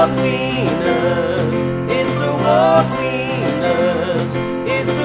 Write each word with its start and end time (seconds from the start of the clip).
It's. 0.00 0.14
It's. 4.70 4.98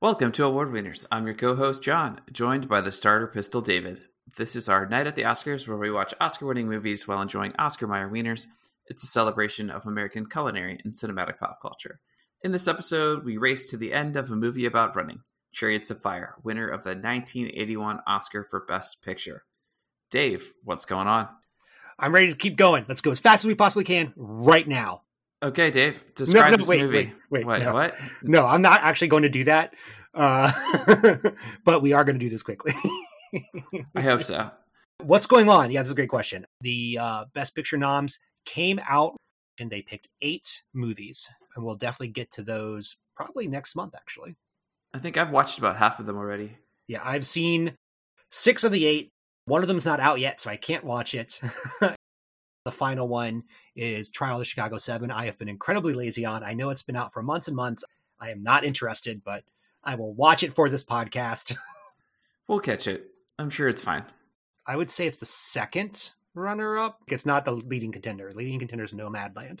Welcome 0.00 0.30
to 0.32 0.44
Award 0.44 0.70
Winners. 0.70 1.04
I'm 1.10 1.26
your 1.26 1.34
co 1.34 1.56
host, 1.56 1.82
John, 1.82 2.20
joined 2.30 2.68
by 2.68 2.80
the 2.80 2.92
starter 2.92 3.26
pistol, 3.26 3.60
David. 3.60 4.02
This 4.36 4.54
is 4.54 4.68
our 4.68 4.86
night 4.86 5.08
at 5.08 5.16
the 5.16 5.22
Oscars 5.22 5.66
where 5.66 5.76
we 5.76 5.90
watch 5.90 6.14
Oscar 6.20 6.46
winning 6.46 6.68
movies 6.68 7.08
while 7.08 7.20
enjoying 7.20 7.54
Oscar 7.58 7.88
Mayer 7.88 8.08
wieners. 8.08 8.46
It's 8.86 9.02
a 9.02 9.08
celebration 9.08 9.68
of 9.68 9.84
American 9.84 10.26
culinary 10.26 10.78
and 10.84 10.94
cinematic 10.94 11.38
pop 11.38 11.58
culture. 11.60 11.98
In 12.44 12.50
this 12.50 12.66
episode, 12.66 13.24
we 13.24 13.36
race 13.36 13.70
to 13.70 13.76
the 13.76 13.92
end 13.92 14.16
of 14.16 14.28
a 14.28 14.34
movie 14.34 14.66
about 14.66 14.96
running 14.96 15.20
Chariots 15.52 15.92
of 15.92 16.02
Fire, 16.02 16.34
winner 16.42 16.66
of 16.66 16.82
the 16.82 16.90
1981 16.90 18.00
Oscar 18.04 18.42
for 18.42 18.64
Best 18.66 19.00
Picture. 19.00 19.44
Dave, 20.10 20.52
what's 20.64 20.84
going 20.84 21.06
on? 21.06 21.28
I'm 22.00 22.12
ready 22.12 22.32
to 22.32 22.36
keep 22.36 22.56
going. 22.56 22.84
Let's 22.88 23.00
go 23.00 23.12
as 23.12 23.20
fast 23.20 23.44
as 23.44 23.46
we 23.46 23.54
possibly 23.54 23.84
can 23.84 24.12
right 24.16 24.66
now. 24.66 25.02
Okay, 25.40 25.70
Dave, 25.70 26.04
describe 26.16 26.46
no, 26.46 26.50
no, 26.50 26.56
this 26.56 26.68
wait, 26.68 26.80
movie. 26.80 27.12
Wait, 27.30 27.46
wait, 27.46 27.46
what? 27.46 27.62
No. 27.62 27.74
What? 27.74 27.94
No, 28.24 28.44
I'm 28.44 28.62
not 28.62 28.80
actually 28.82 29.08
going 29.08 29.22
to 29.22 29.28
do 29.28 29.44
that. 29.44 29.74
Uh, 30.12 30.50
but 31.64 31.80
we 31.80 31.92
are 31.92 32.02
going 32.02 32.18
to 32.18 32.24
do 32.24 32.28
this 32.28 32.42
quickly. 32.42 32.72
I 33.94 34.00
hope 34.00 34.24
so. 34.24 34.50
What's 35.00 35.26
going 35.26 35.48
on? 35.48 35.70
Yeah, 35.70 35.82
this 35.82 35.88
is 35.88 35.92
a 35.92 35.96
great 35.96 36.08
question. 36.08 36.46
The 36.60 36.98
uh, 37.00 37.24
Best 37.34 37.54
Picture 37.54 37.76
noms 37.76 38.18
came 38.44 38.80
out 38.88 39.16
and 39.60 39.70
they 39.70 39.82
picked 39.82 40.08
eight 40.20 40.62
movies, 40.74 41.28
and 41.54 41.64
we'll 41.64 41.74
definitely 41.74 42.08
get 42.08 42.30
to 42.32 42.42
those 42.42 42.96
probably 43.14 43.46
next 43.46 43.74
month, 43.74 43.94
actually. 43.94 44.36
I 44.94 44.98
think 44.98 45.16
I've 45.16 45.30
watched 45.30 45.58
about 45.58 45.76
half 45.76 45.98
of 45.98 46.06
them 46.06 46.16
already. 46.16 46.56
Yeah, 46.86 47.00
I've 47.02 47.26
seen 47.26 47.76
six 48.30 48.64
of 48.64 48.72
the 48.72 48.86
eight. 48.86 49.10
One 49.44 49.62
of 49.62 49.68
them's 49.68 49.86
not 49.86 50.00
out 50.00 50.20
yet, 50.20 50.40
so 50.40 50.50
I 50.50 50.56
can't 50.56 50.84
watch 50.84 51.14
it. 51.14 51.40
the 51.80 52.70
final 52.70 53.08
one 53.08 53.44
is 53.74 54.10
Trial 54.10 54.34
of 54.34 54.40
the 54.40 54.44
Chicago 54.44 54.76
Seven. 54.78 55.10
I 55.10 55.24
have 55.26 55.38
been 55.38 55.48
incredibly 55.48 55.94
lazy 55.94 56.24
on. 56.24 56.44
I 56.44 56.52
know 56.52 56.70
it's 56.70 56.82
been 56.82 56.96
out 56.96 57.12
for 57.12 57.22
months 57.22 57.48
and 57.48 57.56
months. 57.56 57.84
I 58.20 58.30
am 58.30 58.42
not 58.42 58.64
interested, 58.64 59.22
but 59.24 59.42
I 59.82 59.96
will 59.96 60.14
watch 60.14 60.42
it 60.42 60.54
for 60.54 60.68
this 60.68 60.84
podcast. 60.84 61.56
We'll 62.48 62.60
catch 62.60 62.86
it. 62.86 63.06
I'm 63.38 63.50
sure 63.50 63.68
it's 63.68 63.84
fine. 63.84 64.04
I 64.66 64.76
would 64.76 64.90
say 64.90 65.06
it's 65.06 65.18
the 65.18 65.26
second 65.26 66.10
runner 66.34 66.76
up. 66.76 66.98
It's 67.06 67.24
not 67.24 67.44
the 67.44 67.52
leading 67.52 67.92
contender. 67.92 68.32
Leading 68.34 68.58
contender 68.58 68.84
is 68.84 68.92
Nomadland. 68.92 69.60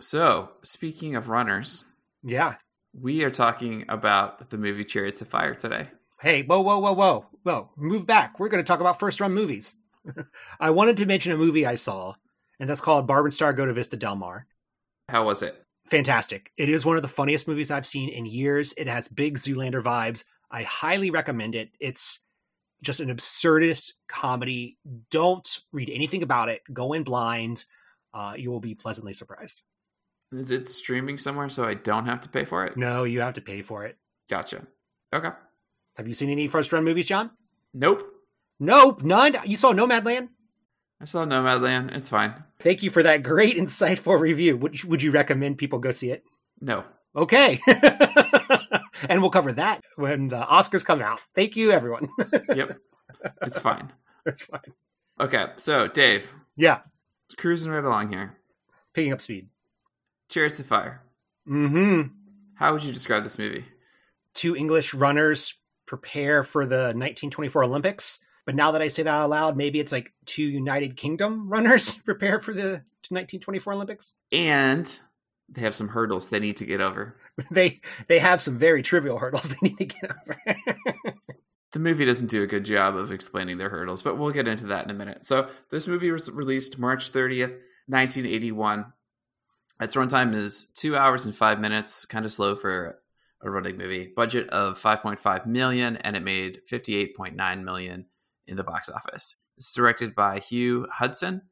So, 0.00 0.50
speaking 0.62 1.16
of 1.16 1.28
runners, 1.28 1.84
Yeah. 2.22 2.56
we 2.92 3.24
are 3.24 3.30
talking 3.30 3.84
about 3.88 4.50
the 4.50 4.58
movie 4.58 4.84
Chariots 4.84 5.22
of 5.22 5.28
Fire 5.28 5.54
today. 5.54 5.88
Hey, 6.20 6.42
whoa, 6.42 6.60
whoa, 6.60 6.78
whoa, 6.78 6.92
whoa, 6.92 7.26
whoa. 7.42 7.70
Move 7.76 8.06
back. 8.06 8.38
We're 8.38 8.48
going 8.48 8.62
to 8.62 8.66
talk 8.66 8.80
about 8.80 8.98
first 8.98 9.20
run 9.20 9.32
movies. 9.32 9.74
I 10.60 10.70
wanted 10.70 10.96
to 10.98 11.06
mention 11.06 11.32
a 11.32 11.36
movie 11.36 11.66
I 11.66 11.74
saw, 11.76 12.14
and 12.60 12.68
that's 12.68 12.80
called 12.80 13.06
Barb 13.06 13.24
and 13.26 13.34
Star 13.34 13.52
Go 13.52 13.66
to 13.66 13.72
Vista 13.72 13.96
Del 13.96 14.16
Mar. 14.16 14.46
How 15.08 15.24
was 15.24 15.42
it? 15.42 15.62
Fantastic. 15.86 16.52
It 16.56 16.68
is 16.68 16.84
one 16.84 16.96
of 16.96 17.02
the 17.02 17.08
funniest 17.08 17.46
movies 17.48 17.70
I've 17.70 17.86
seen 17.86 18.08
in 18.08 18.24
years. 18.24 18.72
It 18.76 18.86
has 18.86 19.08
big 19.08 19.36
Zoolander 19.38 19.82
vibes. 19.82 20.24
I 20.50 20.62
highly 20.62 21.10
recommend 21.10 21.54
it. 21.54 21.70
It's 21.80 22.20
just 22.82 23.00
an 23.00 23.14
absurdist 23.14 23.92
comedy. 24.08 24.78
Don't 25.10 25.60
read 25.72 25.90
anything 25.90 26.22
about 26.22 26.48
it. 26.48 26.62
Go 26.72 26.92
in 26.92 27.02
blind. 27.04 27.64
Uh, 28.14 28.34
you 28.36 28.50
will 28.50 28.60
be 28.60 28.74
pleasantly 28.74 29.12
surprised. 29.12 29.62
Is 30.32 30.50
it 30.50 30.68
streaming 30.68 31.18
somewhere 31.18 31.48
so 31.50 31.64
I 31.64 31.74
don't 31.74 32.06
have 32.06 32.20
to 32.22 32.28
pay 32.28 32.44
for 32.44 32.64
it? 32.64 32.76
No, 32.76 33.04
you 33.04 33.20
have 33.20 33.34
to 33.34 33.40
pay 33.40 33.62
for 33.62 33.84
it. 33.84 33.96
Gotcha. 34.30 34.66
Okay. 35.12 35.28
Have 35.96 36.08
you 36.08 36.14
seen 36.14 36.30
any 36.30 36.48
first 36.48 36.72
run 36.72 36.84
movies, 36.84 37.06
John? 37.06 37.30
Nope. 37.74 38.02
Nope, 38.58 39.02
none. 39.02 39.36
You 39.44 39.56
saw 39.56 39.72
Nomadland? 39.72 40.28
I 41.00 41.04
saw 41.04 41.24
Nomadland. 41.24 41.94
It's 41.94 42.08
fine. 42.08 42.32
Thank 42.60 42.82
you 42.82 42.90
for 42.90 43.02
that 43.02 43.22
great, 43.22 43.56
insightful 43.56 44.18
review. 44.18 44.56
Would, 44.56 44.82
would 44.84 45.02
you 45.02 45.10
recommend 45.10 45.58
people 45.58 45.78
go 45.80 45.90
see 45.90 46.10
it? 46.12 46.22
No. 46.60 46.84
Okay. 47.14 47.60
and 49.08 49.20
we'll 49.20 49.30
cover 49.30 49.52
that 49.52 49.82
when 49.96 50.28
the 50.28 50.40
Oscars 50.40 50.84
come 50.84 51.02
out. 51.02 51.20
Thank 51.34 51.56
you, 51.56 51.72
everyone. 51.72 52.08
Yep. 52.54 52.78
It's 53.42 53.58
fine. 53.58 53.92
That's 54.24 54.42
fine. 54.42 54.60
Okay. 55.20 55.46
So, 55.56 55.88
Dave, 55.88 56.28
Yeah, 56.56 56.80
cruising 57.36 57.70
right 57.72 57.84
along 57.84 58.12
here. 58.12 58.34
picking 58.94 59.12
up 59.12 59.20
speed. 59.20 59.48
Chariots 60.32 60.58
of 60.60 60.66
Fire. 60.66 61.02
Mm-hmm. 61.48 62.08
How 62.54 62.72
would 62.72 62.82
you 62.82 62.92
describe 62.92 63.22
this 63.22 63.38
movie? 63.38 63.64
Two 64.34 64.56
English 64.56 64.94
runners 64.94 65.54
prepare 65.86 66.42
for 66.42 66.64
the 66.64 66.94
1924 66.94 67.64
Olympics. 67.64 68.18
But 68.46 68.54
now 68.54 68.72
that 68.72 68.82
I 68.82 68.88
say 68.88 69.02
that 69.02 69.10
out 69.10 69.30
loud, 69.30 69.56
maybe 69.56 69.78
it's 69.78 69.92
like 69.92 70.12
two 70.24 70.42
United 70.42 70.96
Kingdom 70.96 71.48
runners 71.52 71.94
prepare 72.04 72.40
for 72.40 72.54
the 72.54 72.82
1924 73.10 73.74
Olympics. 73.74 74.14
And 74.32 74.98
they 75.50 75.60
have 75.60 75.74
some 75.74 75.88
hurdles 75.88 76.30
they 76.30 76.40
need 76.40 76.56
to 76.58 76.66
get 76.66 76.80
over. 76.80 77.16
They 77.50 77.80
they 78.08 78.18
have 78.18 78.42
some 78.42 78.58
very 78.58 78.82
trivial 78.82 79.16
hurdles 79.16 79.56
they 79.56 79.68
need 79.70 79.78
to 79.78 79.86
get 79.86 80.10
over. 80.10 81.16
The 81.72 81.78
movie 81.78 82.04
doesn't 82.04 82.30
do 82.30 82.42
a 82.42 82.46
good 82.46 82.64
job 82.64 82.94
of 82.94 83.10
explaining 83.10 83.56
their 83.56 83.70
hurdles, 83.70 84.02
but 84.02 84.18
we'll 84.18 84.32
get 84.32 84.46
into 84.46 84.66
that 84.66 84.84
in 84.84 84.90
a 84.90 84.94
minute. 84.94 85.24
So, 85.24 85.48
this 85.70 85.86
movie 85.86 86.10
was 86.10 86.30
released 86.30 86.78
March 86.78 87.10
30th, 87.10 87.56
1981. 87.86 88.92
Its 89.82 89.96
runtime 89.96 90.34
is 90.34 90.66
two 90.74 90.96
hours 90.96 91.26
and 91.26 91.34
five 91.34 91.60
minutes, 91.60 92.06
kind 92.06 92.24
of 92.24 92.32
slow 92.32 92.54
for 92.54 92.98
a 93.42 93.50
running 93.50 93.76
movie. 93.76 94.12
Budget 94.14 94.48
of 94.50 94.80
5.5 94.80 95.46
million, 95.46 95.96
and 95.96 96.16
it 96.16 96.22
made 96.22 96.60
58.9 96.70 97.64
million 97.64 98.06
in 98.46 98.56
the 98.56 98.64
box 98.64 98.88
office. 98.88 99.36
It's 99.58 99.72
directed 99.74 100.14
by 100.14 100.38
Hugh 100.38 100.86
Hudson. 100.90 101.42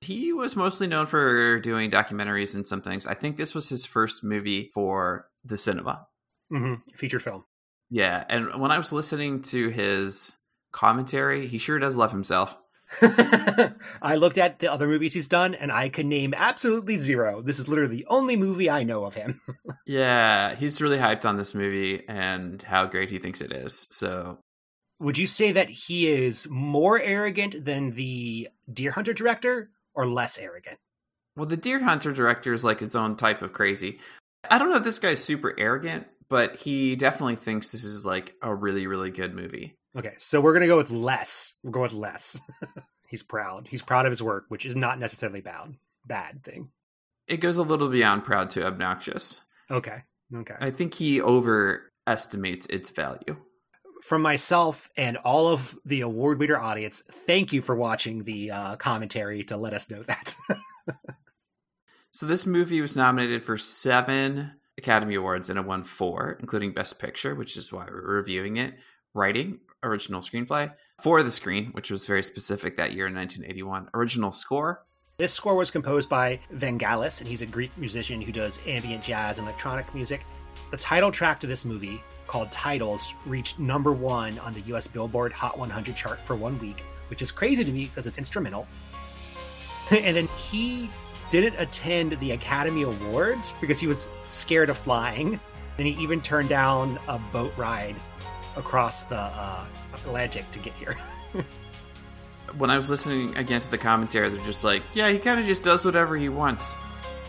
He 0.00 0.32
was 0.32 0.56
mostly 0.56 0.86
known 0.86 1.06
for 1.06 1.58
doing 1.58 1.90
documentaries 1.90 2.54
and 2.54 2.66
some 2.66 2.80
things. 2.80 3.06
I 3.06 3.14
think 3.14 3.36
this 3.36 3.54
was 3.54 3.68
his 3.68 3.84
first 3.84 4.24
movie 4.24 4.70
for 4.72 5.26
the 5.44 5.56
cinema. 5.56 6.06
hmm 6.48 6.74
Feature 6.94 7.20
film. 7.20 7.44
Yeah, 7.90 8.24
and 8.28 8.60
when 8.60 8.70
I 8.70 8.78
was 8.78 8.92
listening 8.92 9.42
to 9.42 9.68
his 9.68 10.34
commentary, 10.72 11.48
he 11.48 11.58
sure 11.58 11.78
does 11.78 11.96
love 11.96 12.12
himself. 12.12 12.56
I 14.02 14.16
looked 14.16 14.38
at 14.38 14.58
the 14.58 14.72
other 14.72 14.86
movies 14.88 15.14
he's 15.14 15.28
done, 15.28 15.54
and 15.54 15.70
I 15.70 15.88
could 15.88 16.06
name 16.06 16.34
absolutely 16.36 16.96
zero. 16.96 17.40
This 17.42 17.58
is 17.58 17.68
literally 17.68 17.96
the 17.96 18.06
only 18.08 18.36
movie 18.36 18.68
I 18.70 18.82
know 18.84 19.04
of 19.04 19.14
him. 19.14 19.40
Yeah, 19.86 20.54
he's 20.54 20.80
really 20.80 20.98
hyped 20.98 21.24
on 21.24 21.36
this 21.36 21.52
movie 21.54 22.04
and 22.08 22.62
how 22.62 22.86
great 22.86 23.10
he 23.10 23.18
thinks 23.18 23.40
it 23.40 23.50
is. 23.50 23.88
So, 23.90 24.38
Would 25.00 25.18
you 25.18 25.26
say 25.26 25.50
that 25.52 25.68
he 25.68 26.06
is 26.08 26.48
more 26.48 27.00
arrogant 27.00 27.64
than 27.64 27.94
the 27.94 28.48
Deer 28.72 28.92
Hunter 28.92 29.12
director, 29.12 29.70
or 29.94 30.06
less 30.06 30.38
arrogant? 30.38 30.78
well, 31.36 31.46
the 31.46 31.56
Deer 31.56 31.82
Hunter 31.82 32.12
director 32.12 32.52
is 32.52 32.64
like 32.64 32.82
its 32.82 32.94
own 32.94 33.16
type 33.16 33.42
of 33.42 33.52
crazy. 33.52 33.98
I 34.48 34.58
don't 34.58 34.70
know 34.70 34.76
if 34.76 34.84
this 34.84 34.98
guy's 35.00 35.22
super 35.24 35.54
arrogant, 35.58 36.06
but 36.28 36.56
he 36.56 36.94
definitely 36.94 37.36
thinks 37.36 37.72
this 37.72 37.84
is 37.84 38.06
like 38.06 38.34
a 38.42 38.54
really, 38.54 38.86
really 38.86 39.10
good 39.10 39.34
movie. 39.34 39.74
Okay, 39.96 40.14
so 40.18 40.40
we're 40.40 40.52
gonna 40.52 40.66
go 40.66 40.76
with 40.76 40.90
less. 40.90 41.54
We're 41.62 41.72
going 41.72 41.84
with 41.84 41.92
less. 41.92 42.40
He's 43.08 43.22
proud. 43.22 43.66
He's 43.68 43.82
proud 43.82 44.06
of 44.06 44.10
his 44.10 44.22
work, 44.22 44.44
which 44.48 44.64
is 44.64 44.76
not 44.76 45.00
necessarily 45.00 45.40
bad. 45.40 45.74
Bad 46.06 46.44
thing. 46.44 46.70
It 47.26 47.38
goes 47.38 47.56
a 47.56 47.62
little 47.62 47.88
beyond 47.88 48.24
proud 48.24 48.50
to 48.50 48.66
obnoxious. 48.66 49.40
Okay. 49.70 50.02
Okay. 50.34 50.54
I 50.60 50.70
think 50.70 50.94
he 50.94 51.20
overestimates 51.20 52.66
its 52.66 52.90
value. 52.90 53.36
From 54.02 54.22
myself 54.22 54.88
and 54.96 55.16
all 55.18 55.48
of 55.48 55.76
the 55.84 56.02
award 56.02 56.38
winner 56.38 56.58
audience, 56.58 57.02
thank 57.10 57.52
you 57.52 57.60
for 57.60 57.74
watching 57.74 58.22
the 58.24 58.52
uh, 58.52 58.76
commentary 58.76 59.42
to 59.44 59.56
let 59.56 59.74
us 59.74 59.90
know 59.90 60.02
that. 60.04 60.34
So 62.12 62.26
this 62.26 62.44
movie 62.44 62.80
was 62.80 62.96
nominated 62.96 63.44
for 63.44 63.56
seven 63.56 64.52
Academy 64.76 65.14
Awards 65.14 65.48
and 65.48 65.58
it 65.58 65.64
won 65.64 65.84
four, 65.84 66.36
including 66.40 66.72
Best 66.72 66.98
Picture, 66.98 67.34
which 67.34 67.56
is 67.56 67.72
why 67.72 67.86
we're 67.88 68.16
reviewing 68.16 68.56
it, 68.56 68.74
writing, 69.14 69.60
original 69.82 70.20
screenplay, 70.20 70.72
for 71.00 71.22
the 71.22 71.30
screen, 71.30 71.70
which 71.72 71.90
was 71.90 72.06
very 72.06 72.22
specific 72.22 72.76
that 72.76 72.92
year 72.92 73.06
in 73.06 73.14
1981, 73.14 73.88
original 73.94 74.32
score. 74.32 74.84
This 75.18 75.32
score 75.32 75.54
was 75.54 75.70
composed 75.70 76.08
by 76.08 76.40
Vangelis, 76.54 77.20
and 77.20 77.28
he's 77.28 77.42
a 77.42 77.46
Greek 77.46 77.76
musician 77.76 78.22
who 78.22 78.32
does 78.32 78.58
ambient 78.66 79.02
jazz 79.02 79.38
and 79.38 79.46
electronic 79.46 79.94
music. 79.94 80.24
The 80.70 80.76
title 80.76 81.10
track 81.10 81.40
to 81.40 81.46
this 81.46 81.64
movie, 81.64 82.02
called 82.26 82.50
Titles, 82.50 83.12
reached 83.26 83.58
number 83.58 83.92
one 83.92 84.38
on 84.38 84.54
the 84.54 84.60
US 84.72 84.86
Billboard 84.86 85.32
Hot 85.32 85.58
100 85.58 85.96
chart 85.96 86.20
for 86.20 86.36
one 86.36 86.58
week, 86.58 86.84
which 87.08 87.22
is 87.22 87.30
crazy 87.30 87.64
to 87.64 87.70
me 87.70 87.86
because 87.86 88.06
it's 88.06 88.18
instrumental. 88.18 88.66
and 89.90 90.16
then 90.16 90.28
he 90.28 90.88
didn't 91.30 91.60
attend 91.60 92.12
the 92.20 92.32
Academy 92.32 92.82
Awards 92.82 93.54
because 93.60 93.78
he 93.78 93.86
was 93.86 94.08
scared 94.26 94.70
of 94.70 94.78
flying. 94.78 95.38
And 95.78 95.86
he 95.86 96.02
even 96.02 96.20
turned 96.20 96.48
down 96.48 96.98
a 97.08 97.18
boat 97.32 97.52
ride 97.56 97.96
across 98.56 99.04
the 99.04 99.16
uh, 99.18 99.64
Atlantic 99.94 100.50
to 100.52 100.58
get 100.58 100.72
here. 100.74 100.96
When 102.58 102.68
I 102.68 102.76
was 102.76 102.90
listening 102.90 103.36
again 103.36 103.60
to 103.60 103.70
the 103.70 103.78
commentary, 103.78 104.28
they're 104.28 104.44
just 104.44 104.64
like, 104.64 104.82
yeah, 104.92 105.08
he 105.08 105.18
kind 105.18 105.38
of 105.38 105.46
just 105.46 105.62
does 105.62 105.84
whatever 105.84 106.16
he 106.16 106.28
wants. 106.28 106.74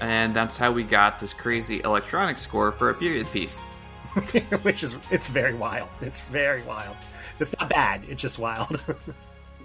And 0.01 0.33
that's 0.33 0.57
how 0.57 0.71
we 0.71 0.83
got 0.83 1.19
this 1.19 1.31
crazy 1.31 1.79
electronic 1.83 2.39
score 2.39 2.71
for 2.71 2.89
a 2.89 2.93
period 2.95 3.27
piece. 3.31 3.59
which 4.63 4.81
is 4.81 4.95
it's 5.11 5.27
very 5.27 5.53
wild. 5.53 5.89
It's 6.01 6.21
very 6.21 6.63
wild. 6.63 6.95
It's 7.39 7.53
not 7.59 7.69
bad. 7.69 8.01
It's 8.07 8.21
just 8.21 8.39
wild. 8.39 8.81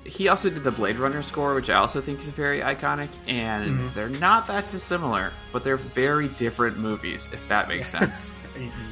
He 0.05 0.29
also 0.29 0.49
did 0.50 0.62
the 0.62 0.70
Blade 0.70 0.99
Runner 0.99 1.20
score, 1.20 1.56
which 1.56 1.69
I 1.69 1.75
also 1.75 2.00
think 2.00 2.20
is 2.20 2.31
very 2.31 2.61
iconic, 2.61 3.08
and 3.26 3.76
Mhm. 3.91 3.94
they're 3.94 4.08
not 4.08 4.47
that 4.47 4.69
dissimilar, 4.70 5.32
but 5.53 5.64
they're 5.64 5.76
very 5.79 6.29
different 6.29 6.79
movies, 6.79 7.29
if 7.32 7.41
that 7.49 7.67
makes 7.67 7.88
sense. 7.88 8.32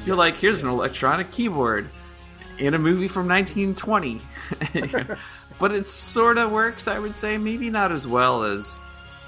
You're 0.05 0.17
like, 0.17 0.33
Yes, 0.33 0.41
here's 0.41 0.63
an 0.63 0.69
electronic 0.69 1.31
keyboard 1.31 1.89
in 2.57 2.73
a 2.73 2.79
movie 2.79 3.07
from 3.07 3.27
1920. 3.27 4.21
but 5.59 5.71
it 5.71 5.85
sort 5.85 6.37
of 6.37 6.51
works, 6.51 6.87
I 6.87 6.99
would 6.99 7.17
say. 7.17 7.37
Maybe 7.37 7.69
not 7.69 7.91
as 7.91 8.07
well 8.07 8.43
as 8.43 8.79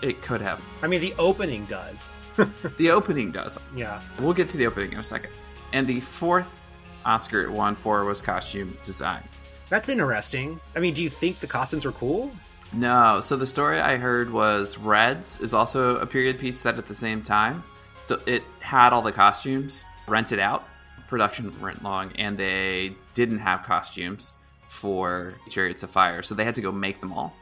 it 0.01 0.21
could 0.21 0.41
have. 0.41 0.61
I 0.81 0.87
mean, 0.87 1.01
the 1.01 1.13
opening 1.17 1.65
does. 1.65 2.13
The 2.77 2.91
opening 2.91 3.31
does. 3.31 3.57
Yeah. 3.75 3.99
We'll 4.19 4.33
get 4.33 4.47
to 4.49 4.57
the 4.57 4.67
opening 4.67 4.93
in 4.93 4.99
a 4.99 5.03
second. 5.03 5.31
And 5.73 5.87
the 5.87 5.99
fourth 5.99 6.61
Oscar 7.03 7.41
it 7.41 7.51
won 7.51 7.73
for 7.73 8.03
was 8.05 8.21
costume 8.21 8.77
design. 8.83 9.23
That's 9.69 9.89
interesting. 9.89 10.59
I 10.75 10.79
mean, 10.79 10.93
do 10.93 11.01
you 11.01 11.09
think 11.09 11.39
the 11.39 11.47
costumes 11.47 11.83
were 11.83 11.91
cool? 11.93 12.31
No, 12.73 13.21
so 13.21 13.35
the 13.35 13.45
story 13.47 13.79
I 13.79 13.97
heard 13.97 14.29
was 14.29 14.77
Reds 14.77 15.41
is 15.41 15.53
also 15.53 15.97
a 15.97 16.05
period 16.05 16.37
piece 16.37 16.59
set 16.59 16.77
at 16.77 16.85
the 16.85 16.95
same 16.95 17.21
time. 17.21 17.63
So 18.05 18.21
it 18.25 18.43
had 18.59 18.93
all 18.93 19.01
the 19.01 19.11
costumes 19.11 19.83
rented 20.07 20.39
out. 20.39 20.67
Production 21.07 21.53
weren't 21.61 21.83
long, 21.83 22.11
and 22.17 22.37
they 22.37 22.93
didn't 23.13 23.39
have 23.39 23.63
costumes 23.63 24.35
for 24.67 25.33
Chariots 25.49 25.83
of 25.83 25.89
Fire, 25.89 26.21
so 26.21 26.35
they 26.35 26.45
had 26.45 26.55
to 26.55 26.61
go 26.61 26.71
make 26.71 26.99
them 26.99 27.13
all. 27.13 27.33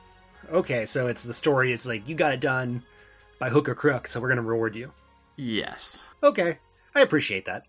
Okay, 0.51 0.85
so 0.85 1.07
it's 1.07 1.23
the 1.23 1.33
story 1.33 1.71
is 1.71 1.87
like 1.87 2.07
you 2.07 2.15
got 2.15 2.33
it 2.33 2.39
done 2.39 2.83
by 3.39 3.49
hook 3.49 3.67
or 3.67 3.75
crook, 3.75 4.07
so 4.07 4.19
we're 4.19 4.29
gonna 4.29 4.41
reward 4.41 4.75
you. 4.75 4.91
Yes. 5.35 6.07
Okay, 6.23 6.59
I 6.93 7.01
appreciate 7.01 7.45
that. 7.45 7.63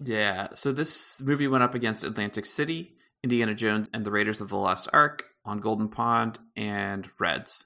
Yeah, 0.00 0.48
so 0.54 0.72
this 0.72 1.20
movie 1.22 1.48
went 1.48 1.64
up 1.64 1.74
against 1.74 2.04
Atlantic 2.04 2.46
City, 2.46 2.92
Indiana 3.22 3.54
Jones 3.54 3.88
and 3.92 4.04
the 4.04 4.10
Raiders 4.10 4.40
of 4.40 4.48
the 4.48 4.56
Lost 4.56 4.88
Ark 4.92 5.24
on 5.44 5.60
Golden 5.60 5.88
Pond, 5.88 6.38
and 6.56 7.08
Reds. 7.18 7.64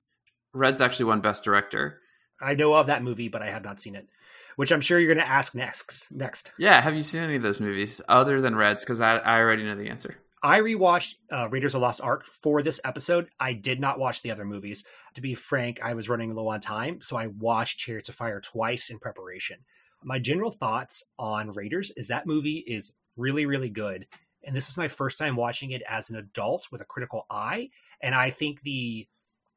Reds 0.52 0.80
actually 0.80 1.06
won 1.06 1.20
Best 1.20 1.44
Director. 1.44 2.00
I 2.40 2.54
know 2.54 2.74
of 2.74 2.86
that 2.88 3.02
movie, 3.02 3.28
but 3.28 3.42
I 3.42 3.50
have 3.50 3.64
not 3.64 3.80
seen 3.80 3.94
it, 3.94 4.08
which 4.56 4.72
I'm 4.72 4.80
sure 4.80 4.98
you're 4.98 5.14
gonna 5.14 5.26
ask 5.26 5.54
next. 5.54 6.10
Next, 6.10 6.52
Yeah, 6.58 6.80
have 6.80 6.94
you 6.94 7.02
seen 7.02 7.22
any 7.22 7.36
of 7.36 7.42
those 7.42 7.60
movies 7.60 8.00
other 8.08 8.40
than 8.40 8.56
Reds? 8.56 8.84
Because 8.84 9.00
I, 9.00 9.16
I 9.16 9.38
already 9.38 9.64
know 9.64 9.76
the 9.76 9.88
answer. 9.88 10.16
I 10.42 10.60
rewatched 10.60 11.16
uh, 11.30 11.48
Raiders 11.50 11.74
of 11.74 11.80
the 11.80 11.86
Lost 11.86 12.00
Ark 12.00 12.24
for 12.24 12.62
this 12.62 12.80
episode. 12.82 13.28
I 13.38 13.52
did 13.52 13.78
not 13.78 13.98
watch 13.98 14.22
the 14.22 14.30
other 14.30 14.46
movies. 14.46 14.84
To 15.14 15.20
be 15.20 15.34
frank, 15.34 15.80
I 15.82 15.92
was 15.92 16.08
running 16.08 16.34
low 16.34 16.48
on 16.48 16.60
time, 16.60 17.00
so 17.00 17.16
I 17.18 17.26
watched 17.26 17.78
Chariots 17.78 18.08
of 18.08 18.14
Fire 18.14 18.40
twice 18.40 18.88
in 18.88 18.98
preparation. 18.98 19.58
My 20.02 20.18
general 20.18 20.50
thoughts 20.50 21.04
on 21.18 21.50
Raiders 21.52 21.92
is 21.94 22.08
that 22.08 22.26
movie 22.26 22.64
is 22.66 22.94
really, 23.16 23.44
really 23.44 23.68
good. 23.68 24.06
And 24.42 24.56
this 24.56 24.70
is 24.70 24.78
my 24.78 24.88
first 24.88 25.18
time 25.18 25.36
watching 25.36 25.72
it 25.72 25.82
as 25.86 26.08
an 26.08 26.16
adult 26.16 26.68
with 26.72 26.80
a 26.80 26.86
critical 26.86 27.26
eye. 27.28 27.68
And 28.00 28.14
I 28.14 28.30
think 28.30 28.62
the 28.62 29.06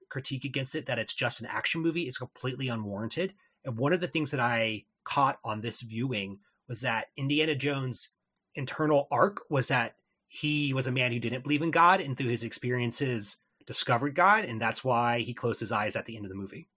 critique 0.09 0.43
against 0.43 0.75
it 0.75 0.87
that 0.87 0.99
it's 0.99 1.13
just 1.13 1.39
an 1.39 1.47
action 1.47 1.81
movie 1.81 2.07
is 2.07 2.17
completely 2.17 2.67
unwarranted. 2.67 3.33
And 3.65 3.77
one 3.77 3.93
of 3.93 4.01
the 4.01 4.07
things 4.07 4.31
that 4.31 4.39
I 4.39 4.85
caught 5.03 5.39
on 5.43 5.61
this 5.61 5.81
viewing 5.81 6.39
was 6.67 6.81
that 6.81 7.07
Indiana 7.17 7.55
Jones' 7.55 8.09
internal 8.55 9.07
arc 9.11 9.41
was 9.49 9.67
that 9.69 9.95
he 10.27 10.73
was 10.73 10.87
a 10.87 10.91
man 10.91 11.11
who 11.11 11.19
didn't 11.19 11.43
believe 11.43 11.61
in 11.61 11.71
God 11.71 12.01
and 12.01 12.17
through 12.17 12.29
his 12.29 12.43
experiences 12.43 13.37
discovered 13.65 14.15
God. 14.15 14.45
And 14.45 14.59
that's 14.59 14.83
why 14.83 15.19
he 15.19 15.33
closed 15.33 15.59
his 15.59 15.71
eyes 15.71 15.95
at 15.95 16.05
the 16.05 16.15
end 16.15 16.25
of 16.25 16.29
the 16.29 16.35
movie. 16.35 16.67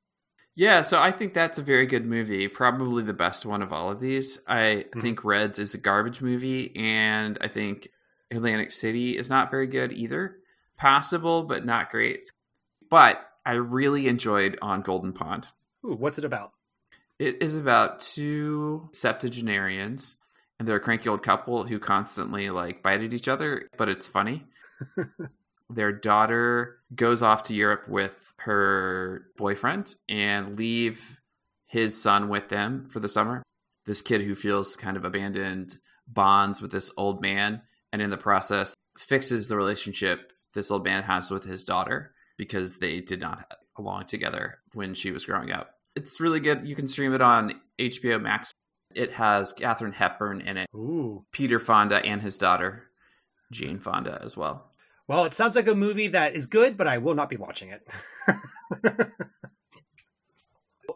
Yeah, 0.54 0.80
so 0.80 1.00
I 1.00 1.10
think 1.10 1.34
that's 1.34 1.58
a 1.58 1.62
very 1.62 1.86
good 1.86 2.06
movie. 2.06 2.48
Probably 2.48 3.02
the 3.02 3.12
best 3.12 3.44
one 3.44 3.60
of 3.62 3.72
all 3.72 3.90
of 3.90 4.00
these. 4.00 4.38
I 4.46 4.86
Mhm. 4.94 5.02
think 5.02 5.24
Reds 5.24 5.58
is 5.58 5.74
a 5.74 5.78
garbage 5.78 6.22
movie, 6.22 6.74
and 6.74 7.36
I 7.42 7.48
think 7.48 7.88
Atlantic 8.30 8.70
City 8.70 9.18
is 9.18 9.28
not 9.28 9.50
very 9.50 9.66
good 9.66 9.92
either. 9.92 10.38
Passable, 10.78 11.42
but 11.42 11.66
not 11.66 11.90
great. 11.90 12.32
But 12.88 13.28
I 13.44 13.52
really 13.52 14.08
enjoyed 14.08 14.58
On 14.62 14.80
Golden 14.80 15.12
Pond. 15.12 15.48
Ooh, 15.84 15.94
what's 15.94 16.18
it 16.18 16.24
about? 16.24 16.52
It 17.18 17.42
is 17.42 17.56
about 17.56 18.00
two 18.00 18.90
septuagenarians, 18.92 20.16
and 20.58 20.68
they're 20.68 20.76
a 20.76 20.80
cranky 20.80 21.08
old 21.08 21.22
couple 21.22 21.64
who 21.64 21.78
constantly 21.78 22.50
like 22.50 22.82
bite 22.82 23.02
at 23.02 23.14
each 23.14 23.28
other, 23.28 23.68
but 23.78 23.88
it's 23.88 24.06
funny. 24.06 24.44
Their 25.70 25.92
daughter 25.92 26.78
goes 26.94 27.22
off 27.22 27.44
to 27.44 27.54
Europe 27.54 27.88
with 27.88 28.34
her 28.38 29.28
boyfriend 29.36 29.94
and 30.08 30.56
leave 30.56 31.20
his 31.66 32.00
son 32.00 32.28
with 32.28 32.48
them 32.48 32.88
for 32.88 33.00
the 33.00 33.08
summer. 33.08 33.42
This 33.86 34.02
kid 34.02 34.20
who 34.20 34.34
feels 34.34 34.76
kind 34.76 34.96
of 34.96 35.04
abandoned 35.04 35.74
bonds 36.06 36.60
with 36.60 36.70
this 36.70 36.90
old 36.96 37.20
man 37.22 37.62
and 37.92 38.02
in 38.02 38.10
the 38.10 38.16
process 38.16 38.74
fixes 38.98 39.48
the 39.48 39.56
relationship 39.56 40.32
this 40.54 40.70
old 40.70 40.84
man 40.84 41.02
has 41.02 41.30
with 41.30 41.44
his 41.44 41.64
daughter 41.64 42.12
because 42.36 42.78
they 42.78 43.00
did 43.00 43.20
not 43.20 43.48
get 43.48 43.58
along 43.78 44.04
together 44.06 44.58
when 44.74 44.94
she 44.94 45.10
was 45.10 45.24
growing 45.24 45.50
up. 45.50 45.75
It's 45.96 46.20
really 46.20 46.40
good. 46.40 46.68
You 46.68 46.76
can 46.76 46.86
stream 46.86 47.14
it 47.14 47.22
on 47.22 47.54
HBO 47.80 48.20
Max. 48.20 48.52
It 48.94 49.12
has 49.12 49.52
Katharine 49.52 49.92
Hepburn 49.92 50.42
in 50.42 50.58
it, 50.58 50.68
Ooh. 50.74 51.24
Peter 51.32 51.58
Fonda, 51.58 52.04
and 52.04 52.22
his 52.22 52.36
daughter, 52.36 52.84
Jane 53.50 53.78
Fonda, 53.78 54.20
as 54.22 54.36
well. 54.36 54.70
Well, 55.08 55.24
it 55.24 55.34
sounds 55.34 55.56
like 55.56 55.68
a 55.68 55.74
movie 55.74 56.08
that 56.08 56.34
is 56.34 56.46
good, 56.46 56.76
but 56.76 56.86
I 56.86 56.98
will 56.98 57.14
not 57.14 57.30
be 57.30 57.36
watching 57.36 57.70
it. 57.70 57.86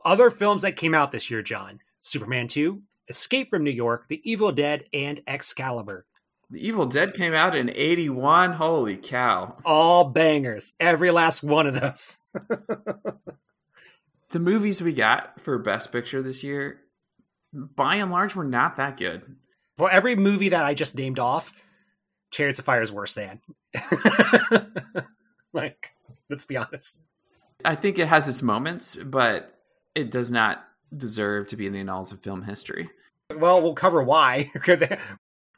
Other 0.05 0.31
films 0.31 0.63
that 0.63 0.77
came 0.77 0.95
out 0.95 1.13
this 1.13 1.31
year, 1.31 1.43
John 1.43 1.81
Superman 2.01 2.49
2, 2.49 2.83
Escape 3.09 3.51
from 3.51 3.65
New 3.65 3.71
York, 3.71 4.07
The 4.09 4.21
Evil 4.25 4.53
Dead, 4.53 4.85
and 4.93 5.21
Excalibur. 5.27 6.07
The 6.51 6.67
Evil 6.67 6.87
Dead 6.87 7.15
came 7.15 7.35
out 7.35 7.55
in 7.55 7.71
81. 7.71 8.53
Holy 8.53 8.97
cow. 8.97 9.57
All 9.65 10.05
bangers. 10.05 10.73
Every 10.81 11.11
last 11.11 11.43
one 11.43 11.67
of 11.67 11.81
those. 11.81 12.19
The 14.31 14.41
movies 14.41 14.81
we 14.81 14.93
got 14.93 15.41
for 15.41 15.59
Best 15.59 15.91
Picture 15.91 16.23
this 16.23 16.45
year, 16.45 16.81
by 17.53 17.97
and 17.97 18.13
large, 18.13 18.37
were 18.37 18.45
not 18.45 18.77
that 18.77 18.97
good. 18.97 19.23
For 19.77 19.91
every 19.91 20.15
movie 20.15 20.51
that 20.51 20.65
I 20.65 20.75
just 20.75 20.95
named 20.95 21.19
off, 21.19 21.53
Chariots 22.31 22.61
of 22.61 22.65
Fire 22.65 22.83
is 22.83 22.93
worse 22.93 23.15
than. 23.15 23.41
like, 25.53 25.93
let's 26.29 26.45
be 26.45 26.57
honest. 26.57 27.01
I 27.65 27.75
think 27.75 27.99
it 27.99 28.07
has 28.07 28.29
its 28.29 28.41
moments, 28.41 28.95
but 28.95 29.59
it 29.97 30.13
does 30.13 30.31
not 30.31 30.65
deserve 30.97 31.49
to 31.49 31.57
be 31.57 31.67
in 31.67 31.73
the 31.73 31.81
annals 31.81 32.13
of 32.13 32.21
film 32.21 32.43
history. 32.43 32.89
Well, 33.37 33.61
we'll 33.63 33.75
cover 33.75 34.03
why. 34.03 34.51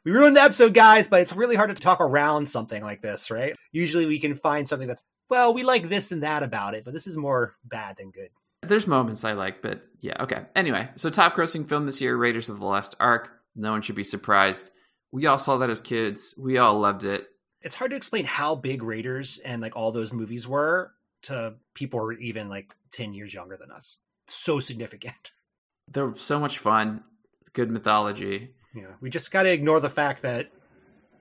we 0.05 0.11
ruined 0.11 0.35
the 0.35 0.41
episode, 0.41 0.73
guys, 0.73 1.07
but 1.07 1.21
it's 1.21 1.33
really 1.33 1.55
hard 1.55 1.75
to 1.75 1.81
talk 1.81 2.01
around 2.01 2.49
something 2.49 2.81
like 2.81 3.01
this, 3.01 3.29
right? 3.29 3.55
Usually 3.71 4.07
we 4.07 4.19
can 4.19 4.33
find 4.33 4.67
something 4.67 4.87
that's, 4.87 5.03
well, 5.29 5.53
we 5.53 5.63
like 5.63 5.89
this 5.89 6.11
and 6.11 6.23
that 6.23 6.41
about 6.41 6.73
it, 6.73 6.85
but 6.85 6.93
this 6.93 7.05
is 7.05 7.15
more 7.15 7.53
bad 7.63 7.97
than 7.97 8.09
good. 8.09 8.29
There's 8.67 8.87
moments 8.87 9.23
I 9.23 9.33
like, 9.33 9.61
but 9.61 9.87
yeah, 9.99 10.21
okay. 10.21 10.45
Anyway, 10.55 10.89
so 10.95 11.09
top 11.09 11.35
grossing 11.35 11.67
film 11.67 11.85
this 11.85 12.01
year, 12.01 12.15
Raiders 12.15 12.49
of 12.49 12.59
the 12.59 12.65
Lost 12.65 12.95
Ark. 12.99 13.29
No 13.55 13.71
one 13.71 13.81
should 13.81 13.95
be 13.95 14.03
surprised. 14.03 14.71
We 15.11 15.25
all 15.27 15.37
saw 15.37 15.57
that 15.57 15.69
as 15.69 15.81
kids. 15.81 16.35
We 16.37 16.57
all 16.57 16.79
loved 16.79 17.03
it. 17.03 17.27
It's 17.61 17.75
hard 17.75 17.91
to 17.91 17.97
explain 17.97 18.25
how 18.25 18.55
big 18.55 18.83
Raiders 18.83 19.37
and 19.39 19.61
like 19.61 19.75
all 19.75 19.91
those 19.91 20.11
movies 20.11 20.47
were 20.47 20.91
to 21.23 21.53
people 21.73 21.99
who 21.99 22.07
are 22.07 22.13
even 22.13 22.49
like 22.49 22.75
10 22.91 23.13
years 23.13 23.33
younger 23.33 23.57
than 23.57 23.71
us. 23.71 23.99
So 24.27 24.59
significant. 24.59 25.31
They're 25.91 26.15
so 26.15 26.39
much 26.39 26.59
fun. 26.59 27.03
Good 27.53 27.69
mythology. 27.69 28.55
Yeah, 28.73 28.93
we 29.01 29.09
just 29.09 29.31
got 29.31 29.43
to 29.43 29.51
ignore 29.51 29.79
the 29.79 29.89
fact 29.89 30.23
that 30.23 30.49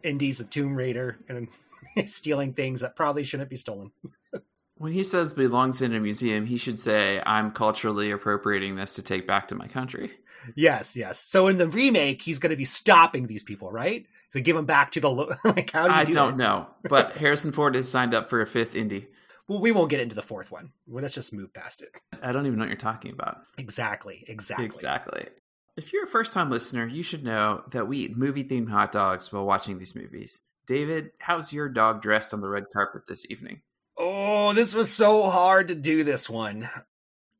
Indy's 0.02 0.40
a 0.40 0.44
Tomb 0.44 0.74
Raider 0.74 1.18
and 1.28 1.48
stealing 2.08 2.54
things 2.54 2.80
that 2.80 2.96
probably 2.96 3.24
shouldn't 3.24 3.50
be 3.50 3.56
stolen. 3.56 3.92
When 4.82 4.92
he 4.92 5.04
says 5.04 5.32
belongs 5.32 5.80
in 5.80 5.94
a 5.94 6.00
museum, 6.00 6.44
he 6.44 6.56
should 6.56 6.76
say, 6.76 7.22
I'm 7.24 7.52
culturally 7.52 8.10
appropriating 8.10 8.74
this 8.74 8.96
to 8.96 9.02
take 9.04 9.28
back 9.28 9.46
to 9.48 9.54
my 9.54 9.68
country. 9.68 10.10
Yes, 10.56 10.96
yes. 10.96 11.20
So 11.20 11.46
in 11.46 11.56
the 11.56 11.68
remake, 11.68 12.20
he's 12.20 12.40
going 12.40 12.50
to 12.50 12.56
be 12.56 12.64
stopping 12.64 13.28
these 13.28 13.44
people, 13.44 13.70
right? 13.70 14.04
To 14.32 14.40
give 14.40 14.56
them 14.56 14.66
back 14.66 14.90
to 14.90 15.00
the 15.00 15.08
like. 15.44 15.70
How 15.70 15.86
do 15.86 15.94
you 15.94 16.00
I 16.00 16.04
do 16.04 16.10
don't 16.10 16.36
that? 16.36 16.42
know. 16.42 16.66
But 16.88 17.12
Harrison 17.16 17.52
Ford 17.52 17.76
is 17.76 17.88
signed 17.88 18.12
up 18.12 18.28
for 18.28 18.40
a 18.40 18.46
fifth 18.46 18.74
Indy. 18.74 19.06
Well, 19.46 19.60
we 19.60 19.70
won't 19.70 19.88
get 19.88 20.00
into 20.00 20.16
the 20.16 20.20
fourth 20.20 20.50
one. 20.50 20.72
Well, 20.88 21.02
let's 21.02 21.14
just 21.14 21.32
move 21.32 21.54
past 21.54 21.82
it. 21.82 21.90
I 22.20 22.32
don't 22.32 22.46
even 22.46 22.58
know 22.58 22.64
what 22.64 22.70
you're 22.70 22.76
talking 22.76 23.12
about. 23.12 23.36
Exactly, 23.58 24.24
exactly. 24.26 24.66
Exactly. 24.66 25.26
If 25.76 25.92
you're 25.92 26.06
a 26.06 26.08
first 26.08 26.32
time 26.32 26.50
listener, 26.50 26.88
you 26.88 27.04
should 27.04 27.22
know 27.22 27.62
that 27.70 27.86
we 27.86 27.98
eat 27.98 28.16
movie 28.18 28.42
themed 28.42 28.70
hot 28.70 28.90
dogs 28.90 29.32
while 29.32 29.46
watching 29.46 29.78
these 29.78 29.94
movies. 29.94 30.40
David, 30.66 31.12
how's 31.20 31.52
your 31.52 31.68
dog 31.68 32.02
dressed 32.02 32.34
on 32.34 32.40
the 32.40 32.48
red 32.48 32.64
carpet 32.72 33.02
this 33.06 33.24
evening? 33.30 33.62
Oh, 34.04 34.52
this 34.52 34.74
was 34.74 34.92
so 34.92 35.30
hard 35.30 35.68
to 35.68 35.76
do 35.76 36.02
this 36.02 36.28
one. 36.28 36.68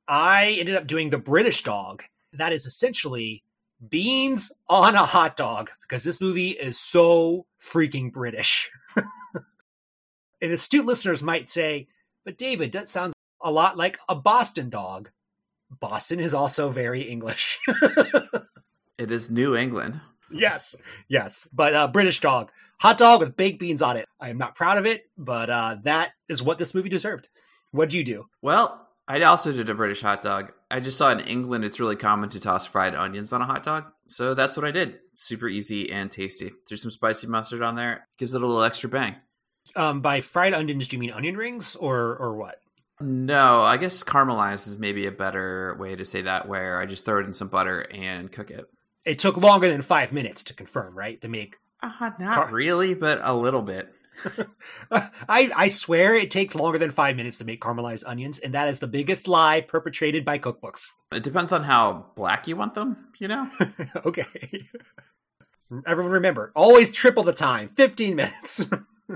I 0.06 0.56
ended 0.60 0.76
up 0.76 0.86
doing 0.86 1.10
the 1.10 1.18
British 1.18 1.64
dog. 1.64 2.04
That 2.34 2.52
is 2.52 2.66
essentially 2.66 3.42
beans 3.88 4.52
on 4.68 4.94
a 4.94 5.04
hot 5.04 5.36
dog 5.36 5.70
because 5.82 6.04
this 6.04 6.20
movie 6.20 6.50
is 6.50 6.78
so 6.78 7.46
freaking 7.60 8.12
British. 8.12 8.70
and 10.40 10.52
astute 10.52 10.86
listeners 10.86 11.20
might 11.20 11.48
say, 11.48 11.88
but 12.24 12.38
David, 12.38 12.70
that 12.72 12.88
sounds 12.88 13.12
a 13.40 13.50
lot 13.50 13.76
like 13.76 13.98
a 14.08 14.14
Boston 14.14 14.70
dog. 14.70 15.10
Boston 15.80 16.20
is 16.20 16.32
also 16.32 16.70
very 16.70 17.02
English. 17.02 17.58
It 18.98 19.10
is 19.10 19.30
New 19.30 19.56
England. 19.56 20.00
yes, 20.30 20.76
yes. 21.08 21.48
But 21.52 21.74
uh, 21.74 21.88
British 21.88 22.20
dog, 22.20 22.52
hot 22.82 22.98
dog 22.98 23.20
with 23.20 23.36
baked 23.36 23.60
beans 23.60 23.80
on 23.80 23.96
it. 23.96 24.08
I 24.20 24.30
am 24.30 24.38
not 24.38 24.56
proud 24.56 24.76
of 24.76 24.86
it, 24.86 25.04
but 25.16 25.48
uh, 25.48 25.76
that 25.84 26.10
is 26.28 26.42
what 26.42 26.58
this 26.58 26.74
movie 26.74 26.88
deserved. 26.88 27.28
What'd 27.70 27.94
you 27.94 28.02
do? 28.02 28.26
Well, 28.42 28.88
I 29.06 29.22
also 29.22 29.52
did 29.52 29.70
a 29.70 29.74
British 29.74 30.02
hot 30.02 30.20
dog. 30.20 30.52
I 30.68 30.80
just 30.80 30.98
saw 30.98 31.12
in 31.12 31.20
England 31.20 31.64
it's 31.64 31.78
really 31.78 31.94
common 31.94 32.28
to 32.30 32.40
toss 32.40 32.66
fried 32.66 32.96
onions 32.96 33.32
on 33.32 33.40
a 33.40 33.46
hot 33.46 33.62
dog. 33.62 33.84
So 34.08 34.34
that's 34.34 34.56
what 34.56 34.66
I 34.66 34.72
did. 34.72 34.98
Super 35.14 35.46
easy 35.46 35.92
and 35.92 36.10
tasty. 36.10 36.50
Threw 36.66 36.76
some 36.76 36.90
spicy 36.90 37.28
mustard 37.28 37.62
on 37.62 37.76
there. 37.76 38.08
Gives 38.18 38.34
it 38.34 38.42
a 38.42 38.46
little 38.46 38.64
extra 38.64 38.88
bang. 38.88 39.14
Um, 39.76 40.00
by 40.00 40.20
fried 40.20 40.52
onions, 40.52 40.88
do 40.88 40.96
you 40.96 41.00
mean 41.00 41.12
onion 41.12 41.36
rings 41.36 41.76
or 41.76 42.16
or 42.16 42.34
what? 42.36 42.56
No, 43.00 43.62
I 43.62 43.76
guess 43.76 44.02
caramelized 44.02 44.66
is 44.66 44.78
maybe 44.78 45.06
a 45.06 45.12
better 45.12 45.76
way 45.78 45.94
to 45.94 46.04
say 46.04 46.22
that, 46.22 46.48
where 46.48 46.80
I 46.80 46.86
just 46.86 47.04
throw 47.04 47.20
it 47.20 47.26
in 47.26 47.32
some 47.32 47.48
butter 47.48 47.80
and 47.80 48.30
cook 48.30 48.50
it. 48.50 48.64
It 49.04 49.20
took 49.20 49.36
longer 49.36 49.68
than 49.68 49.82
five 49.82 50.12
minutes 50.12 50.42
to 50.44 50.54
confirm, 50.54 50.96
right? 50.96 51.20
To 51.22 51.28
make. 51.28 51.56
Uh, 51.82 52.10
not 52.18 52.34
Car- 52.34 52.50
really, 52.52 52.94
but 52.94 53.20
a 53.22 53.34
little 53.34 53.62
bit. 53.62 53.92
I 54.90 55.50
I 55.54 55.68
swear 55.68 56.14
it 56.14 56.30
takes 56.30 56.54
longer 56.54 56.78
than 56.78 56.90
five 56.90 57.16
minutes 57.16 57.38
to 57.38 57.44
make 57.44 57.60
caramelized 57.60 58.04
onions, 58.06 58.38
and 58.38 58.54
that 58.54 58.68
is 58.68 58.78
the 58.78 58.86
biggest 58.86 59.26
lie 59.26 59.60
perpetrated 59.62 60.24
by 60.24 60.38
cookbooks. 60.38 60.90
It 61.12 61.22
depends 61.22 61.50
on 61.52 61.64
how 61.64 62.06
black 62.14 62.46
you 62.46 62.56
want 62.56 62.74
them, 62.74 63.08
you 63.18 63.28
know? 63.28 63.50
okay. 64.06 64.64
Everyone 65.86 66.12
remember, 66.12 66.52
always 66.54 66.92
triple 66.92 67.22
the 67.22 67.32
time. 67.32 67.70
15 67.76 68.14
minutes. 68.14 68.60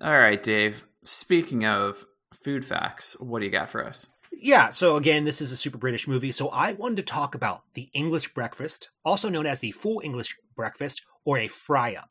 All 0.00 0.18
right, 0.18 0.42
Dave. 0.42 0.84
Speaking 1.04 1.64
of 1.64 2.04
food 2.34 2.64
facts, 2.64 3.16
what 3.18 3.40
do 3.40 3.46
you 3.46 3.50
got 3.50 3.70
for 3.70 3.84
us? 3.84 4.06
yeah, 4.38 4.68
so 4.68 4.96
again, 4.96 5.24
this 5.24 5.40
is 5.40 5.50
a 5.50 5.56
super 5.56 5.78
British 5.78 6.06
movie, 6.06 6.32
so 6.32 6.48
I 6.48 6.72
wanted 6.74 6.96
to 6.96 7.02
talk 7.02 7.34
about 7.34 7.62
the 7.74 7.88
English 7.94 8.34
breakfast, 8.34 8.90
also 9.04 9.28
known 9.28 9.46
as 9.46 9.60
the 9.60 9.72
full 9.72 10.00
English 10.04 10.36
breakfast 10.54 11.04
or 11.26 11.36
a 11.36 11.48
fry 11.48 11.94
up. 11.94 12.08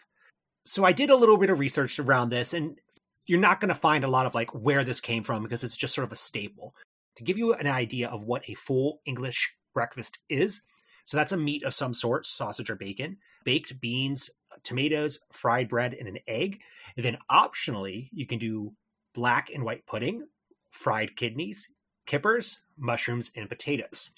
So 0.65 0.85
I 0.85 0.91
did 0.91 1.09
a 1.09 1.15
little 1.15 1.37
bit 1.37 1.49
of 1.49 1.57
research 1.57 1.97
around 1.97 2.29
this, 2.29 2.53
and 2.53 2.77
you're 3.25 3.39
not 3.39 3.59
going 3.59 3.69
to 3.69 3.75
find 3.75 4.03
a 4.03 4.09
lot 4.09 4.27
of 4.27 4.35
like 4.35 4.53
where 4.53 4.83
this 4.83 5.01
came 5.01 5.23
from 5.23 5.41
because 5.41 5.63
it's 5.63 5.77
just 5.77 5.95
sort 5.95 6.05
of 6.05 6.11
a 6.11 6.17
staple. 6.17 6.75
To 7.15 7.23
give 7.23 7.37
you 7.37 7.53
an 7.53 7.67
idea 7.67 8.09
of 8.09 8.25
what 8.25 8.47
a 8.47 8.53
full 8.53 8.99
English 9.05 9.55
breakfast 9.73 10.19
is, 10.29 10.61
so 11.05 11.17
that's 11.17 11.31
a 11.31 11.37
meat 11.37 11.63
of 11.63 11.73
some 11.73 11.93
sort, 11.93 12.25
sausage 12.25 12.69
or 12.69 12.75
bacon, 12.75 13.17
baked 13.43 13.79
beans, 13.79 14.29
tomatoes, 14.63 15.19
fried 15.31 15.69
bread, 15.69 15.93
and 15.93 16.07
an 16.07 16.17
egg. 16.27 16.59
And 16.97 17.05
then 17.05 17.17
optionally, 17.31 18.09
you 18.11 18.25
can 18.25 18.39
do 18.39 18.73
black 19.13 19.51
and 19.53 19.63
white 19.63 19.85
pudding, 19.85 20.27
fried 20.71 21.15
kidneys, 21.15 21.69
kippers, 22.05 22.59
mushrooms, 22.77 23.31
and 23.35 23.47
potatoes. 23.47 24.09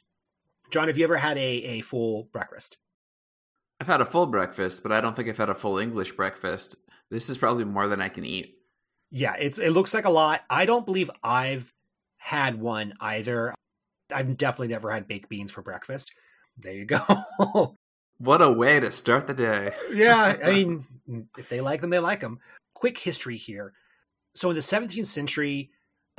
John, 0.72 0.88
have 0.88 0.98
you 0.98 1.04
ever 1.04 1.18
had 1.18 1.38
a, 1.38 1.42
a 1.42 1.82
full 1.82 2.30
breakfast? 2.32 2.78
I've 3.80 3.88
had 3.88 4.02
a 4.02 4.06
full 4.06 4.26
breakfast, 4.26 4.84
but 4.84 4.92
I 4.92 5.02
don't 5.02 5.16
think 5.16 5.30
I've 5.30 5.38
had 5.38 5.50
a 5.50 5.56
full 5.56 5.78
English 5.78 6.14
breakfast. 6.14 6.78
This 7.10 7.30
is 7.30 7.38
probably 7.38 7.64
more 7.64 7.88
than 7.88 8.02
I 8.02 8.10
can 8.10 8.26
eat. 8.26 8.56
Yeah, 9.12 9.36
it's 9.40 9.58
it 9.58 9.70
looks 9.70 9.94
like 9.94 10.06
a 10.06 10.10
lot. 10.10 10.42
I 10.50 10.66
don't 10.66 10.86
believe 10.86 11.10
I've 11.24 11.72
had 12.18 12.60
one 12.60 12.94
either. 13.00 13.54
I've 14.12 14.36
definitely 14.38 14.70
never 14.70 14.92
had 14.92 15.08
baked 15.08 15.30
beans 15.30 15.52
for 15.52 15.62
breakfast. 15.62 16.12
There 16.58 16.74
you 16.74 16.86
go. 16.86 17.76
What 18.20 18.42
a 18.42 18.52
way 18.52 18.80
to 18.80 18.90
start 18.90 19.28
the 19.28 19.34
day. 19.36 19.74
yeah, 19.94 20.38
I 20.44 20.50
mean, 20.52 21.28
if 21.38 21.50
they 21.50 21.62
like 21.62 21.82
them, 21.82 21.92
they 21.92 22.00
like 22.00 22.20
them. 22.20 22.40
Quick 22.74 22.98
history 22.98 23.38
here. 23.38 23.74
So 24.34 24.50
in 24.50 24.56
the 24.56 24.62
17th 24.62 25.06
century, 25.06 25.70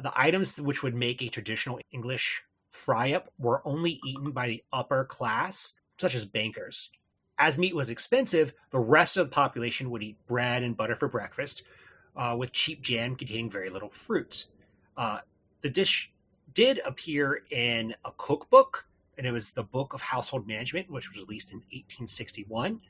the 0.01 0.13
items 0.15 0.61
which 0.61 0.85
would 0.85 0.95
make 0.95 1.23
a 1.23 1.29
traditional 1.29 1.81
English 1.91 2.41
fry 2.71 3.15
up 3.15 3.33
were 3.37 3.67
only 3.67 3.99
eaten 4.07 4.31
by 4.31 4.47
the 4.47 4.63
upper 4.73 5.07
class, 5.07 5.75
such 5.99 6.15
as 6.15 6.25
bankers. 6.25 6.91
As 7.39 7.59
meat 7.59 7.75
was 7.75 7.89
expensive, 7.89 8.53
the 8.71 8.81
rest 8.81 9.17
of 9.17 9.27
the 9.27 9.35
population 9.35 9.91
would 9.91 10.03
eat 10.03 10.17
bread 10.27 10.63
and 10.63 10.77
butter 10.77 10.97
for 10.97 11.09
breakfast, 11.09 11.63
uh, 12.17 12.35
with 12.37 12.53
cheap 12.53 12.83
jam 12.83 13.15
containing 13.15 13.51
very 13.51 13.71
little 13.71 13.91
fruit. 13.91 14.47
Uh, 14.97 15.21
the 15.61 15.71
dish 15.71 16.13
did 16.55 16.81
appear 16.85 17.43
in 17.51 17.95
a 18.05 18.11
cookbook, 18.17 18.87
and 19.17 19.27
it 19.27 19.33
was 19.33 19.53
the 19.53 19.63
Book 19.63 19.95
of 19.95 20.01
Household 20.01 20.47
Management, 20.49 20.91
which 20.91 21.09
was 21.09 21.17
released 21.17 21.51
in 21.53 21.59
1861. 21.59 22.81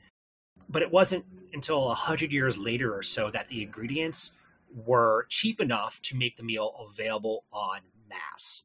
But 0.67 0.81
it 0.81 0.91
wasn't 0.91 1.25
until 1.53 1.91
a 1.91 1.95
hundred 1.95 2.31
years 2.31 2.57
later 2.57 2.95
or 2.95 3.03
so 3.03 3.29
that 3.31 3.47
the 3.47 3.61
ingredients 3.61 4.31
were 4.73 5.25
cheap 5.29 5.61
enough 5.61 6.01
to 6.03 6.15
make 6.15 6.37
the 6.37 6.43
meal 6.43 6.75
available 6.89 7.43
on 7.51 7.81
mass. 8.07 8.63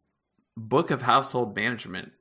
Book 0.56 0.90
of 0.90 1.02
Household 1.02 1.56
Management. 1.56 2.12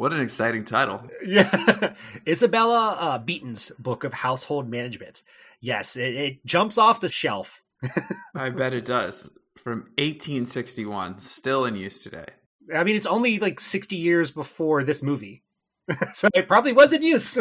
What 0.00 0.14
an 0.14 0.20
exciting 0.22 0.64
title. 0.64 1.02
Yeah, 1.26 1.92
Isabella 2.26 2.96
uh, 2.98 3.18
Beeton's 3.18 3.70
Book 3.78 4.02
of 4.02 4.14
Household 4.14 4.66
Management. 4.66 5.22
Yes, 5.60 5.94
it, 5.94 6.14
it 6.14 6.46
jumps 6.46 6.78
off 6.78 7.02
the 7.02 7.10
shelf. 7.10 7.62
I 8.34 8.48
bet 8.48 8.72
it 8.72 8.86
does. 8.86 9.30
From 9.58 9.80
1861, 9.98 11.18
still 11.18 11.66
in 11.66 11.76
use 11.76 12.02
today. 12.02 12.24
I 12.74 12.82
mean, 12.82 12.96
it's 12.96 13.04
only 13.04 13.40
like 13.40 13.60
60 13.60 13.94
years 13.94 14.30
before 14.30 14.84
this 14.84 15.02
movie. 15.02 15.42
so 16.14 16.28
it 16.34 16.48
probably 16.48 16.72
was 16.72 16.94
in 16.94 17.02
use. 17.02 17.38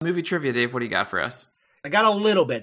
Movie 0.00 0.22
trivia, 0.22 0.52
Dave, 0.52 0.72
what 0.72 0.78
do 0.78 0.86
you 0.86 0.92
got 0.92 1.08
for 1.08 1.20
us? 1.20 1.48
I 1.84 1.88
got 1.88 2.04
a 2.04 2.10
little 2.12 2.44
bit. 2.44 2.62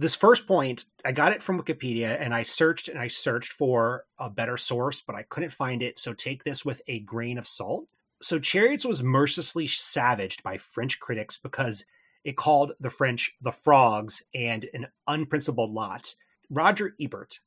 This 0.00 0.14
first 0.14 0.46
point, 0.46 0.84
I 1.04 1.10
got 1.10 1.32
it 1.32 1.42
from 1.42 1.60
Wikipedia 1.60 2.16
and 2.20 2.32
I 2.32 2.44
searched 2.44 2.86
and 2.86 3.00
I 3.00 3.08
searched 3.08 3.50
for 3.50 4.04
a 4.16 4.30
better 4.30 4.56
source, 4.56 5.00
but 5.00 5.16
I 5.16 5.24
couldn't 5.24 5.50
find 5.50 5.82
it. 5.82 5.98
So 5.98 6.12
take 6.12 6.44
this 6.44 6.64
with 6.64 6.80
a 6.86 7.00
grain 7.00 7.36
of 7.36 7.48
salt. 7.48 7.88
So 8.22 8.38
Chariots 8.38 8.84
was 8.84 9.02
mercilessly 9.02 9.66
savaged 9.66 10.44
by 10.44 10.58
French 10.58 11.00
critics 11.00 11.36
because 11.36 11.84
it 12.22 12.36
called 12.36 12.74
the 12.78 12.90
French 12.90 13.34
the 13.40 13.50
frogs 13.50 14.22
and 14.32 14.68
an 14.72 14.86
unprincipled 15.08 15.72
lot. 15.72 16.14
Roger 16.48 16.94
Ebert 17.00 17.40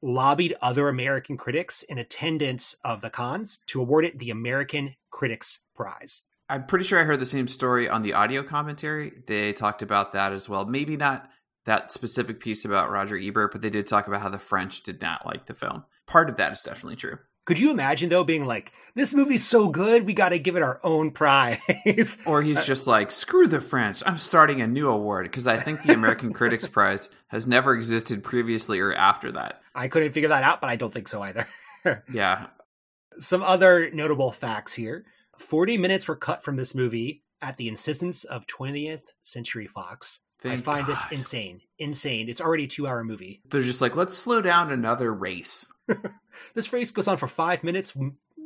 lobbied 0.00 0.54
other 0.62 0.88
American 0.88 1.36
critics 1.36 1.82
in 1.82 1.98
attendance 1.98 2.76
of 2.84 3.00
the 3.00 3.10
Cannes 3.10 3.58
to 3.66 3.80
award 3.80 4.04
it 4.04 4.20
the 4.20 4.30
American 4.30 4.94
Critics 5.10 5.58
Prize. 5.74 6.22
I'm 6.48 6.66
pretty 6.66 6.84
sure 6.84 7.00
I 7.00 7.04
heard 7.04 7.18
the 7.18 7.26
same 7.26 7.48
story 7.48 7.88
on 7.88 8.02
the 8.02 8.12
audio 8.12 8.44
commentary. 8.44 9.24
They 9.26 9.52
talked 9.52 9.82
about 9.82 10.12
that 10.12 10.32
as 10.32 10.48
well. 10.48 10.64
Maybe 10.64 10.96
not 10.96 11.28
that 11.66 11.92
specific 11.92 12.40
piece 12.40 12.64
about 12.64 12.90
Roger 12.90 13.18
Ebert, 13.18 13.52
but 13.52 13.60
they 13.60 13.70
did 13.70 13.86
talk 13.86 14.08
about 14.08 14.22
how 14.22 14.28
the 14.28 14.38
French 14.38 14.82
did 14.82 15.00
not 15.02 15.26
like 15.26 15.46
the 15.46 15.54
film. 15.54 15.84
Part 16.06 16.30
of 16.30 16.36
that 16.36 16.52
is 16.52 16.62
definitely 16.62 16.96
true. 16.96 17.18
Could 17.44 17.58
you 17.60 17.70
imagine 17.70 18.08
though 18.08 18.24
being 18.24 18.44
like, 18.44 18.72
this 18.96 19.12
movie's 19.12 19.46
so 19.46 19.68
good, 19.68 20.04
we 20.04 20.14
got 20.14 20.30
to 20.30 20.38
give 20.38 20.56
it 20.56 20.62
our 20.62 20.80
own 20.82 21.10
prize? 21.10 21.58
Or 22.26 22.42
he's 22.42 22.64
just 22.64 22.86
like, 22.86 23.10
screw 23.10 23.46
the 23.46 23.60
French. 23.60 24.02
I'm 24.04 24.18
starting 24.18 24.60
a 24.62 24.66
new 24.66 24.88
award 24.88 25.26
because 25.26 25.46
I 25.46 25.58
think 25.58 25.82
the 25.82 25.92
American 25.92 26.32
Critics 26.34 26.66
Prize 26.66 27.08
has 27.28 27.46
never 27.46 27.74
existed 27.74 28.24
previously 28.24 28.80
or 28.80 28.92
after 28.94 29.30
that. 29.32 29.60
I 29.74 29.88
couldn't 29.88 30.12
figure 30.12 30.30
that 30.30 30.42
out, 30.42 30.60
but 30.60 30.70
I 30.70 30.76
don't 30.76 30.92
think 30.92 31.08
so 31.08 31.22
either. 31.22 31.46
Yeah. 32.12 32.48
Some 33.20 33.44
other 33.44 33.92
notable 33.92 34.32
facts 34.32 34.72
here 34.72 35.04
40 35.38 35.78
minutes 35.78 36.08
were 36.08 36.16
cut 36.16 36.42
from 36.42 36.56
this 36.56 36.74
movie 36.74 37.22
at 37.40 37.58
the 37.58 37.68
insistence 37.68 38.24
of 38.24 38.46
20th 38.48 39.02
Century 39.22 39.68
Fox. 39.68 40.18
I 40.44 40.48
Thank 40.48 40.64
find 40.64 40.86
this 40.86 41.02
insane. 41.10 41.60
Insane. 41.78 42.28
It's 42.28 42.40
already 42.40 42.64
a 42.64 42.68
two 42.68 42.86
hour 42.86 43.02
movie. 43.02 43.40
They're 43.48 43.62
just 43.62 43.80
like, 43.80 43.96
let's 43.96 44.16
slow 44.16 44.40
down 44.40 44.70
another 44.70 45.12
race. 45.12 45.66
This 46.54 46.72
race 46.72 46.90
goes 46.90 47.08
on 47.08 47.16
for 47.16 47.28
five 47.28 47.64
minutes. 47.64 47.94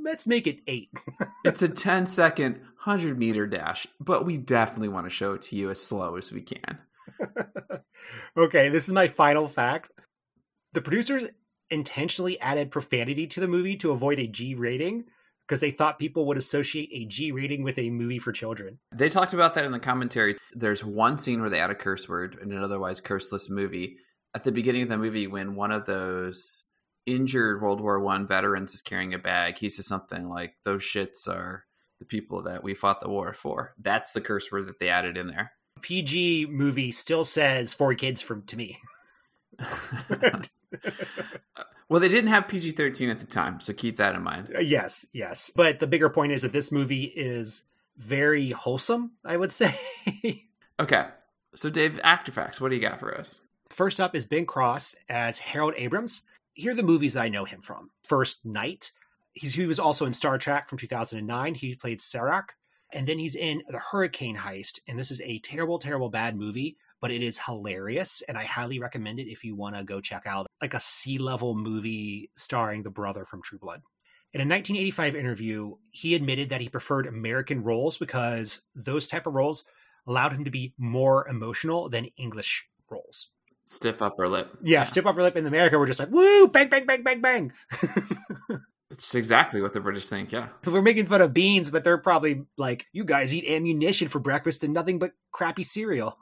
Let's 0.05 0.27
make 0.27 0.47
it 0.47 0.61
eight. 0.67 0.91
It's 1.45 1.63
a 1.63 1.69
10 1.69 2.05
second, 2.05 2.57
100 2.57 3.19
meter 3.19 3.47
dash, 3.47 3.87
but 3.99 4.27
we 4.27 4.37
definitely 4.37 4.89
want 4.89 5.07
to 5.07 5.11
show 5.11 5.33
it 5.33 5.43
to 5.43 5.57
you 5.57 5.71
as 5.71 5.83
slow 5.83 6.17
as 6.17 6.31
we 6.31 6.43
can. 6.43 6.79
okay, 8.37 8.69
this 8.69 8.89
is 8.89 8.93
my 8.93 9.09
final 9.09 9.49
fact. 9.49 9.91
The 10.75 10.83
producers 10.83 11.31
intentionally 11.71 12.39
added 12.39 12.71
profanity 12.71 13.27
to 13.29 13.41
the 13.41 13.49
movie 13.49 13.77
to 13.79 13.91
avoid 13.91 14.19
a 14.19 14.27
G 14.27 14.55
rating 14.55 15.05
because 15.51 15.61
they 15.61 15.73
thought 15.73 15.99
people 15.99 16.27
would 16.27 16.37
associate 16.37 16.89
a 16.93 17.07
G 17.07 17.33
rating 17.33 17.65
with 17.65 17.77
a 17.77 17.91
movie 17.91 18.21
for 18.21 18.31
children. 18.31 18.79
They 18.95 19.09
talked 19.09 19.35
about 19.35 19.57
that 19.57 19.65
in 19.65 19.73
the 19.73 19.81
commentary. 19.81 20.37
There's 20.53 20.85
one 20.85 21.19
scene 21.19 21.41
where 21.41 21.51
they 21.51 21.59
add 21.59 21.71
a 21.71 21.75
curse 21.75 22.09
word 22.09 22.39
in 22.41 22.53
an 22.53 22.63
otherwise 22.63 23.01
curseless 23.01 23.51
movie. 23.51 23.97
At 24.33 24.45
the 24.45 24.53
beginning 24.53 24.83
of 24.83 24.91
the 24.91 24.97
movie, 24.97 25.27
when 25.27 25.57
one 25.57 25.73
of 25.73 25.87
those 25.87 26.67
injured 27.05 27.61
World 27.61 27.81
War 27.81 27.99
One 27.99 28.29
veterans 28.29 28.75
is 28.75 28.81
carrying 28.81 29.13
a 29.13 29.19
bag, 29.19 29.59
he 29.59 29.69
says 29.69 29.89
something 29.89 30.29
like, 30.29 30.55
Those 30.63 30.83
shits 30.83 31.27
are 31.27 31.65
the 31.99 32.05
people 32.05 32.45
that 32.45 32.63
we 32.63 32.75
fought 32.75 33.01
the 33.01 33.11
war 33.11 33.35
for. 33.35 33.75
That's 33.77 34.13
the 34.13 34.21
curse 34.21 34.53
word 34.53 34.69
that 34.69 34.79
they 34.79 34.89
added 34.89 35.17
in 35.17 35.27
there. 35.27 35.51
PG 35.83 36.47
movie 36.49 36.93
still 36.93 37.25
says 37.25 37.75
for 37.75 37.93
kids 37.95 38.23
from 38.23 38.45
to 38.45 38.57
me. 38.57 38.79
well, 41.91 41.99
they 41.99 42.09
didn't 42.09 42.31
have 42.31 42.47
PG 42.47 42.71
13 42.71 43.11
at 43.11 43.19
the 43.19 43.27
time, 43.27 43.61
so 43.61 43.73
keep 43.73 43.97
that 43.97 44.15
in 44.15 44.23
mind. 44.23 44.53
Uh, 44.55 44.61
Yes, 44.61 45.05
yes. 45.13 45.51
But 45.55 45.81
the 45.81 45.89
bigger 45.89 46.09
point 46.09 46.31
is 46.31 46.43
that 46.43 46.53
this 46.53 46.71
movie 46.71 47.05
is 47.05 47.65
very 47.97 48.53
wholesome, 48.53 49.11
I 49.25 49.37
would 49.37 49.53
say. 49.53 49.75
Okay, 50.79 51.07
so 51.55 51.69
Dave, 51.69 51.99
Actor 52.05 52.31
Facts, 52.31 52.61
what 52.61 52.71
do 52.71 52.77
you 52.77 52.81
got 52.81 53.01
for 53.01 53.19
us? 53.19 53.41
First 53.69 54.01
up 54.01 54.15
is 54.15 54.25
Ben 54.25 54.47
Cross 54.47 54.95
as 55.09 55.39
Harold 55.41 55.75
Abrahams. 55.77 56.23
Here 56.55 56.71
are 56.71 56.77
the 56.77 56.83
movies 56.85 57.15
that 57.15 57.23
I 57.23 57.29
know 57.29 57.45
him 57.45 57.61
from. 57.61 57.91
First 58.05 58.47
Knight. 58.47 58.93
He's, 59.33 59.55
he 59.55 59.67
was 59.67 59.81
also 59.81 60.07
in 60.07 60.15
Star 60.15 60.39
Trek 60.39 60.69
from 60.69 60.79
2009. 60.79 61.55
He 61.55 61.75
played 61.75 61.99
Sarek. 61.99 62.51
And 62.93 63.07
then 63.07 63.19
he's 63.19 63.37
in 63.37 63.63
The 63.69 63.79
Hurricane 63.79 64.37
Heist, 64.37 64.81
and 64.89 64.99
this 64.99 65.11
is 65.11 65.21
a 65.21 65.39
terrible, 65.41 65.79
terrible 65.79 66.09
bad 66.09 66.37
movie, 66.37 66.77
but 67.01 67.11
it 67.11 67.23
is 67.23 67.39
hilarious, 67.39 68.23
and 68.29 68.37
I 68.37 68.45
highly 68.45 68.79
recommend 68.79 69.21
it 69.21 69.31
if 69.31 69.45
you 69.45 69.57
want 69.57 69.77
to 69.77 69.85
go 69.85 70.01
check 70.01 70.27
out 70.27 70.47
like 70.61 70.75
a 70.75 70.81
sea 70.81 71.19
level 71.19 71.55
movie 71.55 72.31
starring 72.37 72.83
the 72.83 72.91
brother 72.91 73.25
from 73.25 73.43
True 73.43 73.59
Blood. 73.59 73.83
In 74.33 74.41
a 74.41 74.45
1985 74.45 75.17
interview, 75.17 75.75
he 75.91 76.15
admitted 76.15 76.51
that 76.51 76.61
he 76.61 76.69
preferred 76.69 77.07
American 77.07 77.65
roles 77.65 77.99
because 77.99 78.63
those 78.75 79.09
type 79.09 79.27
of 79.27 79.35
roles 79.35 79.65
allowed 80.07 80.33
him 80.33 80.45
to 80.45 80.51
be 80.51 80.75
more 80.79 81.27
emotional 81.29 81.89
than 81.89 82.07
English 82.17 82.69
roles. 82.91 83.31
Stiff 83.65 84.03
upper 84.03 84.29
lip. 84.29 84.57
Yeah, 84.63 84.85
stiff 84.85 85.07
upper 85.07 85.23
lip 85.23 85.37
in 85.37 85.47
America, 85.47 85.79
we're 85.79 85.87
just 85.87 86.01
like, 86.01 86.11
woo, 86.11 86.49
bang, 86.49 86.69
bang, 86.69 86.87
bang, 86.87 87.03
bang, 87.03 87.21
bang. 87.21 87.53
It's 88.91 89.15
exactly 89.15 89.63
what 89.63 89.73
the 89.73 89.81
British 89.81 90.09
think. 90.09 90.33
Yeah. 90.33 90.49
we're 90.67 90.83
making 90.83 91.07
fun 91.07 91.23
of 91.23 91.33
beans, 91.33 91.71
but 91.71 91.85
they're 91.85 91.99
probably 91.99 92.45
like, 92.59 92.87
you 92.93 93.05
guys 93.05 93.33
eat 93.33 93.47
ammunition 93.49 94.09
for 94.09 94.19
breakfast 94.19 94.65
and 94.65 94.75
nothing 94.75 94.99
but 94.99 95.13
crappy 95.31 95.63
cereal. 95.63 96.19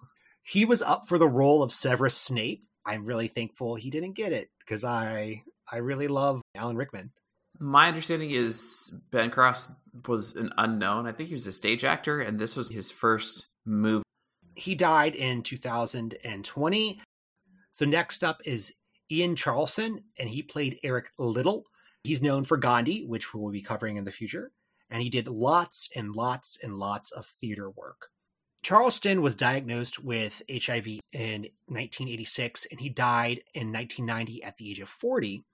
He 0.49 0.65
was 0.65 0.81
up 0.81 1.09
for 1.09 1.19
the 1.19 1.29
role 1.29 1.63
of 1.63 1.75
Severus 1.75 2.17
Snape. 2.17 2.65
I'm 2.87 3.05
really 3.05 3.29
thankful 3.29 3.75
he 3.75 3.91
didn't 3.91 4.15
get 4.17 4.33
it 4.33 4.49
because 4.61 4.83
I 4.83 5.43
I 5.71 5.77
really 5.77 6.09
love 6.09 6.41
Alan 6.55 6.77
Rickman. 6.77 7.13
My 7.59 7.87
understanding 7.87 8.31
is 8.31 8.99
Ben 9.11 9.29
Cross 9.29 9.73
was 10.07 10.37
an 10.37 10.51
unknown. 10.57 11.07
I 11.07 11.13
think 11.13 11.29
he 11.29 11.35
was 11.35 11.47
a 11.47 11.53
stage 11.53 11.85
actor, 11.85 12.23
and 12.23 12.39
this 12.39 12.57
was 12.57 12.71
his 12.71 12.91
first 12.91 13.49
movie. 13.67 14.05
He 14.55 14.75
died 14.75 15.15
in 15.15 15.43
2020. 15.43 17.03
So 17.71 17.85
next 17.85 18.25
up 18.25 18.41
is 18.47 18.73
Ian 19.11 19.35
Charleson, 19.35 19.99
and 20.19 20.31
he 20.31 20.43
played 20.43 20.79
Eric 20.83 21.11
Liddell. 21.19 21.65
He's 22.05 22.23
known 22.23 22.45
for 22.45 22.57
Gandhi, 22.57 23.05
which 23.05 23.35
we'll 23.35 23.53
be 23.53 23.61
covering 23.61 23.99
in 23.99 24.05
the 24.05 24.13
future, 24.13 24.53
and 24.89 25.03
he 25.03 25.11
did 25.11 25.29
lots 25.29 25.91
and 25.95 26.17
lots 26.17 26.57
and 26.63 26.79
lots 26.79 27.13
of 27.13 27.27
theater 27.27 27.69
work. 27.69 28.09
Charleson 28.65 29.21
was 29.21 29.37
diagnosed 29.37 30.03
with 30.03 30.43
HIV 30.51 31.01
in 31.13 31.49
1986, 31.67 32.67
and 32.71 32.81
he 32.81 32.89
died 32.89 33.43
in 33.55 33.73
1990 33.73 34.43
at 34.43 34.57
the 34.57 34.71
age 34.71 34.81
of 34.81 34.89
40. 34.89 35.45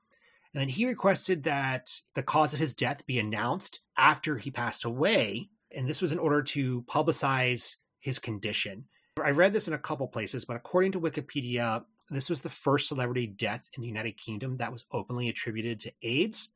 And 0.52 0.60
then 0.60 0.68
he 0.68 0.86
requested 0.86 1.42
that 1.44 1.90
the 2.14 2.22
cause 2.22 2.54
of 2.54 2.60
his 2.60 2.74
death 2.74 3.06
be 3.06 3.18
announced 3.18 3.80
after 3.96 4.38
he 4.38 4.50
passed 4.50 4.84
away. 4.84 5.48
And 5.74 5.88
this 5.88 6.00
was 6.00 6.12
in 6.12 6.18
order 6.18 6.42
to 6.42 6.82
publicize 6.82 7.76
his 8.00 8.18
condition. 8.18 8.86
I 9.22 9.30
read 9.30 9.52
this 9.52 9.68
in 9.68 9.74
a 9.74 9.78
couple 9.78 10.06
places, 10.08 10.44
but 10.44 10.56
according 10.56 10.92
to 10.92 11.00
Wikipedia, 11.00 11.84
this 12.10 12.30
was 12.30 12.40
the 12.40 12.50
first 12.50 12.88
celebrity 12.88 13.26
death 13.26 13.68
in 13.74 13.80
the 13.80 13.88
United 13.88 14.16
Kingdom 14.16 14.56
that 14.58 14.72
was 14.72 14.84
openly 14.92 15.28
attributed 15.28 15.80
to 15.80 15.92
AIDS. 16.02 16.50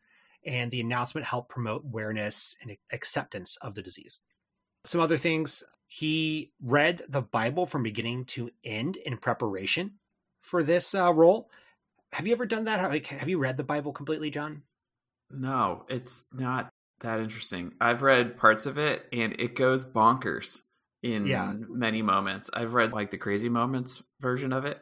And 0.47 0.71
the 0.71 0.81
announcement 0.81 1.27
helped 1.27 1.51
promote 1.51 1.85
awareness 1.85 2.57
and 2.63 2.77
acceptance 2.93 3.57
of 3.61 3.75
the 3.75 3.83
disease. 3.83 4.21
Some 4.85 5.01
other 5.01 5.19
things 5.19 5.65
he 5.89 6.53
read 6.63 7.03
the 7.09 7.23
Bible 7.23 7.67
from 7.67 7.83
beginning 7.83 8.27
to 8.27 8.51
end 8.63 8.97
in 8.97 9.17
preparation 9.17 9.95
for 10.43 10.63
this 10.63 10.95
uh, 10.95 11.13
role. 11.13 11.51
Have 12.13 12.27
you 12.27 12.33
ever 12.33 12.47
done 12.47 12.65
that? 12.65 12.79
Have, 12.79 13.07
have 13.07 13.29
you 13.29 13.39
read 13.39 13.57
the 13.57 13.65
Bible 13.65 13.93
completely, 13.93 14.31
John? 14.31 14.63
No, 15.31 15.85
it's 15.89 16.27
not 16.33 16.69
that 17.01 17.21
interesting. 17.21 17.75
I've 17.81 18.03
read 18.03 18.37
parts 18.37 18.67
of 18.67 18.79
it, 18.79 19.07
and 19.13 19.35
it 19.39 19.55
goes 19.55 19.83
bonkers 19.83 20.61
in 21.03 21.27
Yeah. 21.27 21.55
many 21.69 22.03
moments. 22.03 22.51
I've 22.53 22.75
read 22.75 22.93
like 22.93 23.11
the 23.11 23.19
crazy 23.19 23.49
moments 23.49 24.03
version 24.21 24.53
of 24.53 24.65
it. 24.65 24.81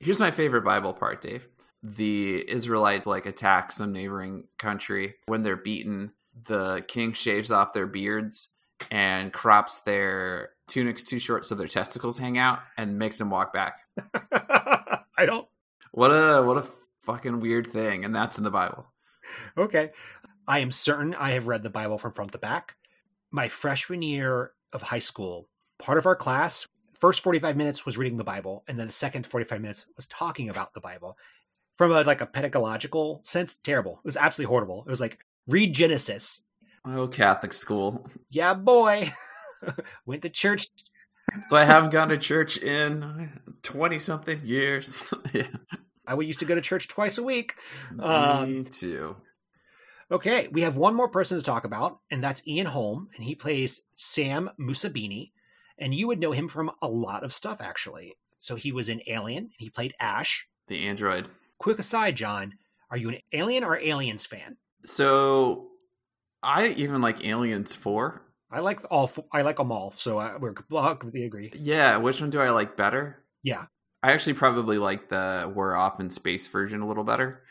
Here's 0.00 0.20
my 0.20 0.30
favorite 0.30 0.64
Bible 0.64 0.94
part, 0.94 1.20
Dave. 1.20 1.46
The 1.82 2.44
Israelites 2.50 3.06
like 3.06 3.26
attack 3.26 3.72
some 3.72 3.92
neighboring 3.92 4.48
country. 4.58 5.14
When 5.26 5.42
they're 5.42 5.56
beaten, 5.56 6.12
the 6.46 6.84
king 6.88 7.12
shaves 7.12 7.50
off 7.52 7.72
their 7.72 7.86
beards 7.86 8.54
and 8.90 9.32
crops 9.32 9.80
their 9.80 10.50
tunics 10.68 11.02
too 11.02 11.18
short 11.18 11.46
so 11.46 11.54
their 11.54 11.68
testicles 11.68 12.18
hang 12.18 12.38
out 12.38 12.60
and 12.76 12.98
makes 12.98 13.18
them 13.18 13.30
walk 13.30 13.52
back. 13.52 13.80
I 14.32 15.26
don't. 15.26 15.46
What 15.92 16.08
a 16.08 16.42
what 16.42 16.56
a 16.56 16.66
fucking 17.02 17.40
weird 17.40 17.66
thing, 17.66 18.04
and 18.04 18.14
that's 18.14 18.38
in 18.38 18.44
the 18.44 18.50
Bible. 18.50 18.86
Okay. 19.56 19.90
I 20.46 20.60
am 20.60 20.70
certain 20.70 21.14
I 21.14 21.32
have 21.32 21.46
read 21.46 21.62
the 21.62 21.70
Bible 21.70 21.98
from 21.98 22.12
front 22.12 22.32
to 22.32 22.38
back. 22.38 22.76
My 23.30 23.48
freshman 23.48 24.02
year 24.02 24.52
of 24.72 24.82
high 24.82 24.98
school, 24.98 25.48
part 25.78 25.98
of 25.98 26.06
our 26.06 26.16
class, 26.16 26.66
first 26.98 27.22
45 27.22 27.56
minutes 27.56 27.86
was 27.86 27.98
reading 27.98 28.18
the 28.18 28.24
Bible, 28.24 28.64
and 28.66 28.78
then 28.78 28.86
the 28.86 28.92
second 28.92 29.26
45 29.26 29.60
minutes 29.60 29.86
was 29.96 30.06
talking 30.06 30.48
about 30.48 30.74
the 30.74 30.80
Bible. 30.80 31.16
From 31.76 31.92
a 31.92 32.02
like 32.02 32.20
a 32.20 32.26
pedagogical 32.26 33.20
sense, 33.24 33.54
terrible. 33.54 34.00
It 34.04 34.08
was 34.08 34.16
absolutely 34.16 34.50
horrible. 34.50 34.84
It 34.86 34.90
was 34.90 35.00
like 35.00 35.18
read 35.46 35.72
Genesis. 35.72 36.42
Oh, 36.84 37.08
Catholic 37.08 37.52
school. 37.52 38.08
Yeah, 38.30 38.54
boy. 38.54 39.12
Went 40.06 40.22
to 40.22 40.30
church. 40.30 40.68
So 41.48 41.56
I 41.56 41.64
haven't 41.64 41.90
gone 41.90 42.08
to 42.08 42.18
church 42.18 42.56
in 42.56 43.30
twenty 43.62 43.98
something 43.98 44.40
years. 44.44 45.02
yeah, 45.32 45.48
I 46.06 46.14
would 46.14 46.26
used 46.26 46.40
to 46.40 46.44
go 46.44 46.54
to 46.54 46.60
church 46.60 46.88
twice 46.88 47.18
a 47.18 47.22
week. 47.22 47.54
Um, 47.98 48.52
me 48.52 48.64
too. 48.64 49.16
Okay, 50.10 50.48
we 50.48 50.62
have 50.62 50.76
one 50.76 50.96
more 50.96 51.08
person 51.08 51.38
to 51.38 51.44
talk 51.44 51.64
about, 51.64 52.00
and 52.10 52.22
that's 52.22 52.46
Ian 52.48 52.66
Holm, 52.66 53.10
and 53.14 53.24
he 53.24 53.36
plays 53.36 53.82
Sam 53.96 54.50
Mussabini. 54.58 55.30
And 55.78 55.94
you 55.94 56.08
would 56.08 56.20
know 56.20 56.32
him 56.32 56.48
from 56.48 56.72
a 56.82 56.88
lot 56.88 57.24
of 57.24 57.32
stuff, 57.32 57.58
actually. 57.60 58.16
So 58.38 58.56
he 58.56 58.72
was 58.72 58.88
in 58.88 59.02
Alien, 59.06 59.44
and 59.44 59.52
he 59.58 59.70
played 59.70 59.94
Ash. 60.00 60.46
The 60.66 60.86
android. 60.86 61.28
Quick 61.58 61.78
aside, 61.78 62.16
John, 62.16 62.54
are 62.90 62.96
you 62.96 63.08
an 63.08 63.18
Alien 63.32 63.64
or 63.64 63.78
Aliens 63.78 64.26
fan? 64.26 64.56
So 64.84 65.68
I 66.42 66.68
even 66.68 67.00
like 67.00 67.24
Aliens 67.24 67.74
Four. 67.74 68.22
I 68.50 68.60
like 68.60 68.80
all. 68.90 69.04
f- 69.04 69.24
I 69.32 69.42
like 69.42 69.56
them 69.56 69.70
all, 69.70 69.94
so 69.96 70.18
I, 70.18 70.36
we're 70.36 70.54
completely 70.54 71.24
agree. 71.24 71.52
Yeah, 71.54 71.98
which 71.98 72.20
one 72.20 72.30
do 72.30 72.40
I 72.40 72.50
like 72.50 72.76
better? 72.76 73.24
Yeah, 73.42 73.66
I 74.02 74.12
actually 74.12 74.34
probably 74.34 74.78
like 74.78 75.08
the 75.08 75.52
We're 75.54 75.76
Off 75.76 76.00
in 76.00 76.10
Space 76.10 76.46
version 76.46 76.80
a 76.80 76.88
little 76.88 77.04
better. 77.04 77.42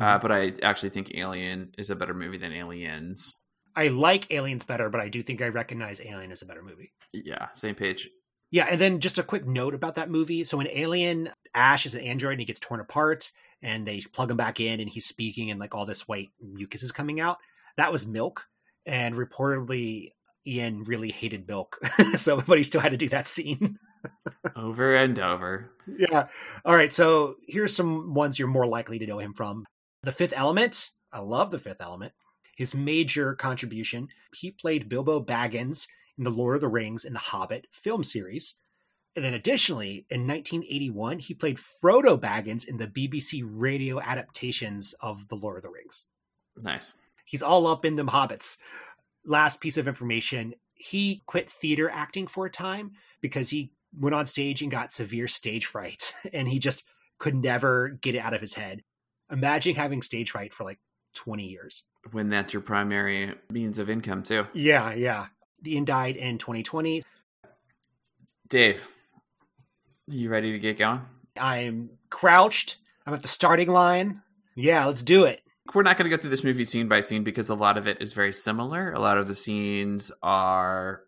Uh, 0.00 0.18
but 0.18 0.32
I 0.32 0.54
actually 0.62 0.88
think 0.88 1.14
Alien 1.14 1.72
is 1.76 1.90
a 1.90 1.94
better 1.94 2.14
movie 2.14 2.38
than 2.38 2.52
Aliens. 2.52 3.36
I 3.76 3.88
like 3.88 4.32
Aliens 4.32 4.64
better, 4.64 4.88
but 4.88 5.02
I 5.02 5.08
do 5.10 5.22
think 5.22 5.42
I 5.42 5.48
recognize 5.48 6.00
Alien 6.00 6.32
as 6.32 6.40
a 6.40 6.46
better 6.46 6.62
movie. 6.62 6.92
Yeah, 7.12 7.48
same 7.54 7.74
page. 7.74 8.08
Yeah, 8.50 8.66
and 8.70 8.80
then 8.80 9.00
just 9.00 9.18
a 9.18 9.22
quick 9.22 9.46
note 9.46 9.74
about 9.74 9.96
that 9.96 10.10
movie. 10.10 10.44
So 10.44 10.60
in 10.60 10.68
Alien, 10.68 11.30
Ash 11.54 11.84
is 11.84 11.94
an 11.94 12.02
android 12.02 12.32
and 12.32 12.40
he 12.40 12.46
gets 12.46 12.60
torn 12.60 12.80
apart, 12.80 13.30
and 13.62 13.86
they 13.86 14.00
plug 14.00 14.30
him 14.30 14.36
back 14.38 14.60
in, 14.60 14.80
and 14.80 14.88
he's 14.88 15.06
speaking, 15.06 15.50
and 15.50 15.60
like 15.60 15.74
all 15.74 15.86
this 15.86 16.08
white 16.08 16.30
mucus 16.40 16.82
is 16.82 16.92
coming 16.92 17.20
out. 17.20 17.36
That 17.76 17.92
was 17.92 18.06
milk, 18.06 18.44
and 18.86 19.14
reportedly 19.14 20.12
Ian 20.46 20.84
really 20.84 21.10
hated 21.10 21.46
milk, 21.46 21.78
so 22.16 22.40
but 22.40 22.58
he 22.58 22.64
still 22.64 22.80
had 22.80 22.92
to 22.92 22.98
do 22.98 23.08
that 23.10 23.26
scene. 23.26 23.78
Over 24.56 24.96
and 24.96 25.16
over. 25.20 25.70
yeah. 25.96 26.26
All 26.64 26.74
right. 26.74 26.90
So 26.90 27.36
here's 27.46 27.76
some 27.76 28.14
ones 28.14 28.36
you're 28.36 28.48
more 28.48 28.66
likely 28.66 28.98
to 28.98 29.06
know 29.06 29.20
him 29.20 29.32
from. 29.32 29.64
The 30.02 30.10
Fifth 30.10 30.32
Element. 30.34 30.90
I 31.12 31.20
love 31.20 31.52
The 31.52 31.60
Fifth 31.60 31.80
Element. 31.80 32.12
His 32.56 32.74
major 32.74 33.34
contribution, 33.36 34.08
he 34.34 34.50
played 34.50 34.88
Bilbo 34.88 35.24
Baggins 35.24 35.86
in 36.18 36.24
The 36.24 36.30
Lord 36.30 36.56
of 36.56 36.60
the 36.62 36.68
Rings 36.68 37.04
and 37.04 37.14
The 37.14 37.20
Hobbit 37.20 37.66
film 37.70 38.02
series. 38.02 38.56
And 39.14 39.24
then 39.24 39.34
additionally, 39.34 40.06
in 40.10 40.26
1981, 40.26 41.20
he 41.20 41.34
played 41.34 41.58
Frodo 41.58 42.18
Baggins 42.18 42.66
in 42.66 42.78
the 42.78 42.86
BBC 42.86 43.42
radio 43.46 44.00
adaptations 44.00 44.94
of 45.00 45.28
The 45.28 45.36
Lord 45.36 45.58
of 45.58 45.62
the 45.62 45.70
Rings. 45.70 46.06
Nice. 46.56 46.94
He's 47.24 47.42
all 47.42 47.66
up 47.66 47.84
in 47.84 47.96
them 47.96 48.08
hobbits. 48.08 48.56
Last 49.24 49.60
piece 49.60 49.76
of 49.76 49.88
information 49.88 50.54
he 50.82 51.22
quit 51.26 51.50
theater 51.50 51.88
acting 51.88 52.26
for 52.26 52.44
a 52.46 52.50
time 52.50 52.92
because 53.20 53.50
he 53.50 53.70
went 53.96 54.14
on 54.14 54.26
stage 54.26 54.62
and 54.62 54.70
got 54.70 54.90
severe 54.90 55.28
stage 55.28 55.66
fright 55.66 56.14
and 56.32 56.48
he 56.48 56.58
just 56.58 56.84
could 57.18 57.36
never 57.36 57.90
get 58.00 58.16
it 58.16 58.18
out 58.18 58.34
of 58.34 58.40
his 58.40 58.54
head. 58.54 58.82
Imagine 59.30 59.76
having 59.76 60.02
stage 60.02 60.32
fright 60.32 60.52
for 60.52 60.64
like 60.64 60.80
20 61.14 61.44
years. 61.44 61.84
When 62.10 62.30
that's 62.30 62.52
your 62.52 62.62
primary 62.62 63.34
means 63.48 63.78
of 63.78 63.88
income 63.88 64.24
too. 64.24 64.46
Yeah, 64.52 64.92
yeah. 64.92 65.26
Ian 65.64 65.84
died 65.84 66.16
in 66.16 66.38
2020. 66.38 67.02
Dave, 68.48 68.86
you 70.08 70.28
ready 70.28 70.52
to 70.52 70.58
get 70.58 70.78
going? 70.78 71.00
I'm 71.38 71.90
crouched. 72.10 72.78
I'm 73.06 73.14
at 73.14 73.22
the 73.22 73.28
starting 73.28 73.68
line. 73.70 74.22
Yeah, 74.56 74.84
let's 74.86 75.02
do 75.02 75.24
it. 75.24 75.42
We're 75.74 75.82
not 75.82 75.96
going 75.96 76.10
to 76.10 76.14
go 76.14 76.20
through 76.20 76.30
this 76.30 76.44
movie 76.44 76.64
scene 76.64 76.86
by 76.86 77.00
scene 77.00 77.24
because 77.24 77.48
a 77.48 77.54
lot 77.54 77.78
of 77.78 77.86
it 77.86 78.02
is 78.02 78.12
very 78.12 78.34
similar. 78.34 78.92
A 78.92 79.00
lot 79.00 79.16
of 79.16 79.26
the 79.26 79.34
scenes 79.34 80.12
are 80.22 81.02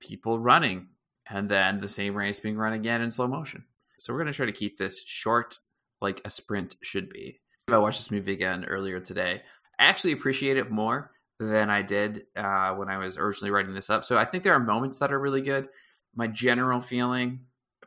people 0.00 0.38
running 0.38 0.88
and 1.28 1.48
then 1.48 1.80
the 1.80 1.88
same 1.88 2.14
race 2.14 2.38
being 2.38 2.56
run 2.56 2.72
again 2.72 3.02
in 3.02 3.10
slow 3.10 3.26
motion. 3.26 3.64
So 3.98 4.12
we're 4.12 4.20
going 4.20 4.32
to 4.32 4.36
try 4.36 4.46
to 4.46 4.52
keep 4.52 4.76
this 4.76 5.02
short, 5.04 5.58
like 6.00 6.20
a 6.24 6.30
sprint 6.30 6.76
should 6.82 7.10
be. 7.10 7.40
I 7.68 7.78
watched 7.78 7.98
this 7.98 8.12
movie 8.12 8.32
again 8.32 8.64
earlier 8.66 9.00
today. 9.00 9.42
I 9.78 9.84
actually 9.86 10.12
appreciate 10.12 10.56
it 10.56 10.70
more 10.70 11.10
than 11.40 11.68
I 11.68 11.82
did 11.82 12.26
uh, 12.36 12.74
when 12.74 12.88
I 12.88 12.98
was 12.98 13.18
originally 13.18 13.50
writing 13.50 13.74
this 13.74 13.90
up. 13.90 14.04
So 14.04 14.16
I 14.16 14.24
think 14.24 14.44
there 14.44 14.54
are 14.54 14.60
moments 14.60 15.00
that 15.00 15.12
are 15.12 15.18
really 15.18 15.42
good. 15.42 15.68
My 16.14 16.28
general 16.28 16.80
feeling 16.80 17.40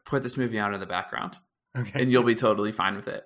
put 0.05 0.21
this 0.21 0.35
movie 0.35 0.59
on 0.59 0.73
in 0.73 0.79
the 0.81 0.85
background 0.85 1.37
Okay. 1.77 2.01
and 2.01 2.11
you'll 2.11 2.23
be 2.23 2.35
totally 2.35 2.73
fine 2.73 2.95
with 2.95 3.07
it. 3.07 3.23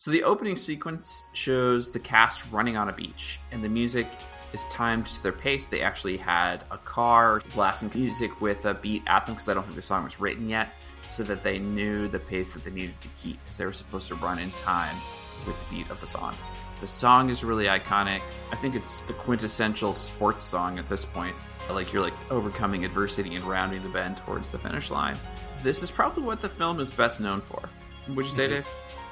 So 0.00 0.12
the 0.12 0.22
opening 0.22 0.54
sequence 0.54 1.24
shows 1.32 1.90
the 1.90 1.98
cast 1.98 2.44
running 2.52 2.76
on 2.76 2.88
a 2.88 2.92
beach, 2.92 3.40
and 3.50 3.64
the 3.64 3.68
music 3.68 4.06
is 4.52 4.64
timed 4.66 5.06
to 5.06 5.22
their 5.24 5.32
pace. 5.32 5.66
They 5.66 5.80
actually 5.80 6.16
had 6.16 6.62
a 6.70 6.78
car 6.78 7.42
blasting 7.52 7.90
music 7.92 8.40
with 8.40 8.64
a 8.64 8.74
beat 8.74 9.02
at 9.08 9.26
them 9.26 9.34
because 9.34 9.48
I 9.48 9.54
don't 9.54 9.64
think 9.64 9.74
the 9.74 9.82
song 9.82 10.04
was 10.04 10.20
written 10.20 10.48
yet, 10.48 10.68
so 11.10 11.24
that 11.24 11.42
they 11.42 11.58
knew 11.58 12.06
the 12.06 12.20
pace 12.20 12.50
that 12.50 12.64
they 12.64 12.70
needed 12.70 13.00
to 13.00 13.08
keep 13.08 13.42
because 13.42 13.56
they 13.56 13.64
were 13.66 13.72
supposed 13.72 14.06
to 14.06 14.14
run 14.14 14.38
in 14.38 14.52
time 14.52 14.96
with 15.44 15.56
the 15.68 15.74
beat 15.76 15.90
of 15.90 16.00
the 16.00 16.06
song. 16.06 16.32
The 16.80 16.86
song 16.86 17.28
is 17.28 17.42
really 17.42 17.64
iconic. 17.64 18.20
I 18.52 18.56
think 18.56 18.76
it's 18.76 19.00
the 19.00 19.14
quintessential 19.14 19.94
sports 19.94 20.44
song 20.44 20.78
at 20.78 20.88
this 20.88 21.04
point. 21.04 21.34
Like 21.68 21.92
you're 21.92 22.02
like 22.02 22.14
overcoming 22.30 22.84
adversity 22.84 23.34
and 23.34 23.44
rounding 23.44 23.82
the 23.82 23.88
bend 23.88 24.18
towards 24.18 24.52
the 24.52 24.58
finish 24.58 24.92
line. 24.92 25.18
This 25.64 25.82
is 25.82 25.90
probably 25.90 26.22
what 26.22 26.40
the 26.40 26.48
film 26.48 26.78
is 26.78 26.88
best 26.88 27.18
known 27.20 27.40
for. 27.40 27.68
Would 28.14 28.24
you 28.24 28.32
say, 28.32 28.46
Mhm. 28.46 28.50
Dave? 28.50 28.66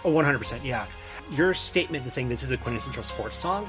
Oh, 0.06 0.12
100%. 0.12 0.62
Yeah. 0.62 0.86
Your 1.32 1.52
statement 1.52 2.04
in 2.04 2.10
saying 2.10 2.28
this 2.28 2.44
is 2.44 2.52
a 2.52 2.56
quintessential 2.56 3.02
sports 3.02 3.36
song, 3.36 3.68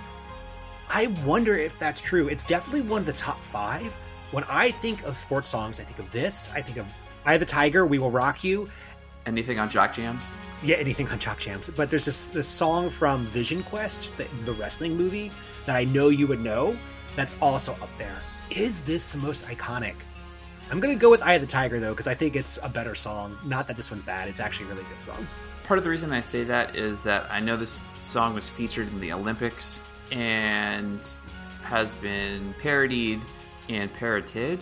I 0.88 1.08
wonder 1.26 1.58
if 1.58 1.80
that's 1.80 2.00
true. 2.00 2.28
It's 2.28 2.44
definitely 2.44 2.82
one 2.82 3.02
of 3.02 3.08
the 3.08 3.14
top 3.14 3.42
five. 3.42 3.92
When 4.30 4.44
I 4.44 4.70
think 4.70 5.04
of 5.04 5.18
sports 5.18 5.50
songs, 5.50 5.80
I 5.80 5.84
think 5.84 5.98
of 5.98 6.12
this. 6.12 6.48
I 6.54 6.62
think 6.62 6.78
of 6.78 6.86
I 7.26 7.38
the 7.38 7.46
Tiger, 7.46 7.88
We 7.88 7.98
Will 7.98 8.12
Rock 8.12 8.44
You. 8.44 8.70
Anything 9.26 9.58
on 9.58 9.68
Jock 9.68 9.94
Jams? 9.94 10.32
Yeah, 10.62 10.76
anything 10.76 11.08
on 11.10 11.18
Jock 11.18 11.40
Jams. 11.40 11.72
But 11.72 11.90
there's 11.90 12.06
this, 12.06 12.30
this 12.30 12.48
song 12.48 12.92
from 12.92 13.26
Vision 13.26 13.64
Quest, 13.64 14.12
the, 14.16 14.28
the 14.46 14.54
wrestling 14.54 14.96
movie, 14.96 15.32
that 15.66 15.76
I 15.76 15.86
know 15.86 16.10
you 16.10 16.28
would 16.28 16.40
know, 16.40 16.78
that's 17.16 17.34
also 17.42 17.74
up 17.82 17.90
there. 17.98 18.16
Is 18.52 18.86
this 18.86 19.08
the 19.08 19.18
most 19.18 19.44
iconic? 19.48 19.96
I'm 20.70 20.80
going 20.80 20.94
to 20.94 21.00
go 21.00 21.10
with 21.10 21.24
Eye 21.24 21.34
of 21.34 21.42
the 21.42 21.48
Tiger, 21.48 21.80
though, 21.80 21.94
because 21.94 22.08
I 22.08 22.14
think 22.14 22.36
it's 22.36 22.60
a 22.62 22.70
better 22.70 22.94
song. 22.94 23.38
Not 23.44 23.68
that 23.68 23.76
this 23.76 23.90
one's 23.90 24.04
bad, 24.04 24.30
it's 24.30 24.40
actually 24.40 24.68
a 24.68 24.74
really 24.76 24.86
good 24.88 25.02
song. 25.02 25.28
Part 25.68 25.78
of 25.80 25.84
the 25.84 25.90
reason 25.90 26.14
I 26.14 26.22
say 26.22 26.46
that 26.46 26.78
is 26.78 27.02
that 27.04 27.30
I 27.30 27.42
know 27.42 27.58
this 27.58 27.78
song 28.00 28.34
was 28.34 28.48
featured 28.48 28.88
in 28.88 29.02
the 29.02 29.12
Olympics 29.12 29.84
and 30.14 31.06
has 31.62 31.94
been 31.96 32.54
parodied 32.54 33.20
and 33.68 33.94
parroted 33.94 34.60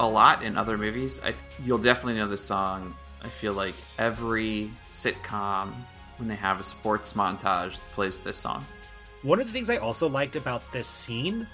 a 0.00 0.06
lot 0.08 0.42
in 0.42 0.58
other 0.58 0.76
movies. 0.76 1.20
I, 1.24 1.34
you'll 1.62 1.78
definitely 1.78 2.14
know 2.14 2.26
the 2.26 2.36
song. 2.36 2.92
I 3.22 3.28
feel 3.28 3.52
like 3.52 3.76
every 3.98 4.72
sitcom, 4.90 5.74
when 6.16 6.26
they 6.26 6.34
have 6.34 6.58
a 6.58 6.64
sports 6.64 7.12
montage, 7.12 7.78
plays 7.92 8.18
this 8.18 8.36
song. 8.36 8.66
One 9.22 9.40
of 9.40 9.46
the 9.46 9.52
things 9.52 9.70
I 9.70 9.76
also 9.76 10.08
liked 10.08 10.34
about 10.34 10.72
this 10.72 10.88
scene, 10.88 11.46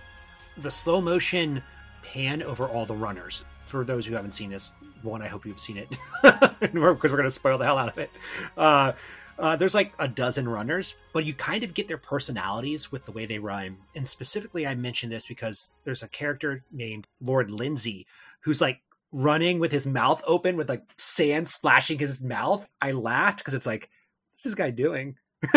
the 0.56 0.70
slow 0.70 1.02
motion 1.02 1.62
pan 2.02 2.42
over 2.42 2.66
all 2.68 2.86
the 2.86 2.94
runners. 2.94 3.44
For 3.66 3.84
those 3.84 4.06
who 4.06 4.14
haven't 4.14 4.32
seen 4.32 4.50
this, 4.50 4.74
one, 5.02 5.22
I 5.22 5.28
hope 5.28 5.46
you've 5.46 5.60
seen 5.60 5.76
it 5.76 5.88
because 6.22 6.70
we're 6.72 6.94
going 6.94 7.24
to 7.24 7.30
spoil 7.30 7.58
the 7.58 7.64
hell 7.64 7.78
out 7.78 7.88
of 7.88 7.98
it. 7.98 8.10
Uh, 8.56 8.92
uh, 9.38 9.56
there's 9.56 9.74
like 9.74 9.92
a 9.98 10.06
dozen 10.06 10.48
runners, 10.48 10.96
but 11.12 11.24
you 11.24 11.34
kind 11.34 11.64
of 11.64 11.74
get 11.74 11.88
their 11.88 11.98
personalities 11.98 12.92
with 12.92 13.04
the 13.04 13.12
way 13.12 13.26
they 13.26 13.38
run. 13.38 13.76
And 13.96 14.06
specifically, 14.06 14.66
I 14.66 14.74
mention 14.74 15.10
this 15.10 15.26
because 15.26 15.72
there's 15.84 16.02
a 16.02 16.08
character 16.08 16.62
named 16.70 17.06
Lord 17.20 17.50
Lindsay 17.50 18.06
who's 18.40 18.60
like 18.60 18.80
running 19.10 19.58
with 19.58 19.72
his 19.72 19.86
mouth 19.86 20.22
open 20.26 20.56
with 20.56 20.68
like 20.68 20.82
sand 20.98 21.48
splashing 21.48 21.98
his 21.98 22.20
mouth. 22.20 22.68
I 22.80 22.92
laughed 22.92 23.38
because 23.38 23.54
it's 23.54 23.66
like, 23.66 23.90
what's 24.32 24.44
this 24.44 24.54
guy 24.54 24.70
doing? 24.70 25.16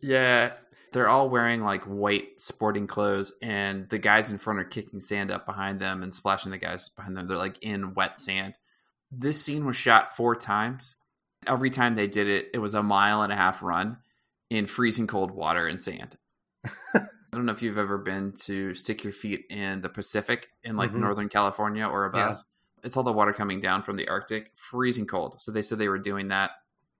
Yeah. 0.00 0.52
They're 0.92 1.08
all 1.08 1.28
wearing 1.28 1.62
like 1.62 1.82
white 1.84 2.40
sporting 2.40 2.86
clothes, 2.86 3.32
and 3.42 3.88
the 3.88 3.98
guys 3.98 4.30
in 4.30 4.38
front 4.38 4.58
are 4.60 4.64
kicking 4.64 5.00
sand 5.00 5.30
up 5.30 5.44
behind 5.46 5.80
them 5.80 6.02
and 6.02 6.12
splashing 6.14 6.50
the 6.50 6.58
guys 6.58 6.88
behind 6.90 7.16
them. 7.16 7.26
They're 7.26 7.36
like 7.36 7.58
in 7.62 7.94
wet 7.94 8.18
sand. 8.18 8.54
This 9.10 9.42
scene 9.42 9.64
was 9.64 9.76
shot 9.76 10.16
four 10.16 10.36
times. 10.36 10.96
Every 11.46 11.70
time 11.70 11.94
they 11.94 12.06
did 12.06 12.28
it, 12.28 12.48
it 12.54 12.58
was 12.58 12.74
a 12.74 12.82
mile 12.82 13.22
and 13.22 13.32
a 13.32 13.36
half 13.36 13.62
run 13.62 13.98
in 14.50 14.66
freezing 14.66 15.06
cold 15.06 15.30
water 15.30 15.66
and 15.66 15.82
sand. 15.82 16.16
I 16.94 17.36
don't 17.36 17.46
know 17.46 17.52
if 17.52 17.62
you've 17.62 17.78
ever 17.78 17.98
been 17.98 18.32
to 18.44 18.74
stick 18.74 19.04
your 19.04 19.12
feet 19.12 19.44
in 19.50 19.80
the 19.82 19.88
Pacific 19.88 20.48
in 20.64 20.76
like 20.76 20.92
Mhm. 20.92 21.00
Northern 21.00 21.28
California 21.28 21.86
or 21.86 22.06
above. 22.06 22.36
Yeah. 22.36 22.42
It's 22.82 22.96
all 22.96 23.02
the 23.02 23.12
water 23.12 23.32
coming 23.32 23.60
down 23.60 23.82
from 23.82 23.96
the 23.96 24.08
Arctic, 24.08 24.52
freezing 24.54 25.06
cold. 25.06 25.40
So 25.40 25.52
they 25.52 25.62
said 25.62 25.78
they 25.78 25.88
were 25.88 25.98
doing 25.98 26.28
that 26.28 26.52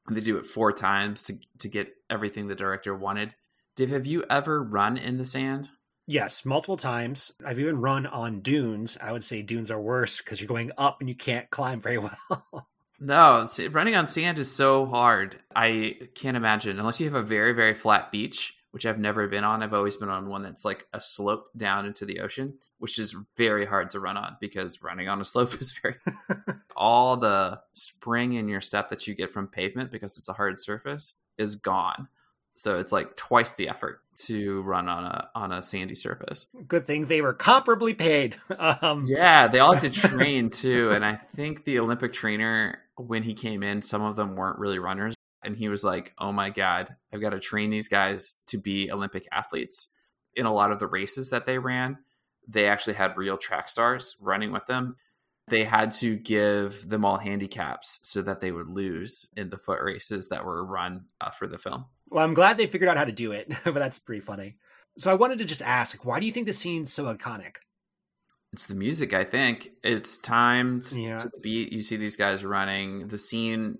and 0.06 0.16
they 0.16 0.20
do 0.20 0.36
it 0.36 0.46
four 0.46 0.72
times 0.72 1.22
to 1.24 1.34
to 1.60 1.68
get 1.68 1.88
everything 2.10 2.46
the 2.46 2.54
director 2.54 2.94
wanted. 2.94 3.34
Dave, 3.78 3.90
have 3.90 4.06
you 4.06 4.24
ever 4.28 4.60
run 4.60 4.96
in 4.96 5.18
the 5.18 5.24
sand? 5.24 5.70
Yes, 6.04 6.44
multiple 6.44 6.76
times. 6.76 7.32
I've 7.46 7.60
even 7.60 7.80
run 7.80 8.06
on 8.06 8.40
dunes. 8.40 8.98
I 9.00 9.12
would 9.12 9.22
say 9.22 9.40
dunes 9.40 9.70
are 9.70 9.80
worse 9.80 10.16
because 10.16 10.40
you're 10.40 10.48
going 10.48 10.72
up 10.76 10.96
and 10.98 11.08
you 11.08 11.14
can't 11.14 11.48
climb 11.52 11.80
very 11.80 11.98
well. 11.98 12.66
No, 12.98 13.44
see, 13.44 13.68
running 13.68 13.94
on 13.94 14.08
sand 14.08 14.40
is 14.40 14.50
so 14.50 14.84
hard. 14.84 15.38
I 15.54 15.96
can't 16.16 16.36
imagine 16.36 16.80
unless 16.80 16.98
you 16.98 17.06
have 17.06 17.14
a 17.14 17.22
very 17.22 17.52
very 17.52 17.72
flat 17.72 18.10
beach, 18.10 18.52
which 18.72 18.84
I've 18.84 18.98
never 18.98 19.28
been 19.28 19.44
on. 19.44 19.62
I've 19.62 19.74
always 19.74 19.94
been 19.94 20.08
on 20.08 20.28
one 20.28 20.42
that's 20.42 20.64
like 20.64 20.84
a 20.92 21.00
slope 21.00 21.46
down 21.56 21.86
into 21.86 22.04
the 22.04 22.18
ocean, 22.18 22.54
which 22.78 22.98
is 22.98 23.14
very 23.36 23.64
hard 23.64 23.90
to 23.90 24.00
run 24.00 24.16
on 24.16 24.38
because 24.40 24.82
running 24.82 25.08
on 25.08 25.20
a 25.20 25.24
slope 25.24 25.54
is 25.60 25.78
very 25.80 25.94
all 26.76 27.16
the 27.16 27.60
spring 27.74 28.32
in 28.32 28.48
your 28.48 28.60
step 28.60 28.88
that 28.88 29.06
you 29.06 29.14
get 29.14 29.30
from 29.30 29.46
pavement 29.46 29.92
because 29.92 30.18
it's 30.18 30.28
a 30.28 30.32
hard 30.32 30.58
surface 30.58 31.14
is 31.36 31.54
gone. 31.54 32.08
So 32.58 32.76
it's 32.80 32.90
like 32.90 33.14
twice 33.14 33.52
the 33.52 33.68
effort 33.68 34.00
to 34.24 34.62
run 34.62 34.88
on 34.88 35.04
a 35.04 35.30
on 35.36 35.52
a 35.52 35.62
sandy 35.62 35.94
surface. 35.94 36.48
Good 36.66 36.88
thing 36.88 37.06
they 37.06 37.20
were 37.20 37.32
comparably 37.32 37.96
paid. 37.96 38.36
Um, 38.58 39.04
Yeah, 39.06 39.46
they 39.46 39.60
all 39.60 39.74
had 39.74 39.82
to 39.82 39.90
train 40.08 40.50
too. 40.50 40.90
And 40.90 41.04
I 41.04 41.14
think 41.36 41.64
the 41.64 41.78
Olympic 41.78 42.12
trainer, 42.12 42.80
when 42.96 43.22
he 43.22 43.32
came 43.32 43.62
in, 43.62 43.80
some 43.80 44.02
of 44.02 44.16
them 44.16 44.34
weren't 44.34 44.58
really 44.58 44.80
runners. 44.80 45.14
And 45.44 45.56
he 45.56 45.68
was 45.68 45.84
like, 45.84 46.12
oh 46.18 46.32
my 46.32 46.50
God, 46.50 46.96
I've 47.12 47.20
got 47.20 47.30
to 47.30 47.38
train 47.38 47.70
these 47.70 47.86
guys 47.86 48.42
to 48.48 48.58
be 48.58 48.90
Olympic 48.90 49.28
athletes. 49.30 49.88
In 50.34 50.44
a 50.44 50.52
lot 50.52 50.72
of 50.72 50.80
the 50.80 50.88
races 50.88 51.30
that 51.30 51.46
they 51.46 51.58
ran, 51.58 51.98
they 52.48 52.66
actually 52.66 52.94
had 52.94 53.16
real 53.16 53.36
track 53.36 53.68
stars 53.68 54.16
running 54.20 54.50
with 54.50 54.66
them. 54.66 54.96
They 55.46 55.62
had 55.62 55.92
to 55.92 56.16
give 56.16 56.88
them 56.88 57.04
all 57.04 57.18
handicaps 57.18 58.00
so 58.02 58.20
that 58.22 58.40
they 58.40 58.50
would 58.50 58.68
lose 58.68 59.30
in 59.36 59.48
the 59.48 59.58
foot 59.58 59.80
races 59.80 60.28
that 60.28 60.44
were 60.44 60.64
run 60.64 61.04
uh, 61.20 61.30
for 61.30 61.46
the 61.46 61.58
film. 61.58 61.86
Well, 62.10 62.24
I'm 62.24 62.34
glad 62.34 62.56
they 62.56 62.66
figured 62.66 62.88
out 62.88 62.96
how 62.96 63.04
to 63.04 63.12
do 63.12 63.32
it, 63.32 63.48
but 63.64 63.74
that's 63.74 63.98
pretty 63.98 64.20
funny. 64.20 64.56
So 64.98 65.10
I 65.10 65.14
wanted 65.14 65.38
to 65.38 65.44
just 65.44 65.62
ask, 65.62 66.04
why 66.04 66.20
do 66.20 66.26
you 66.26 66.32
think 66.32 66.46
the 66.46 66.52
scene's 66.52 66.92
so 66.92 67.04
iconic? 67.14 67.56
It's 68.52 68.66
the 68.66 68.74
music, 68.74 69.12
I 69.12 69.24
think. 69.24 69.70
It's 69.84 70.18
timed 70.18 70.90
Yeah. 70.92 71.18
to 71.18 71.28
the 71.28 71.38
beat. 71.40 71.72
You 71.72 71.82
see 71.82 71.96
these 71.96 72.16
guys 72.16 72.44
running. 72.44 73.08
The 73.08 73.18
scene 73.18 73.78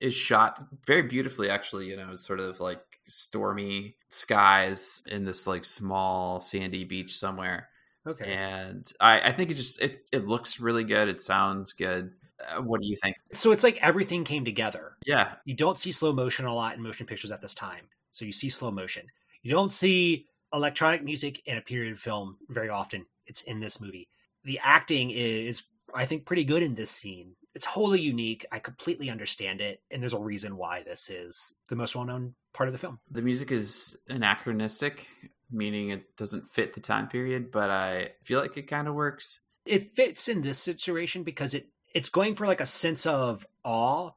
is 0.00 0.14
shot 0.14 0.62
very 0.86 1.02
beautifully, 1.02 1.48
actually. 1.48 1.88
You 1.88 1.96
know, 1.96 2.10
it's 2.12 2.26
sort 2.26 2.40
of 2.40 2.60
like 2.60 2.82
stormy 3.06 3.96
skies 4.08 5.02
in 5.06 5.24
this 5.24 5.46
like 5.46 5.64
small 5.64 6.40
sandy 6.40 6.84
beach 6.84 7.16
somewhere. 7.16 7.68
Okay. 8.06 8.32
And 8.34 8.90
I, 9.00 9.20
I 9.20 9.32
think 9.32 9.50
it 9.50 9.54
just 9.54 9.80
it 9.80 10.08
it 10.12 10.26
looks 10.26 10.60
really 10.60 10.84
good. 10.84 11.08
It 11.08 11.22
sounds 11.22 11.72
good. 11.72 12.12
Uh, 12.48 12.62
what 12.62 12.80
do 12.80 12.86
you 12.86 12.96
think? 13.02 13.16
So 13.32 13.52
it's 13.52 13.62
like 13.62 13.78
everything 13.82 14.24
came 14.24 14.44
together. 14.44 14.96
Yeah, 15.04 15.32
You 15.44 15.54
don't 15.54 15.78
see 15.78 15.92
slow 15.92 16.12
motion 16.12 16.46
a 16.46 16.54
lot 16.54 16.76
in 16.76 16.82
motion 16.82 17.06
pictures 17.06 17.30
at 17.30 17.40
this 17.40 17.54
time. 17.54 17.88
So 18.10 18.24
you 18.24 18.32
see 18.32 18.48
slow 18.50 18.70
motion. 18.70 19.06
You 19.42 19.50
don't 19.52 19.72
see 19.72 20.26
electronic 20.52 21.04
music 21.04 21.42
in 21.46 21.58
a 21.58 21.60
period 21.60 21.98
film 21.98 22.36
very 22.48 22.68
often. 22.68 23.06
It's 23.26 23.42
in 23.42 23.60
this 23.60 23.80
movie. 23.80 24.08
The 24.44 24.60
acting 24.62 25.10
is, 25.10 25.64
I 25.94 26.06
think, 26.06 26.24
pretty 26.24 26.44
good 26.44 26.62
in 26.62 26.74
this 26.74 26.90
scene. 26.90 27.34
It's 27.54 27.64
wholly 27.64 28.00
unique. 28.00 28.46
I 28.52 28.58
completely 28.58 29.10
understand 29.10 29.60
it. 29.60 29.80
And 29.90 30.00
there's 30.02 30.12
a 30.12 30.18
reason 30.18 30.56
why 30.56 30.82
this 30.82 31.10
is 31.10 31.54
the 31.68 31.76
most 31.76 31.96
well 31.96 32.04
known 32.04 32.34
part 32.54 32.68
of 32.68 32.72
the 32.72 32.78
film. 32.78 33.00
the 33.10 33.22
music 33.22 33.50
is 33.52 33.96
anachronistic, 34.08 35.08
meaning 35.50 35.90
it 35.90 36.16
doesn't 36.16 36.48
fit 36.48 36.72
the 36.74 36.80
time 36.80 37.08
period, 37.08 37.50
but 37.50 37.70
I 37.70 38.10
feel 38.24 38.40
like 38.40 38.56
it 38.56 38.68
kind 38.68 38.88
of 38.88 38.94
works. 38.94 39.40
It 39.64 39.96
fits 39.96 40.28
in 40.28 40.42
this 40.42 40.58
situation 40.58 41.22
because 41.22 41.54
it 41.54 41.68
it's 41.96 42.10
going 42.10 42.34
for 42.34 42.46
like 42.46 42.60
a 42.60 42.66
sense 42.66 43.06
of 43.06 43.46
awe 43.64 44.10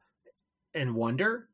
and 0.74 0.94
wonder. 0.94 1.48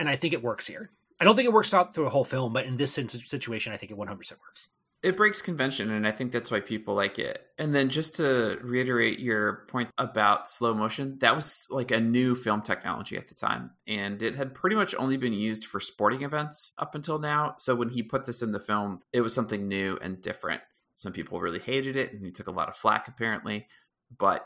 And 0.00 0.08
I 0.08 0.16
think 0.16 0.34
it 0.34 0.42
works 0.42 0.66
here. 0.66 0.90
I 1.20 1.24
don't 1.24 1.36
think 1.36 1.46
it 1.46 1.52
works 1.52 1.72
out 1.72 1.94
through 1.94 2.06
a 2.06 2.10
whole 2.10 2.24
film, 2.24 2.52
but 2.52 2.66
in 2.66 2.76
this 2.76 2.94
situation, 2.94 3.72
I 3.72 3.76
think 3.76 3.92
it 3.92 3.96
100% 3.96 4.08
works. 4.08 4.66
It 5.04 5.16
breaks 5.16 5.40
convention, 5.40 5.92
and 5.92 6.04
I 6.04 6.10
think 6.10 6.32
that's 6.32 6.50
why 6.50 6.58
people 6.58 6.94
like 6.94 7.20
it. 7.20 7.46
And 7.58 7.72
then 7.72 7.90
just 7.90 8.16
to 8.16 8.58
reiterate 8.60 9.20
your 9.20 9.66
point 9.68 9.90
about 9.98 10.48
slow 10.48 10.74
motion, 10.74 11.16
that 11.20 11.36
was 11.36 11.68
like 11.70 11.92
a 11.92 12.00
new 12.00 12.34
film 12.34 12.62
technology 12.62 13.16
at 13.16 13.28
the 13.28 13.36
time, 13.36 13.70
and 13.86 14.20
it 14.20 14.34
had 14.34 14.56
pretty 14.56 14.74
much 14.74 14.96
only 14.96 15.16
been 15.16 15.32
used 15.32 15.64
for 15.64 15.78
sporting 15.78 16.22
events 16.22 16.72
up 16.78 16.96
until 16.96 17.20
now. 17.20 17.54
So 17.58 17.76
when 17.76 17.90
he 17.90 18.02
put 18.02 18.26
this 18.26 18.42
in 18.42 18.50
the 18.50 18.58
film, 18.58 18.98
it 19.12 19.20
was 19.20 19.32
something 19.32 19.68
new 19.68 19.96
and 20.02 20.20
different. 20.20 20.62
Some 20.96 21.12
people 21.12 21.40
really 21.40 21.60
hated 21.60 21.94
it, 21.94 22.12
and 22.12 22.24
he 22.24 22.32
took 22.32 22.48
a 22.48 22.52
lot 22.52 22.68
of 22.68 22.74
flack 22.74 23.06
apparently, 23.06 23.68
but 24.18 24.44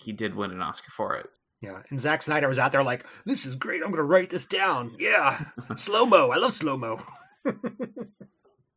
he 0.00 0.12
did 0.12 0.34
win 0.34 0.50
an 0.50 0.62
Oscar 0.62 0.90
for 0.90 1.16
it. 1.16 1.28
Yeah, 1.60 1.82
and 1.90 2.00
Zack 2.00 2.22
Snyder 2.22 2.48
was 2.48 2.58
out 2.58 2.72
there 2.72 2.82
like, 2.82 3.04
"This 3.26 3.44
is 3.44 3.54
great. 3.54 3.82
I'm 3.82 3.90
going 3.90 3.96
to 3.96 4.02
write 4.02 4.30
this 4.30 4.46
down." 4.46 4.96
Yeah, 4.98 5.44
slow 5.76 6.06
mo. 6.06 6.30
I 6.30 6.36
love 6.38 6.52
slow 6.52 6.76
mo. 6.76 7.00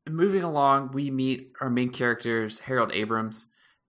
moving 0.10 0.44
along, 0.44 0.92
we 0.92 1.10
meet 1.12 1.52
our 1.62 1.70
main 1.70 1.90
characters, 1.90 2.60
Harold 2.60 2.92
Abrahams. 2.94 3.48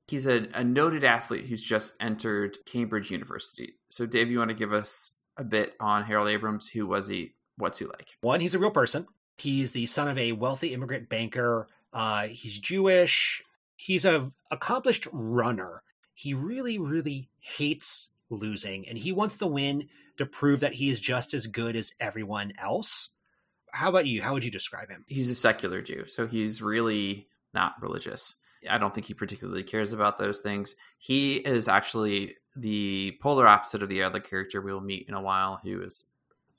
He's 0.08 0.26
a, 0.26 0.46
a 0.54 0.62
noted 0.62 1.04
athlete 1.04 1.46
who's 1.46 1.62
just 1.62 1.94
entered 2.00 2.58
Cambridge 2.66 3.10
University. 3.10 3.74
So, 3.88 4.06
Dave, 4.06 4.30
you 4.30 4.38
want 4.38 4.50
to 4.50 4.54
give 4.54 4.72
us 4.72 5.18
a 5.36 5.44
bit 5.44 5.74
on 5.80 6.04
Harold 6.04 6.28
Abrahams? 6.28 6.68
Who 6.68 6.86
was 6.86 7.06
he? 7.08 7.32
What's 7.56 7.78
he 7.78 7.86
like? 7.86 8.16
One, 8.20 8.40
he's 8.40 8.54
a 8.54 8.58
real 8.58 8.70
person. 8.70 9.06
He's 9.38 9.72
the 9.72 9.86
son 9.86 10.08
of 10.08 10.18
a 10.18 10.32
wealthy 10.32 10.74
immigrant 10.74 11.08
banker 11.08 11.68
Uh, 11.92 12.26
he's 12.26 12.58
Jewish. 12.58 13.42
He's 13.76 14.04
a 14.04 14.32
accomplished 14.50 15.06
runner. 15.12 15.82
He 16.14 16.34
really, 16.34 16.78
really 16.78 17.28
hates 17.40 18.08
losing, 18.30 18.88
and 18.88 18.96
he 18.96 19.12
wants 19.12 19.36
the 19.36 19.46
win 19.46 19.88
to 20.16 20.26
prove 20.26 20.60
that 20.60 20.74
he 20.74 20.88
is 20.88 21.00
just 21.00 21.34
as 21.34 21.46
good 21.46 21.76
as 21.76 21.92
everyone 22.00 22.52
else. 22.58 23.10
How 23.72 23.88
about 23.88 24.06
you? 24.06 24.22
How 24.22 24.32
would 24.32 24.44
you 24.44 24.50
describe 24.50 24.90
him? 24.90 25.04
He's 25.08 25.28
a 25.28 25.34
secular 25.34 25.82
Jew, 25.82 26.04
so 26.06 26.26
he's 26.26 26.62
really 26.62 27.28
not 27.52 27.74
religious. 27.82 28.34
I 28.68 28.78
don't 28.78 28.94
think 28.94 29.06
he 29.06 29.14
particularly 29.14 29.62
cares 29.62 29.92
about 29.92 30.18
those 30.18 30.40
things. 30.40 30.74
He 30.98 31.36
is 31.36 31.68
actually 31.68 32.36
the 32.56 33.18
polar 33.20 33.46
opposite 33.46 33.82
of 33.82 33.88
the 33.88 34.02
other 34.02 34.20
character 34.20 34.60
we'll 34.60 34.80
meet 34.80 35.08
in 35.08 35.14
a 35.14 35.20
while, 35.20 35.60
who 35.62 35.82
is 35.82 36.04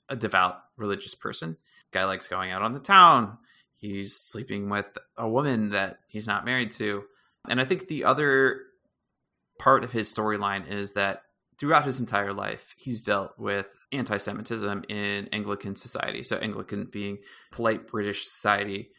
a 0.08 0.16
devout 0.16 0.58
religious 0.76 1.14
person. 1.14 1.56
Guy 1.90 2.04
likes 2.04 2.28
going 2.28 2.52
out 2.52 2.62
on 2.62 2.74
the 2.74 2.80
town. 2.80 3.38
He's 3.74 4.16
sleeping 4.16 4.68
with 4.68 4.86
a 5.16 5.28
woman 5.28 5.70
that 5.70 6.00
he's 6.08 6.26
not 6.26 6.44
married 6.44 6.72
to. 6.72 7.04
And 7.48 7.60
I 7.60 7.64
think 7.64 7.88
the 7.88 8.04
other 8.04 8.62
part 9.58 9.84
of 9.84 9.92
his 9.92 10.12
storyline 10.12 10.70
is 10.70 10.92
that 10.92 11.22
throughout 11.58 11.84
his 11.84 12.00
entire 12.00 12.32
life, 12.32 12.74
he's 12.76 13.02
dealt 13.02 13.38
with 13.38 13.66
anti 13.92 14.16
Semitism 14.16 14.84
in 14.88 15.28
Anglican 15.32 15.76
society. 15.76 16.22
So, 16.22 16.36
Anglican 16.36 16.86
being 16.86 17.18
polite 17.50 17.86
British 17.86 18.26
society, 18.26 18.90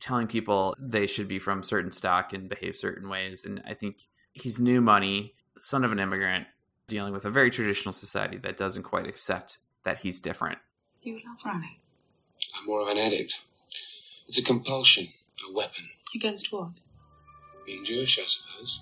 telling 0.00 0.26
people 0.26 0.74
they 0.78 1.06
should 1.06 1.28
be 1.28 1.38
from 1.38 1.62
certain 1.62 1.90
stock 1.90 2.32
and 2.32 2.48
behave 2.48 2.76
certain 2.76 3.08
ways. 3.08 3.44
And 3.44 3.62
I 3.66 3.74
think 3.74 4.02
he's 4.32 4.58
new 4.58 4.80
money, 4.80 5.34
son 5.58 5.84
of 5.84 5.92
an 5.92 5.98
immigrant, 5.98 6.46
dealing 6.86 7.12
with 7.12 7.24
a 7.24 7.30
very 7.30 7.50
traditional 7.50 7.92
society 7.92 8.38
that 8.38 8.56
doesn't 8.56 8.82
quite 8.82 9.06
accept 9.06 9.58
that 9.84 9.98
he's 9.98 10.20
different. 10.20 10.58
You 11.02 11.14
love 11.14 11.38
running. 11.44 11.76
I'm 12.58 12.66
more 12.66 12.82
of 12.82 12.88
an 12.88 12.98
addict. 12.98 13.44
It's 14.28 14.38
a 14.38 14.42
compulsion, 14.42 15.06
a 15.48 15.52
weapon. 15.52 15.88
Against 16.14 16.52
what? 16.52 16.70
Being 17.64 17.84
Jewish, 17.84 18.18
I 18.18 18.24
suppose. 18.26 18.80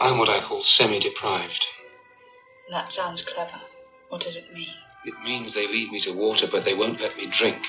I'm 0.00 0.18
what 0.18 0.28
I 0.28 0.40
call 0.40 0.62
semi 0.62 0.98
deprived. 0.98 1.66
That 2.70 2.92
sounds 2.92 3.22
clever. 3.22 3.60
What 4.08 4.20
does 4.20 4.36
it 4.36 4.52
mean? 4.54 4.74
It 5.04 5.14
means 5.24 5.54
they 5.54 5.66
lead 5.66 5.90
me 5.90 6.00
to 6.00 6.12
water, 6.12 6.46
but 6.50 6.64
they 6.64 6.74
won't 6.74 7.00
let 7.00 7.16
me 7.16 7.26
drink. 7.26 7.66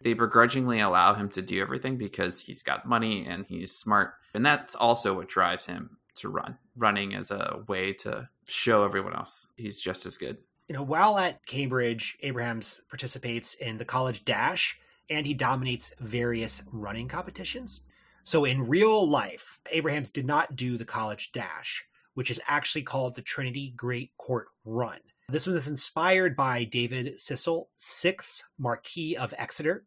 They 0.00 0.14
begrudgingly 0.14 0.80
allow 0.80 1.14
him 1.14 1.28
to 1.30 1.42
do 1.42 1.60
everything 1.60 1.96
because 1.96 2.40
he's 2.40 2.62
got 2.62 2.86
money 2.86 3.26
and 3.26 3.44
he's 3.46 3.72
smart. 3.72 4.14
And 4.32 4.46
that's 4.46 4.74
also 4.74 5.14
what 5.14 5.28
drives 5.28 5.66
him 5.66 5.98
to 6.16 6.28
run, 6.28 6.56
running 6.76 7.14
as 7.14 7.30
a 7.30 7.64
way 7.66 7.92
to 7.94 8.28
show 8.46 8.84
everyone 8.84 9.14
else 9.14 9.46
he's 9.56 9.80
just 9.80 10.06
as 10.06 10.16
good. 10.16 10.38
You 10.68 10.76
know, 10.76 10.82
while 10.82 11.18
at 11.18 11.44
Cambridge, 11.46 12.18
Abrahams 12.22 12.80
participates 12.88 13.54
in 13.54 13.78
the 13.78 13.84
college 13.84 14.24
dash 14.24 14.78
and 15.10 15.26
he 15.26 15.34
dominates 15.34 15.94
various 15.98 16.62
running 16.70 17.08
competitions. 17.08 17.80
So 18.28 18.44
in 18.44 18.68
real 18.68 19.08
life, 19.08 19.58
Abrahams 19.70 20.10
did 20.10 20.26
not 20.26 20.54
do 20.54 20.76
the 20.76 20.84
college 20.84 21.32
dash, 21.32 21.86
which 22.12 22.30
is 22.30 22.38
actually 22.46 22.82
called 22.82 23.14
the 23.14 23.22
Trinity 23.22 23.72
Great 23.74 24.10
Court 24.18 24.48
Run. 24.66 24.98
This 25.30 25.46
was 25.46 25.66
inspired 25.66 26.36
by 26.36 26.64
David 26.64 27.18
Cecil, 27.18 27.70
sixth 27.78 28.44
Marquis 28.58 29.16
of 29.16 29.32
Exeter, 29.38 29.86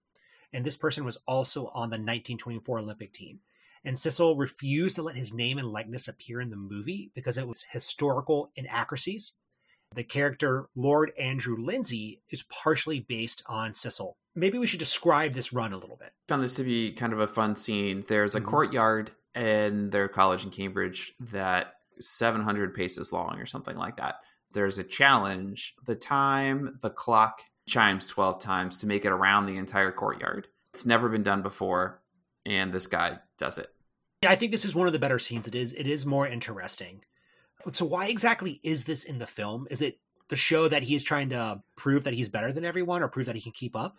and 0.51 0.65
this 0.65 0.75
person 0.75 1.05
was 1.05 1.19
also 1.27 1.67
on 1.67 1.91
the 1.91 1.97
1924 1.97 2.79
Olympic 2.79 3.13
team. 3.13 3.41
And 3.85 3.95
Cecil 3.95 4.35
refused 4.35 4.95
to 4.95 5.03
let 5.03 5.15
his 5.15 5.35
name 5.35 5.59
and 5.59 5.67
likeness 5.67 6.07
appear 6.07 6.41
in 6.41 6.49
the 6.49 6.55
movie 6.55 7.11
because 7.13 7.37
it 7.37 7.47
was 7.47 7.67
historical 7.69 8.51
inaccuracies. 8.55 9.37
The 9.93 10.03
character 10.03 10.67
Lord 10.75 11.11
Andrew 11.19 11.57
Lindsay 11.57 12.21
is 12.29 12.43
partially 12.43 13.01
based 13.01 13.43
on 13.47 13.73
Cecil. 13.73 14.15
Maybe 14.35 14.57
we 14.57 14.65
should 14.67 14.79
describe 14.79 15.33
this 15.33 15.51
run 15.51 15.73
a 15.73 15.77
little 15.77 15.97
bit. 15.97 16.13
Found 16.29 16.43
this 16.43 16.55
to 16.55 16.63
be 16.63 16.93
kind 16.93 17.11
of 17.11 17.19
a 17.19 17.27
fun 17.27 17.57
scene. 17.57 18.05
There's 18.07 18.33
a 18.33 18.39
Mhm. 18.39 18.45
courtyard 18.45 19.11
in 19.35 19.89
their 19.89 20.07
college 20.07 20.45
in 20.45 20.51
Cambridge 20.51 21.13
that 21.19 21.75
700 21.99 22.73
paces 22.73 23.11
long 23.11 23.39
or 23.39 23.45
something 23.45 23.75
like 23.75 23.97
that. 23.97 24.21
There's 24.53 24.77
a 24.77 24.83
challenge. 24.83 25.75
The 25.85 25.95
time 25.95 26.77
the 26.81 26.89
clock 26.89 27.41
chimes 27.67 28.07
12 28.07 28.39
times 28.41 28.77
to 28.79 28.87
make 28.87 29.03
it 29.03 29.11
around 29.11 29.45
the 29.45 29.57
entire 29.57 29.91
courtyard. 29.91 30.47
It's 30.73 30.85
never 30.85 31.09
been 31.09 31.23
done 31.23 31.41
before, 31.41 32.01
and 32.45 32.73
this 32.73 32.87
guy 32.87 33.19
does 33.37 33.57
it. 33.57 33.73
Yeah, 34.23 34.31
I 34.31 34.35
think 34.37 34.51
this 34.53 34.65
is 34.65 34.73
one 34.73 34.87
of 34.87 34.93
the 34.93 34.99
better 34.99 35.19
scenes. 35.19 35.47
It 35.47 35.55
is. 35.55 35.73
It 35.73 35.87
is 35.87 36.05
more 36.05 36.27
interesting. 36.27 37.03
So, 37.73 37.85
why 37.85 38.07
exactly 38.07 38.59
is 38.63 38.85
this 38.85 39.03
in 39.03 39.19
the 39.19 39.27
film? 39.27 39.67
Is 39.69 39.81
it 39.81 39.99
the 40.29 40.35
show 40.35 40.67
that 40.67 40.83
he 40.83 40.95
is 40.95 41.03
trying 41.03 41.29
to 41.29 41.61
prove 41.75 42.03
that 42.05 42.13
he's 42.13 42.29
better 42.29 42.51
than 42.51 42.65
everyone, 42.65 43.03
or 43.03 43.07
prove 43.07 43.25
that 43.27 43.35
he 43.35 43.41
can 43.41 43.51
keep 43.51 43.75
up? 43.75 43.97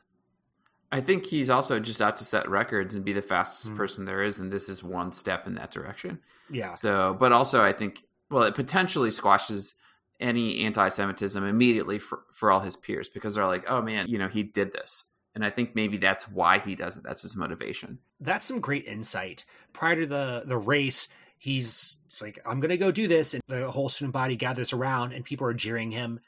I 0.90 1.00
think 1.00 1.24
he's 1.24 1.48
also 1.48 1.80
just 1.80 2.02
out 2.02 2.16
to 2.16 2.24
set 2.24 2.48
records 2.50 2.94
and 2.94 3.04
be 3.04 3.12
the 3.14 3.22
fastest 3.22 3.70
Hmm. 3.70 3.76
person 3.76 4.04
there 4.04 4.22
is, 4.22 4.38
and 4.38 4.52
this 4.52 4.68
is 4.68 4.84
one 4.84 5.12
step 5.12 5.46
in 5.46 5.54
that 5.54 5.70
direction. 5.70 6.20
Yeah. 6.50 6.74
So, 6.74 7.16
but 7.18 7.32
also 7.32 7.62
I 7.64 7.72
think, 7.72 8.04
well, 8.30 8.42
it 8.42 8.54
potentially 8.54 9.10
squashes 9.10 9.74
any 10.20 10.64
anti-Semitism 10.64 11.42
immediately 11.44 11.98
for, 11.98 12.24
for 12.30 12.50
all 12.50 12.60
his 12.60 12.76
peers 12.76 13.08
because 13.08 13.34
they're 13.34 13.46
like, 13.46 13.64
oh 13.70 13.80
man, 13.80 14.06
you 14.08 14.18
know, 14.18 14.28
he 14.28 14.42
did 14.42 14.72
this. 14.72 15.04
And 15.34 15.44
I 15.44 15.48
think 15.50 15.74
maybe 15.74 15.96
that's 15.96 16.28
why 16.28 16.58
he 16.58 16.74
does 16.74 16.98
it. 16.98 17.02
That's 17.02 17.22
his 17.22 17.36
motivation. 17.36 17.98
That's 18.20 18.44
some 18.46 18.60
great 18.60 18.84
insight. 18.84 19.46
Prior 19.72 19.96
to 19.96 20.06
the 20.06 20.42
the 20.44 20.58
race, 20.58 21.08
he's 21.42 21.98
like, 22.20 22.38
I'm 22.46 22.60
gonna 22.60 22.76
go 22.76 22.92
do 22.92 23.08
this, 23.08 23.34
and 23.34 23.42
the 23.48 23.68
whole 23.68 23.88
student 23.88 24.12
body 24.12 24.36
gathers 24.36 24.72
around, 24.72 25.12
and 25.12 25.24
people 25.24 25.48
are 25.48 25.54
jeering 25.54 25.90
him, 25.90 26.20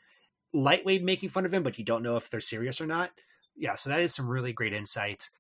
lightweight 0.53 1.05
making 1.05 1.29
fun 1.29 1.47
of 1.47 1.55
him, 1.55 1.63
but 1.63 1.79
you 1.79 1.85
don't 1.85 2.03
know 2.03 2.17
if 2.17 2.31
they're 2.31 2.41
serious 2.41 2.81
or 2.81 2.87
not. 2.87 3.11
Yeah, 3.57 3.77
so 3.77 3.91
that 3.91 4.01
is 4.01 4.13
some 4.13 4.29
really 4.29 4.53
great 4.53 4.73
insight. 4.73 5.31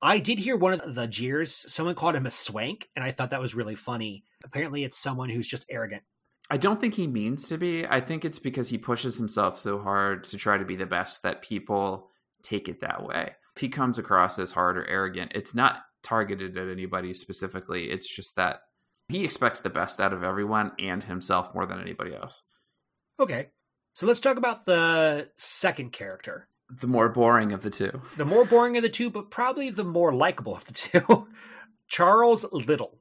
I 0.00 0.18
did 0.18 0.38
hear 0.38 0.56
one 0.56 0.72
of 0.72 0.94
the 0.94 1.06
jeers. 1.06 1.52
Someone 1.70 1.94
called 1.94 2.16
him 2.16 2.24
a 2.24 2.30
swank, 2.30 2.88
and 2.96 3.04
I 3.04 3.10
thought 3.10 3.30
that 3.30 3.40
was 3.40 3.54
really 3.54 3.74
funny. 3.74 4.24
Apparently, 4.44 4.82
it's 4.82 4.96
someone 4.96 5.28
who's 5.28 5.46
just 5.46 5.66
arrogant. 5.68 6.04
I 6.50 6.56
don't 6.56 6.80
think 6.80 6.94
he 6.94 7.06
means 7.06 7.48
to 7.48 7.58
be. 7.58 7.86
I 7.86 8.00
think 8.00 8.24
it's 8.24 8.38
because 8.38 8.70
he 8.70 8.78
pushes 8.78 9.18
himself 9.18 9.58
so 9.58 9.78
hard 9.78 10.24
to 10.24 10.38
try 10.38 10.56
to 10.56 10.64
be 10.64 10.76
the 10.76 10.86
best 10.86 11.22
that 11.22 11.42
people 11.42 12.08
take 12.42 12.66
it 12.68 12.80
that 12.80 13.04
way. 13.04 13.32
If 13.56 13.60
he 13.60 13.68
comes 13.68 13.98
across 13.98 14.38
as 14.38 14.52
hard 14.52 14.78
or 14.78 14.86
arrogant, 14.86 15.32
it's 15.34 15.54
not 15.54 15.82
targeted 16.02 16.56
at 16.56 16.68
anybody 16.68 17.12
specifically. 17.12 17.90
It's 17.90 18.08
just 18.08 18.36
that 18.36 18.60
he 19.08 19.24
expects 19.24 19.60
the 19.60 19.70
best 19.70 20.00
out 20.00 20.12
of 20.12 20.22
everyone 20.22 20.72
and 20.78 21.02
himself 21.02 21.54
more 21.54 21.66
than 21.66 21.80
anybody 21.80 22.14
else. 22.14 22.42
Okay, 23.18 23.48
so 23.94 24.06
let's 24.06 24.20
talk 24.20 24.36
about 24.36 24.64
the 24.64 25.28
second 25.36 25.92
character. 25.92 26.48
The 26.70 26.86
more 26.86 27.08
boring 27.08 27.52
of 27.52 27.62
the 27.62 27.70
two. 27.70 28.02
The 28.16 28.26
more 28.26 28.44
boring 28.44 28.76
of 28.76 28.82
the 28.82 28.90
two, 28.90 29.10
but 29.10 29.30
probably 29.30 29.70
the 29.70 29.84
more 29.84 30.12
likable 30.12 30.54
of 30.54 30.66
the 30.66 30.74
two. 30.74 31.28
Charles 31.88 32.44
Liddell. 32.52 32.98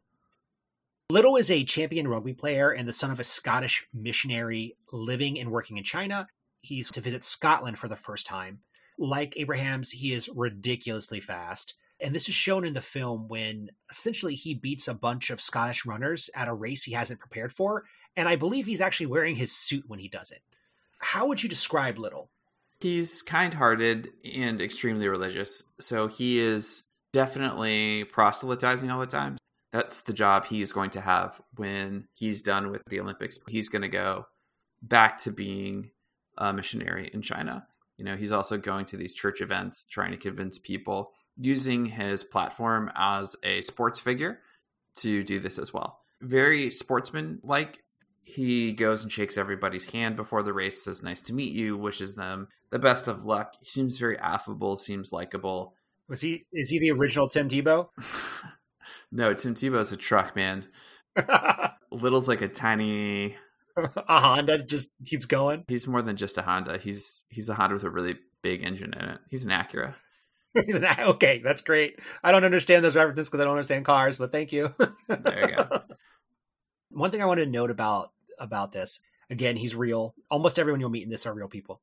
Liddell 1.09 1.35
is 1.35 1.51
a 1.51 1.65
champion 1.65 2.07
rugby 2.07 2.33
player 2.33 2.71
and 2.71 2.87
the 2.87 2.93
son 2.93 3.11
of 3.11 3.19
a 3.19 3.25
Scottish 3.25 3.85
missionary 3.93 4.77
living 4.91 5.37
and 5.37 5.51
working 5.51 5.77
in 5.77 5.83
China. 5.83 6.27
He's 6.61 6.91
to 6.91 7.01
visit 7.01 7.23
Scotland 7.23 7.77
for 7.77 7.87
the 7.87 7.95
first 7.95 8.25
time. 8.25 8.59
Like 8.97 9.35
Abrahams, 9.37 9.91
he 9.91 10.13
is 10.13 10.29
ridiculously 10.33 11.19
fast. 11.19 11.75
And 11.99 12.13
this 12.13 12.29
is 12.29 12.35
shown 12.35 12.65
in 12.65 12.73
the 12.73 12.81
film 12.81 13.27
when 13.27 13.69
essentially 13.89 14.35
he 14.35 14.53
beats 14.53 14.87
a 14.87 14.93
bunch 14.93 15.29
of 15.29 15.41
Scottish 15.41 15.85
runners 15.85 16.29
at 16.35 16.47
a 16.47 16.53
race 16.53 16.83
he 16.83 16.93
hasn't 16.93 17.19
prepared 17.19 17.51
for. 17.51 17.85
And 18.15 18.29
I 18.29 18.35
believe 18.35 18.65
he's 18.65 18.81
actually 18.81 19.07
wearing 19.07 19.35
his 19.35 19.51
suit 19.51 19.85
when 19.87 19.99
he 19.99 20.07
does 20.07 20.31
it. 20.31 20.41
How 20.99 21.27
would 21.27 21.41
you 21.41 21.49
describe 21.49 21.97
Liddell? 21.97 22.29
He's 22.79 23.21
kind 23.23 23.53
hearted 23.53 24.09
and 24.23 24.61
extremely 24.61 25.07
religious. 25.07 25.63
So 25.79 26.07
he 26.07 26.39
is 26.39 26.83
definitely 27.13 28.03
proselytizing 28.03 28.91
all 28.91 28.99
the 28.99 29.07
time. 29.07 29.37
That's 29.73 30.01
the 30.01 30.13
job 30.13 30.45
he's 30.45 30.71
going 30.71 30.91
to 30.91 31.01
have 31.01 31.41
when 31.55 32.07
he's 32.13 32.41
done 32.41 32.71
with 32.71 32.81
the 32.87 32.99
Olympics. 32.99 33.39
He's 33.47 33.69
going 33.69 33.81
to 33.81 33.87
go 33.87 34.27
back 34.81 35.17
to 35.19 35.31
being 35.31 35.91
a 36.37 36.53
missionary 36.53 37.09
in 37.13 37.21
China. 37.21 37.65
You 37.97 38.05
know, 38.05 38.15
he's 38.15 38.31
also 38.31 38.57
going 38.57 38.85
to 38.85 38.97
these 38.97 39.15
church 39.15 39.41
events, 39.41 39.83
trying 39.83 40.11
to 40.11 40.17
convince 40.17 40.59
people, 40.59 41.13
using 41.39 41.85
his 41.85 42.23
platform 42.23 42.91
as 42.95 43.35
a 43.43 43.61
sports 43.61 43.99
figure 43.99 44.39
to 44.95 45.23
do 45.23 45.39
this 45.39 45.59
as 45.59 45.73
well. 45.73 45.99
Very 46.21 46.71
sportsman 46.71 47.39
like. 47.43 47.83
He 48.23 48.73
goes 48.73 49.03
and 49.03 49.11
shakes 49.11 49.37
everybody's 49.37 49.89
hand 49.89 50.17
before 50.17 50.43
the 50.43 50.51
race, 50.51 50.83
says, 50.83 51.01
Nice 51.01 51.21
to 51.21 51.33
meet 51.33 51.53
you, 51.53 51.77
wishes 51.77 52.13
them 52.13 52.49
the 52.71 52.79
best 52.79 53.07
of 53.07 53.25
luck. 53.25 53.55
He 53.59 53.65
seems 53.65 53.97
very 53.97 54.17
affable, 54.19 54.75
seems 54.75 55.13
likable. 55.13 55.75
Was 56.09 56.21
he 56.21 56.45
is 56.51 56.69
he 56.69 56.79
the 56.79 56.91
original 56.91 57.27
Tim 57.27 57.49
Tebow? 57.49 57.87
no, 59.11 59.33
Tim 59.33 59.53
Tebow's 59.53 59.91
a 59.91 59.97
truck, 59.97 60.35
man. 60.35 60.65
Liddell's 61.91 62.27
like 62.27 62.41
a 62.41 62.47
tiny 62.47 63.37
a 63.77 64.19
Honda 64.19 64.63
just 64.63 64.89
keeps 65.05 65.25
going. 65.25 65.63
he's 65.67 65.87
more 65.87 66.01
than 66.01 66.17
just 66.17 66.37
a 66.37 66.41
Honda. 66.41 66.77
He's 66.77 67.23
he's 67.29 67.49
a 67.49 67.53
Honda 67.53 67.75
with 67.75 67.83
a 67.83 67.89
really 67.89 68.15
big 68.41 68.63
engine 68.63 68.93
in 68.93 69.05
it. 69.09 69.19
He's 69.29 69.45
an 69.45 69.51
Acura. 69.51 69.93
He's 70.65 70.75
an, 70.81 70.87
okay, 70.99 71.41
that's 71.43 71.61
great. 71.61 71.99
I 72.23 72.31
don't 72.31 72.43
understand 72.43 72.83
those 72.83 72.95
references 72.95 73.27
because 73.27 73.41
I 73.41 73.43
don't 73.43 73.53
understand 73.53 73.85
cars, 73.85 74.17
but 74.17 74.31
thank 74.31 74.51
you. 74.51 74.73
There 75.07 75.49
you 75.49 75.55
go. 75.55 75.81
One 76.89 77.11
thing 77.11 77.21
I 77.21 77.25
wanted 77.25 77.45
to 77.45 77.51
note 77.51 77.71
about 77.71 78.11
about 78.39 78.71
this 78.71 79.01
again, 79.29 79.57
he's 79.57 79.75
real. 79.75 80.15
Almost 80.29 80.59
everyone 80.59 80.79
you'll 80.79 80.89
meet 80.89 81.03
in 81.03 81.09
this 81.09 81.25
are 81.25 81.33
real 81.33 81.47
people. 81.47 81.81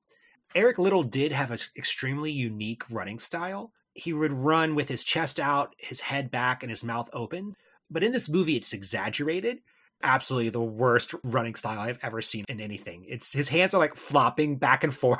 Eric 0.55 0.79
Liddell 0.79 1.03
did 1.03 1.33
have 1.33 1.51
an 1.51 1.59
extremely 1.77 2.31
unique 2.31 2.83
running 2.91 3.19
style. 3.19 3.73
He 3.93 4.13
would 4.13 4.33
run 4.33 4.75
with 4.75 4.89
his 4.89 5.05
chest 5.05 5.41
out, 5.41 5.75
his 5.79 6.01
head 6.01 6.31
back, 6.31 6.63
and 6.63 6.71
his 6.71 6.85
mouth 6.85 7.09
open. 7.13 7.55
But 7.91 8.03
in 8.03 8.13
this 8.13 8.29
movie, 8.29 8.57
it's 8.57 8.73
exaggerated. 8.73 9.59
Absolutely 10.03 10.51
the 10.51 10.61
worst 10.61 11.15
running 11.23 11.55
style 11.55 11.81
I've 11.81 11.99
ever 12.03 12.21
seen 12.21 12.45
in 12.49 12.61
anything. 12.61 13.05
It's 13.09 13.33
his 13.33 13.49
hands 13.49 13.75
are 13.75 13.79
like 13.79 13.95
flopping 13.95 14.57
back 14.57 14.85
and 14.85 14.95
forth. 14.95 15.19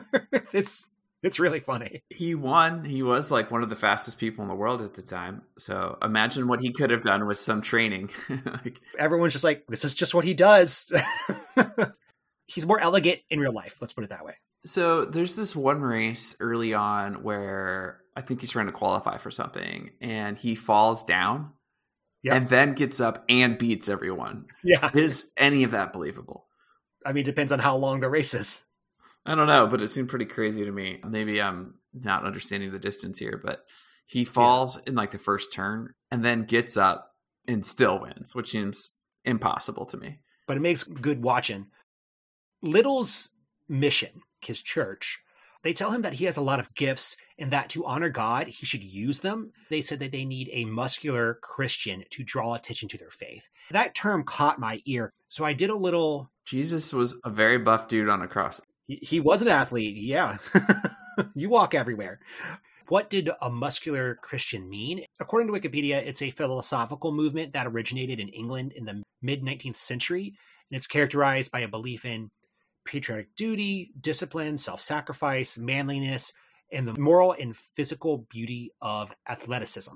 it's 0.52 0.88
it's 1.26 1.40
really 1.40 1.60
funny. 1.60 2.02
He 2.08 2.34
won. 2.34 2.84
He 2.84 3.02
was 3.02 3.30
like 3.30 3.50
one 3.50 3.62
of 3.62 3.68
the 3.68 3.76
fastest 3.76 4.18
people 4.18 4.42
in 4.42 4.48
the 4.48 4.54
world 4.54 4.80
at 4.80 4.94
the 4.94 5.02
time. 5.02 5.42
So 5.58 5.98
imagine 6.02 6.48
what 6.48 6.60
he 6.60 6.72
could 6.72 6.90
have 6.90 7.02
done 7.02 7.26
with 7.26 7.36
some 7.38 7.60
training. 7.62 8.10
like, 8.28 8.80
Everyone's 8.98 9.32
just 9.32 9.44
like, 9.44 9.66
this 9.66 9.84
is 9.84 9.94
just 9.94 10.14
what 10.14 10.24
he 10.24 10.34
does. 10.34 10.92
He's 12.46 12.64
more 12.66 12.80
elegant 12.80 13.20
in 13.28 13.40
real 13.40 13.52
life. 13.52 13.78
Let's 13.80 13.92
put 13.92 14.04
it 14.04 14.10
that 14.10 14.24
way. 14.24 14.34
so 14.64 15.04
there's 15.04 15.34
this 15.36 15.56
one 15.56 15.80
race 15.80 16.36
early 16.40 16.74
on 16.74 17.22
where 17.24 18.00
I 18.14 18.20
think 18.20 18.40
he's 18.40 18.50
trying 18.52 18.66
to 18.66 18.72
qualify 18.72 19.18
for 19.18 19.30
something 19.32 19.90
and 20.00 20.38
he 20.38 20.54
falls 20.54 21.04
down 21.04 21.50
Yep. 22.22 22.34
and 22.34 22.48
then 22.48 22.72
gets 22.74 22.98
up 23.00 23.24
and 23.28 23.58
beats 23.58 23.88
everyone. 23.88 24.46
Yeah. 24.64 24.90
Is 24.94 25.32
any 25.36 25.62
of 25.64 25.72
that 25.72 25.92
believable? 25.92 26.46
I 27.04 27.12
mean, 27.12 27.22
it 27.22 27.26
depends 27.26 27.52
on 27.52 27.58
how 27.60 27.76
long 27.76 28.00
the 28.00 28.08
race 28.08 28.34
is. 28.34 28.62
I 29.26 29.34
don't 29.34 29.46
know, 29.48 29.66
but 29.66 29.82
it 29.82 29.88
seemed 29.88 30.08
pretty 30.08 30.24
crazy 30.24 30.64
to 30.64 30.72
me. 30.72 31.00
Maybe 31.06 31.42
I'm 31.42 31.74
not 31.92 32.24
understanding 32.24 32.70
the 32.72 32.78
distance 32.78 33.18
here, 33.18 33.40
but 33.42 33.64
he 34.06 34.24
falls 34.24 34.78
in 34.86 34.94
like 34.94 35.10
the 35.10 35.18
first 35.18 35.52
turn 35.52 35.94
and 36.10 36.24
then 36.24 36.44
gets 36.44 36.76
up 36.76 37.10
and 37.48 37.66
still 37.66 38.00
wins, 38.00 38.34
which 38.34 38.50
seems 38.50 38.92
impossible 39.24 39.84
to 39.86 39.96
me. 39.96 40.20
but 40.46 40.56
it 40.56 40.60
makes 40.60 40.84
good 40.84 41.22
watching. 41.22 41.66
Liddell's 42.62 43.28
mission, 43.68 44.22
his 44.40 44.62
church, 44.62 45.18
they 45.62 45.72
tell 45.72 45.90
him 45.90 46.02
that 46.02 46.12
he 46.14 46.26
has 46.26 46.36
a 46.36 46.42
lot 46.42 46.60
of 46.60 46.72
gifts 46.76 47.16
and 47.38 47.50
that 47.50 47.70
to 47.70 47.84
honor 47.84 48.08
God, 48.08 48.46
he 48.46 48.64
should 48.64 48.84
use 48.84 49.18
them. 49.20 49.50
They 49.68 49.80
said 49.80 49.98
that 49.98 50.12
they 50.12 50.24
need 50.24 50.48
a 50.52 50.64
muscular 50.64 51.40
Christian 51.42 52.04
to 52.10 52.22
draw 52.22 52.54
attention 52.54 52.88
to 52.90 52.98
their 52.98 53.10
faith. 53.10 53.48
That 53.72 53.94
term 53.94 54.22
caught 54.22 54.60
my 54.60 54.80
ear. 54.86 55.12
So 55.26 55.44
I 55.44 55.52
did 55.52 55.70
a 55.70 55.74
little. 55.74 56.30
Jesus 56.44 56.92
was 56.92 57.16
a 57.24 57.30
very 57.30 57.58
buff 57.58 57.88
dude 57.88 58.08
on 58.08 58.22
a 58.22 58.28
cross. 58.28 58.60
He 58.86 58.98
he 59.02 59.20
was 59.20 59.42
an 59.42 59.48
athlete, 59.48 59.96
yeah. 59.96 60.38
you 61.34 61.48
walk 61.50 61.74
everywhere. 61.74 62.20
What 62.88 63.10
did 63.10 63.30
a 63.42 63.50
muscular 63.50 64.16
Christian 64.16 64.68
mean? 64.68 65.04
According 65.20 65.52
to 65.52 65.58
Wikipedia, 65.60 65.96
it's 66.06 66.22
a 66.22 66.30
philosophical 66.30 67.12
movement 67.12 67.54
that 67.54 67.66
originated 67.66 68.20
in 68.20 68.28
England 68.28 68.72
in 68.74 68.84
the 68.84 69.02
mid 69.22 69.42
19th 69.42 69.76
century, 69.76 70.36
and 70.70 70.76
it's 70.76 70.86
characterized 70.86 71.52
by 71.52 71.60
a 71.60 71.68
belief 71.68 72.04
in 72.04 72.30
patriotic 72.86 73.34
duty, 73.36 73.92
discipline, 74.00 74.58
self 74.58 74.80
sacrifice, 74.82 75.58
manliness, 75.58 76.32
and 76.72 76.88
the 76.88 76.98
moral 77.00 77.32
and 77.38 77.56
physical 77.56 78.26
beauty 78.30 78.72
of 78.82 79.12
athleticism. 79.28 79.94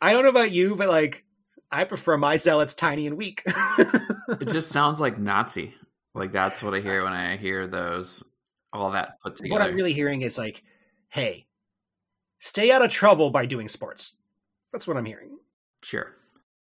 I 0.00 0.12
don't 0.12 0.24
know 0.24 0.30
about 0.30 0.52
you, 0.52 0.76
but 0.76 0.88
like, 0.88 1.24
I 1.72 1.84
prefer 1.84 2.18
my 2.18 2.38
zealots 2.38 2.74
tiny 2.74 3.06
and 3.06 3.18
weak. 3.18 3.44
It 4.40 4.48
just 4.48 4.70
sounds 4.70 5.00
like 5.00 5.18
Nazi. 5.18 5.74
Like 6.14 6.32
that's 6.32 6.62
what 6.62 6.74
I 6.74 6.80
hear 6.80 7.04
when 7.04 7.12
I 7.14 7.36
hear 7.38 7.66
those 7.66 8.24
all 8.72 8.90
that 8.90 9.20
put 9.20 9.36
together. 9.36 9.52
what 9.52 9.62
I'm 9.62 9.74
really 9.74 9.92
hearing 9.92 10.22
is 10.22 10.38
like, 10.38 10.62
hey, 11.08 11.46
stay 12.38 12.70
out 12.70 12.84
of 12.84 12.90
trouble 12.90 13.30
by 13.30 13.46
doing 13.46 13.68
sports. 13.68 14.16
That's 14.72 14.86
what 14.86 14.96
I'm 14.96 15.04
hearing. 15.04 15.38
sure. 15.82 16.12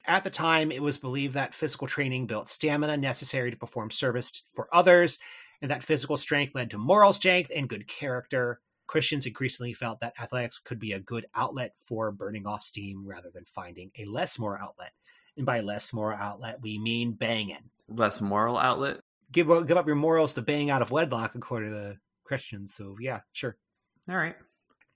At 0.06 0.24
the 0.24 0.30
time, 0.30 0.72
it 0.72 0.82
was 0.82 0.98
believed 0.98 1.34
that 1.34 1.54
physical 1.54 1.86
training 1.86 2.26
built 2.26 2.48
stamina 2.48 2.96
necessary 2.96 3.50
to 3.50 3.56
perform 3.56 3.90
service 3.90 4.42
for 4.54 4.68
others, 4.74 5.18
and 5.62 5.70
that 5.70 5.84
physical 5.84 6.16
strength 6.16 6.54
led 6.54 6.70
to 6.70 6.78
moral 6.78 7.12
strength 7.12 7.52
and 7.54 7.68
good 7.68 7.86
character. 7.86 8.60
Christians 8.86 9.26
increasingly 9.26 9.72
felt 9.72 10.00
that 10.00 10.14
athletics 10.20 10.58
could 10.58 10.80
be 10.80 10.92
a 10.92 10.98
good 10.98 11.26
outlet 11.34 11.74
for 11.78 12.10
burning 12.10 12.46
off 12.46 12.62
steam 12.62 13.06
rather 13.06 13.30
than 13.32 13.44
finding 13.44 13.92
a 13.98 14.04
less 14.06 14.36
moral 14.38 14.64
outlet. 14.64 14.92
And 15.36 15.46
by 15.46 15.60
less 15.60 15.92
moral 15.92 16.18
outlet, 16.18 16.60
we 16.60 16.78
mean 16.78 17.12
banging. 17.12 17.70
Less 17.88 18.20
moral 18.20 18.58
outlet. 18.58 19.00
Give, 19.32 19.50
up- 19.50 19.66
give 19.66 19.76
up 19.76 19.86
your 19.86 19.96
morals 19.96 20.34
to 20.34 20.42
bang 20.42 20.70
out 20.70 20.82
of 20.82 20.90
wedlock, 20.90 21.34
according 21.34 21.72
to 21.72 21.96
Christians. 22.24 22.74
So, 22.74 22.96
yeah, 23.00 23.20
sure. 23.32 23.56
All 24.08 24.16
right. 24.16 24.36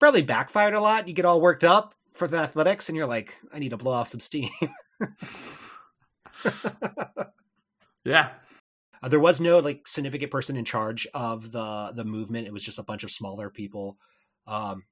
Probably 0.01 0.23
backfired 0.23 0.75
a 0.75 0.81
lot. 0.81 1.09
You 1.09 1.15
get 1.15 1.25
all 1.25 1.41
worked 1.41 1.65
up 1.65 1.95
for 2.15 2.29
the 2.29 2.39
athletics, 2.39 2.89
and 2.89 2.97
you're 2.97 3.07
like, 3.07 3.35
I 3.53 3.59
need 3.59 3.71
to 3.71 3.77
blow 3.77 3.93
off 3.93 4.09
some 4.09 4.21
steam. 4.21 4.51
Yeah. 8.05 8.31
Uh, 9.03 9.09
there 9.09 9.21
was 9.21 9.41
no 9.41 9.59
like 9.59 9.87
significant 9.87 10.31
person 10.31 10.57
in 10.57 10.65
charge 10.65 11.07
of 11.15 11.51
the 11.51 11.93
the 11.95 12.05
movement. 12.05 12.47
It 12.47 12.53
was 12.53 12.63
just 12.63 12.79
a 12.79 12.83
bunch 12.83 13.05
of 13.05 13.11
smaller 13.11 13.51
people. 13.51 13.99
Um, 14.47 14.85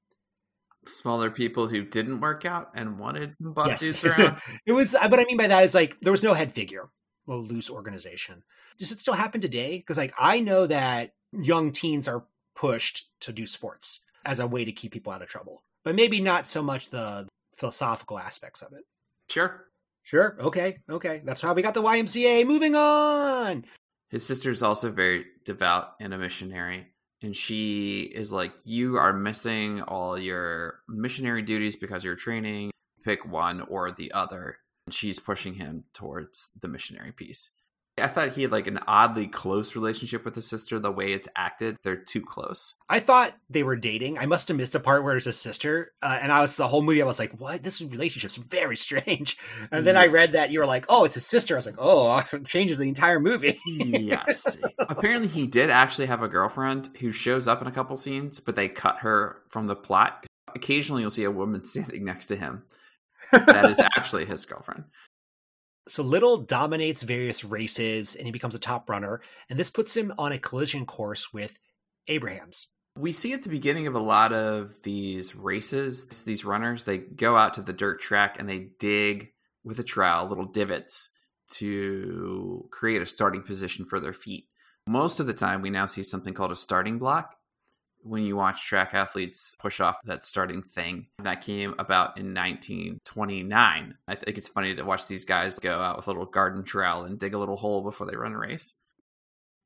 Smaller 0.84 1.30
people 1.30 1.68
who 1.68 1.84
didn't 1.84 2.20
work 2.20 2.44
out 2.44 2.72
and 2.74 2.98
wanted 2.98 3.36
some 3.36 3.52
buff 3.52 3.68
yes, 3.68 3.80
dudes 3.80 4.04
around. 4.04 4.40
it 4.66 4.72
was. 4.72 4.94
What 4.94 5.20
I 5.20 5.24
mean 5.24 5.36
by 5.36 5.46
that 5.46 5.64
is 5.64 5.74
like 5.74 5.96
there 6.00 6.10
was 6.10 6.24
no 6.24 6.34
head 6.34 6.52
figure, 6.52 6.88
a 7.28 7.34
loose 7.34 7.70
organization. 7.70 8.42
Does 8.78 8.92
it 8.92 9.00
still 9.00 9.14
happen 9.14 9.40
today? 9.40 9.78
Because 9.78 9.96
like 9.96 10.14
I 10.18 10.40
know 10.40 10.66
that 10.66 11.14
young 11.32 11.72
teens 11.72 12.08
are 12.08 12.24
pushed 12.54 13.08
to 13.20 13.32
do 13.32 13.46
sports 13.46 14.00
as 14.24 14.40
a 14.40 14.46
way 14.46 14.64
to 14.64 14.72
keep 14.72 14.92
people 14.92 15.12
out 15.12 15.22
of 15.22 15.28
trouble, 15.28 15.62
but 15.84 15.94
maybe 15.94 16.20
not 16.20 16.46
so 16.46 16.62
much 16.62 16.90
the 16.90 17.26
philosophical 17.56 18.18
aspects 18.18 18.62
of 18.62 18.72
it. 18.72 18.84
Sure. 19.28 19.66
Sure. 20.04 20.36
Okay. 20.40 20.78
Okay. 20.90 21.22
That's 21.24 21.40
how 21.40 21.54
we 21.54 21.62
got 21.62 21.74
the 21.74 21.82
YMCA. 21.82 22.46
Moving 22.46 22.74
on. 22.74 23.64
His 24.10 24.26
sister's 24.26 24.62
also 24.62 24.90
very 24.90 25.24
devout 25.44 25.94
and 26.00 26.12
a 26.12 26.18
missionary. 26.18 26.86
And 27.22 27.36
she 27.36 28.00
is 28.00 28.32
like, 28.32 28.52
You 28.64 28.96
are 28.96 29.12
missing 29.12 29.80
all 29.82 30.18
your 30.18 30.80
missionary 30.88 31.42
duties 31.42 31.76
because 31.76 32.04
you're 32.04 32.16
training. 32.16 32.72
Pick 33.04 33.24
one 33.24 33.62
or 33.62 33.92
the 33.92 34.12
other. 34.12 34.58
And 34.86 34.94
she's 34.94 35.18
pushing 35.20 35.54
him 35.54 35.84
towards 35.94 36.50
the 36.60 36.68
missionary 36.68 37.12
piece. 37.12 37.50
I 37.98 38.06
thought 38.06 38.30
he 38.30 38.42
had 38.42 38.52
like 38.52 38.66
an 38.66 38.78
oddly 38.86 39.26
close 39.26 39.76
relationship 39.76 40.24
with 40.24 40.34
his 40.34 40.46
sister. 40.46 40.78
The 40.78 40.90
way 40.90 41.12
it's 41.12 41.28
acted, 41.36 41.76
they're 41.82 41.96
too 41.96 42.22
close. 42.22 42.74
I 42.88 43.00
thought 43.00 43.34
they 43.50 43.62
were 43.62 43.76
dating. 43.76 44.18
I 44.18 44.24
must 44.24 44.48
have 44.48 44.56
missed 44.56 44.74
a 44.74 44.80
part 44.80 45.04
where 45.04 45.12
there's 45.12 45.26
a 45.26 45.32
sister, 45.32 45.92
uh, 46.02 46.18
and 46.20 46.32
I 46.32 46.40
was 46.40 46.56
the 46.56 46.66
whole 46.66 46.80
movie. 46.80 47.02
I 47.02 47.06
was 47.06 47.18
like, 47.18 47.38
"What? 47.38 47.62
This 47.62 47.82
relationship's 47.82 48.36
very 48.36 48.76
strange." 48.78 49.36
And 49.70 49.86
then 49.86 49.96
I 49.96 50.06
read 50.06 50.32
that 50.32 50.50
you 50.50 50.60
were 50.60 50.66
like, 50.66 50.86
"Oh, 50.88 51.04
it's 51.04 51.14
his 51.14 51.26
sister." 51.26 51.54
I 51.54 51.58
was 51.58 51.66
like, 51.66 51.76
"Oh, 51.78 52.24
it 52.32 52.46
changes 52.46 52.78
the 52.78 52.88
entire 52.88 53.20
movie." 53.20 53.58
yes. 53.66 54.46
Apparently, 54.78 55.28
he 55.28 55.46
did 55.46 55.68
actually 55.68 56.06
have 56.06 56.22
a 56.22 56.28
girlfriend 56.28 56.88
who 56.98 57.12
shows 57.12 57.46
up 57.46 57.60
in 57.60 57.68
a 57.68 57.72
couple 57.72 57.96
scenes, 57.98 58.40
but 58.40 58.56
they 58.56 58.68
cut 58.68 58.98
her 59.00 59.42
from 59.50 59.66
the 59.66 59.76
plot. 59.76 60.26
Occasionally, 60.54 61.02
you'll 61.02 61.10
see 61.10 61.24
a 61.24 61.30
woman 61.30 61.64
standing 61.66 62.04
next 62.04 62.28
to 62.28 62.36
him. 62.36 62.62
That 63.32 63.70
is 63.70 63.78
actually 63.96 64.24
his 64.24 64.46
girlfriend. 64.46 64.84
So 65.88 66.02
Liddell 66.02 66.38
dominates 66.38 67.02
various 67.02 67.44
races, 67.44 68.14
and 68.14 68.26
he 68.26 68.32
becomes 68.32 68.54
a 68.54 68.60
top 68.60 68.88
runner, 68.88 69.20
and 69.50 69.58
this 69.58 69.70
puts 69.70 69.96
him 69.96 70.12
on 70.16 70.32
a 70.32 70.38
collision 70.38 70.86
course 70.86 71.32
with 71.32 71.58
Abrahams. 72.08 72.68
We 72.96 73.12
see 73.12 73.32
at 73.32 73.42
the 73.42 73.48
beginning 73.48 73.86
of 73.86 73.94
a 73.94 74.00
lot 74.00 74.32
of 74.32 74.82
these 74.82 75.34
races, 75.34 76.24
these 76.24 76.44
runners, 76.44 76.84
they 76.84 76.98
go 76.98 77.36
out 77.36 77.54
to 77.54 77.62
the 77.62 77.72
dirt 77.72 78.00
track 78.00 78.36
and 78.38 78.48
they 78.48 78.68
dig 78.78 79.32
with 79.64 79.78
a 79.78 79.82
trowel 79.82 80.26
little 80.28 80.44
divots 80.44 81.08
to 81.54 82.68
create 82.70 83.00
a 83.00 83.06
starting 83.06 83.42
position 83.42 83.86
for 83.86 83.98
their 83.98 84.12
feet. 84.12 84.48
Most 84.86 85.20
of 85.20 85.26
the 85.26 85.32
time, 85.32 85.62
we 85.62 85.70
now 85.70 85.86
see 85.86 86.02
something 86.02 86.34
called 86.34 86.52
a 86.52 86.56
starting 86.56 86.98
block. 86.98 87.34
When 88.04 88.24
you 88.24 88.36
watch 88.36 88.66
track 88.66 88.94
athletes 88.94 89.56
push 89.60 89.80
off 89.80 89.96
that 90.04 90.24
starting 90.24 90.60
thing, 90.62 91.06
that 91.22 91.40
came 91.40 91.74
about 91.78 92.18
in 92.18 92.34
1929. 92.34 93.94
I 94.08 94.14
think 94.14 94.38
it's 94.38 94.48
funny 94.48 94.74
to 94.74 94.82
watch 94.82 95.06
these 95.08 95.24
guys 95.24 95.58
go 95.58 95.80
out 95.80 95.96
with 95.96 96.06
a 96.06 96.10
little 96.10 96.26
garden 96.26 96.64
trowel 96.64 97.04
and 97.04 97.18
dig 97.18 97.34
a 97.34 97.38
little 97.38 97.56
hole 97.56 97.82
before 97.82 98.06
they 98.06 98.16
run 98.16 98.32
a 98.32 98.38
race. 98.38 98.74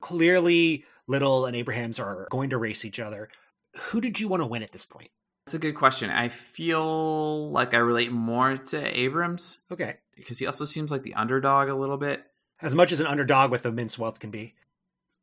Clearly, 0.00 0.84
Liddell 1.06 1.46
and 1.46 1.56
Abrahams 1.56 1.98
are 1.98 2.28
going 2.30 2.50
to 2.50 2.58
race 2.58 2.84
each 2.84 3.00
other. 3.00 3.28
Who 3.76 4.00
did 4.00 4.20
you 4.20 4.28
want 4.28 4.42
to 4.42 4.46
win 4.46 4.62
at 4.62 4.72
this 4.72 4.84
point? 4.84 5.10
That's 5.46 5.54
a 5.54 5.58
good 5.58 5.76
question. 5.76 6.10
I 6.10 6.28
feel 6.28 7.50
like 7.50 7.72
I 7.72 7.78
relate 7.78 8.10
more 8.10 8.56
to 8.56 8.98
Abrams 8.98 9.60
Okay, 9.70 9.96
because 10.16 10.38
he 10.38 10.46
also 10.46 10.64
seems 10.64 10.90
like 10.90 11.04
the 11.04 11.14
underdog 11.14 11.68
a 11.68 11.74
little 11.74 11.96
bit. 11.96 12.24
as 12.60 12.74
much 12.74 12.90
as 12.92 13.00
an 13.00 13.06
underdog 13.06 13.50
with 13.50 13.64
immense 13.64 13.98
wealth 13.98 14.18
can 14.18 14.30
be. 14.30 14.54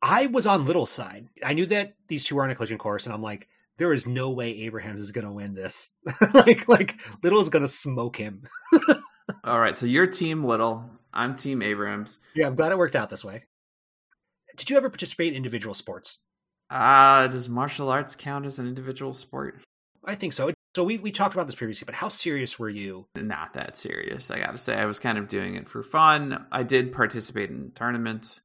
I 0.06 0.26
was 0.26 0.46
on 0.46 0.66
Liddell's 0.66 0.90
side. 0.90 1.28
I 1.42 1.54
knew 1.54 1.64
that 1.66 1.94
these 2.08 2.24
two 2.24 2.34
were 2.34 2.44
on 2.44 2.50
a 2.50 2.54
collision 2.54 2.76
course, 2.76 3.06
and 3.06 3.14
I'm 3.14 3.22
like, 3.22 3.48
there 3.78 3.94
is 3.94 4.06
no 4.06 4.28
way 4.28 4.50
Abrahams 4.50 5.00
is 5.00 5.12
going 5.12 5.24
to 5.24 5.32
win 5.32 5.54
this. 5.54 5.92
like, 6.34 6.68
like 6.68 7.00
Liddell 7.22 7.40
is 7.40 7.48
going 7.48 7.62
to 7.62 7.68
smoke 7.68 8.18
him. 8.18 8.42
All 9.44 9.58
right, 9.58 9.74
so 9.74 9.86
you're 9.86 10.06
Team 10.06 10.44
Liddell. 10.44 10.90
I'm 11.14 11.34
Team 11.36 11.62
Abrams. 11.62 12.18
Yeah, 12.34 12.48
I'm 12.48 12.54
glad 12.54 12.70
it 12.70 12.76
worked 12.76 12.96
out 12.96 13.08
this 13.08 13.24
way. 13.24 13.44
Did 14.58 14.68
you 14.68 14.76
ever 14.76 14.90
participate 14.90 15.28
in 15.28 15.38
individual 15.38 15.72
sports? 15.72 16.20
Uh, 16.68 17.26
does 17.28 17.48
martial 17.48 17.88
arts 17.88 18.14
count 18.14 18.44
as 18.44 18.58
an 18.58 18.68
individual 18.68 19.14
sport? 19.14 19.62
I 20.04 20.16
think 20.16 20.34
so. 20.34 20.52
So 20.76 20.84
we 20.84 20.98
we 20.98 21.12
talked 21.12 21.34
about 21.34 21.46
this 21.46 21.54
previously, 21.54 21.86
but 21.86 21.94
how 21.94 22.10
serious 22.10 22.58
were 22.58 22.68
you? 22.68 23.06
Not 23.16 23.54
that 23.54 23.78
serious, 23.78 24.30
I 24.30 24.40
gotta 24.40 24.58
say. 24.58 24.74
I 24.74 24.84
was 24.84 24.98
kind 24.98 25.16
of 25.16 25.28
doing 25.28 25.54
it 25.54 25.66
for 25.66 25.82
fun. 25.82 26.44
I 26.52 26.62
did 26.62 26.92
participate 26.92 27.48
in 27.48 27.70
tournaments. 27.70 28.42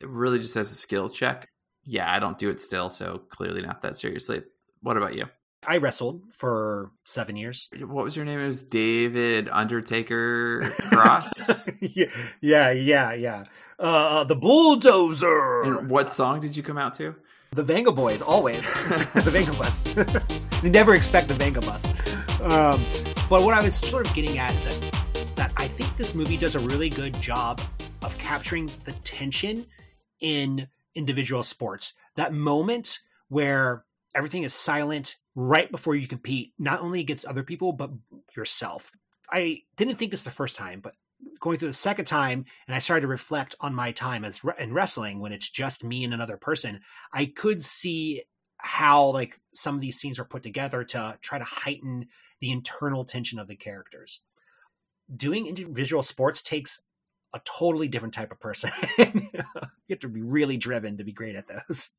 It 0.00 0.08
really 0.08 0.38
just 0.38 0.56
as 0.56 0.70
a 0.70 0.74
skill 0.74 1.08
check. 1.08 1.48
Yeah, 1.84 2.12
I 2.12 2.18
don't 2.18 2.38
do 2.38 2.50
it 2.50 2.60
still, 2.60 2.90
so 2.90 3.22
clearly 3.30 3.62
not 3.62 3.82
that 3.82 3.96
seriously. 3.98 4.42
What 4.82 4.96
about 4.96 5.14
you? 5.14 5.26
I 5.66 5.76
wrestled 5.76 6.22
for 6.32 6.90
seven 7.04 7.36
years. 7.36 7.68
What 7.78 8.04
was 8.04 8.16
your 8.16 8.24
name? 8.24 8.40
It 8.40 8.46
was 8.46 8.62
David 8.62 9.48
Undertaker 9.52 10.70
Cross. 10.90 11.68
yeah, 11.80 12.06
yeah, 12.40 12.70
yeah, 12.70 13.12
yeah. 13.12 13.44
Uh, 13.78 14.24
the 14.24 14.36
bulldozer. 14.36 15.62
and 15.62 15.90
what 15.90 16.10
song 16.10 16.40
did 16.40 16.56
you 16.56 16.62
come 16.62 16.78
out 16.78 16.94
to? 16.94 17.14
The 17.52 17.64
Vengaboys, 17.64 18.22
always. 18.26 18.60
the 18.84 19.30
Vengabus. 19.30 20.60
they 20.62 20.70
never 20.70 20.94
expect 20.94 21.28
the 21.28 21.34
Vengabus. 21.34 21.84
Um, 22.40 22.80
but 23.28 23.42
what 23.42 23.52
I 23.54 23.62
was 23.62 23.74
sort 23.74 24.06
of 24.06 24.14
getting 24.14 24.38
at 24.38 24.52
is 24.54 24.80
that, 24.80 25.36
that 25.36 25.52
I 25.56 25.66
think 25.66 25.94
this 25.96 26.14
movie 26.14 26.36
does 26.36 26.54
a 26.54 26.60
really 26.60 26.88
good 26.88 27.12
job 27.20 27.60
of 28.02 28.16
capturing 28.18 28.70
the 28.84 28.92
tension 29.04 29.66
in 30.20 30.68
individual 30.94 31.42
sports. 31.42 31.94
That 32.16 32.32
moment 32.32 32.98
where 33.28 33.84
everything 34.14 34.42
is 34.42 34.54
silent 34.54 35.16
right 35.34 35.70
before 35.70 35.94
you 35.94 36.08
compete, 36.08 36.52
not 36.58 36.80
only 36.80 37.00
against 37.00 37.24
other 37.24 37.42
people, 37.42 37.72
but 37.72 37.90
yourself. 38.36 38.90
I 39.30 39.62
didn't 39.76 39.96
think 39.96 40.10
this 40.10 40.24
the 40.24 40.30
first 40.30 40.56
time, 40.56 40.80
but 40.80 40.94
going 41.38 41.58
through 41.58 41.68
the 41.68 41.74
second 41.74 42.06
time 42.06 42.44
and 42.66 42.74
I 42.74 42.80
started 42.80 43.02
to 43.02 43.08
reflect 43.08 43.54
on 43.60 43.74
my 43.74 43.92
time 43.92 44.24
as 44.24 44.42
re- 44.42 44.54
in 44.58 44.72
wrestling 44.72 45.20
when 45.20 45.32
it's 45.32 45.48
just 45.48 45.84
me 45.84 46.04
and 46.04 46.12
another 46.12 46.36
person, 46.36 46.80
I 47.12 47.26
could 47.26 47.64
see 47.64 48.22
how 48.58 49.06
like 49.10 49.38
some 49.54 49.74
of 49.74 49.80
these 49.80 49.98
scenes 49.98 50.18
are 50.18 50.24
put 50.24 50.42
together 50.42 50.84
to 50.84 51.18
try 51.20 51.38
to 51.38 51.44
heighten 51.44 52.08
the 52.40 52.50
internal 52.50 53.04
tension 53.04 53.38
of 53.38 53.48
the 53.48 53.56
characters. 53.56 54.22
Doing 55.14 55.46
individual 55.46 56.02
sports 56.02 56.42
takes 56.42 56.80
a 57.34 57.40
totally 57.44 57.88
different 57.88 58.14
type 58.14 58.32
of 58.32 58.40
person. 58.40 58.70
you 58.98 59.42
have 59.90 60.00
to 60.00 60.08
be 60.08 60.22
really 60.22 60.56
driven 60.56 60.98
to 60.98 61.04
be 61.04 61.12
great 61.12 61.36
at 61.36 61.46
those. 61.48 61.90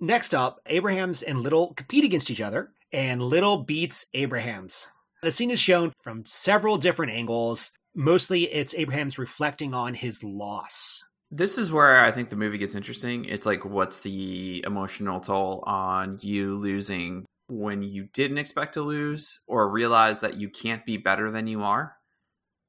Next 0.00 0.34
up, 0.34 0.60
Abrahams 0.66 1.22
and 1.22 1.40
Liddell 1.40 1.72
compete 1.74 2.04
against 2.04 2.30
each 2.30 2.42
other, 2.42 2.72
and 2.92 3.22
Liddell 3.22 3.64
beats 3.64 4.06
Abrahams. 4.12 4.88
The 5.22 5.32
scene 5.32 5.50
is 5.50 5.58
shown 5.58 5.92
from 6.02 6.24
several 6.26 6.76
different 6.76 7.12
angles. 7.12 7.72
Mostly 7.94 8.44
it's 8.44 8.74
Abrahams 8.74 9.18
reflecting 9.18 9.72
on 9.72 9.94
his 9.94 10.22
loss. 10.22 11.02
This 11.30 11.58
is 11.58 11.72
where 11.72 12.04
I 12.04 12.12
think 12.12 12.30
the 12.30 12.36
movie 12.36 12.58
gets 12.58 12.74
interesting. 12.74 13.24
It's 13.24 13.46
like, 13.46 13.64
what's 13.64 14.00
the 14.00 14.62
emotional 14.66 15.18
toll 15.18 15.64
on 15.66 16.18
you 16.20 16.54
losing 16.54 17.24
when 17.48 17.82
you 17.82 18.08
didn't 18.12 18.38
expect 18.38 18.74
to 18.74 18.82
lose 18.82 19.40
or 19.48 19.68
realize 19.70 20.20
that 20.20 20.36
you 20.36 20.50
can't 20.50 20.84
be 20.84 20.98
better 20.98 21.30
than 21.30 21.46
you 21.46 21.62
are? 21.62 21.96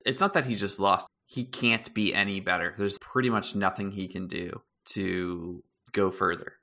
It's 0.05 0.21
not 0.21 0.34
that 0.34 0.45
he 0.45 0.55
just 0.55 0.80
lost, 0.80 1.07
he 1.28 1.43
can't 1.43 1.93
be 1.93 2.13
any 2.15 2.39
better. 2.39 2.73
There's 2.78 2.97
pretty 2.99 3.30
much 3.30 3.53
nothing 3.55 3.91
he 3.91 4.07
can 4.07 4.28
do 4.28 4.61
to 4.93 5.61
go 5.91 6.09
further 6.09 6.53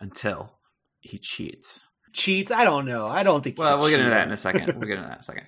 until 0.00 0.52
he 1.00 1.18
cheats. 1.18 1.88
Cheats? 2.12 2.50
I 2.52 2.64
don't 2.64 2.84
know. 2.84 3.08
I 3.08 3.22
don't 3.22 3.42
think. 3.42 3.56
he's 3.56 3.60
Well, 3.64 3.78
we'll 3.78 3.88
get 3.90 4.00
into 4.00 4.10
that 4.10 4.26
in 4.26 4.32
a 4.32 4.36
second. 4.36 4.66
We'll 4.78 4.86
get 4.86 4.98
into 4.98 5.08
that 5.08 5.14
in 5.14 5.20
a 5.20 5.22
second. 5.22 5.46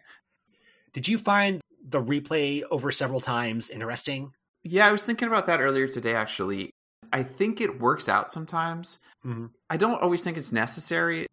Did 0.94 1.06
you 1.06 1.18
find 1.18 1.60
the 1.86 2.02
replay 2.02 2.62
over 2.70 2.90
several 2.90 3.20
times 3.20 3.70
interesting? 3.70 4.32
Yeah, 4.64 4.86
I 4.88 4.92
was 4.92 5.04
thinking 5.04 5.28
about 5.28 5.46
that 5.46 5.60
earlier 5.60 5.86
today, 5.86 6.14
actually. 6.14 6.70
I 7.12 7.22
think 7.22 7.60
it 7.60 7.80
works 7.80 8.08
out 8.08 8.30
sometimes. 8.30 8.98
Mhm. 9.24 9.50
I 9.70 9.76
don't 9.76 10.00
always 10.02 10.22
think 10.22 10.36
it's 10.36 10.52
necessary. 10.52 11.26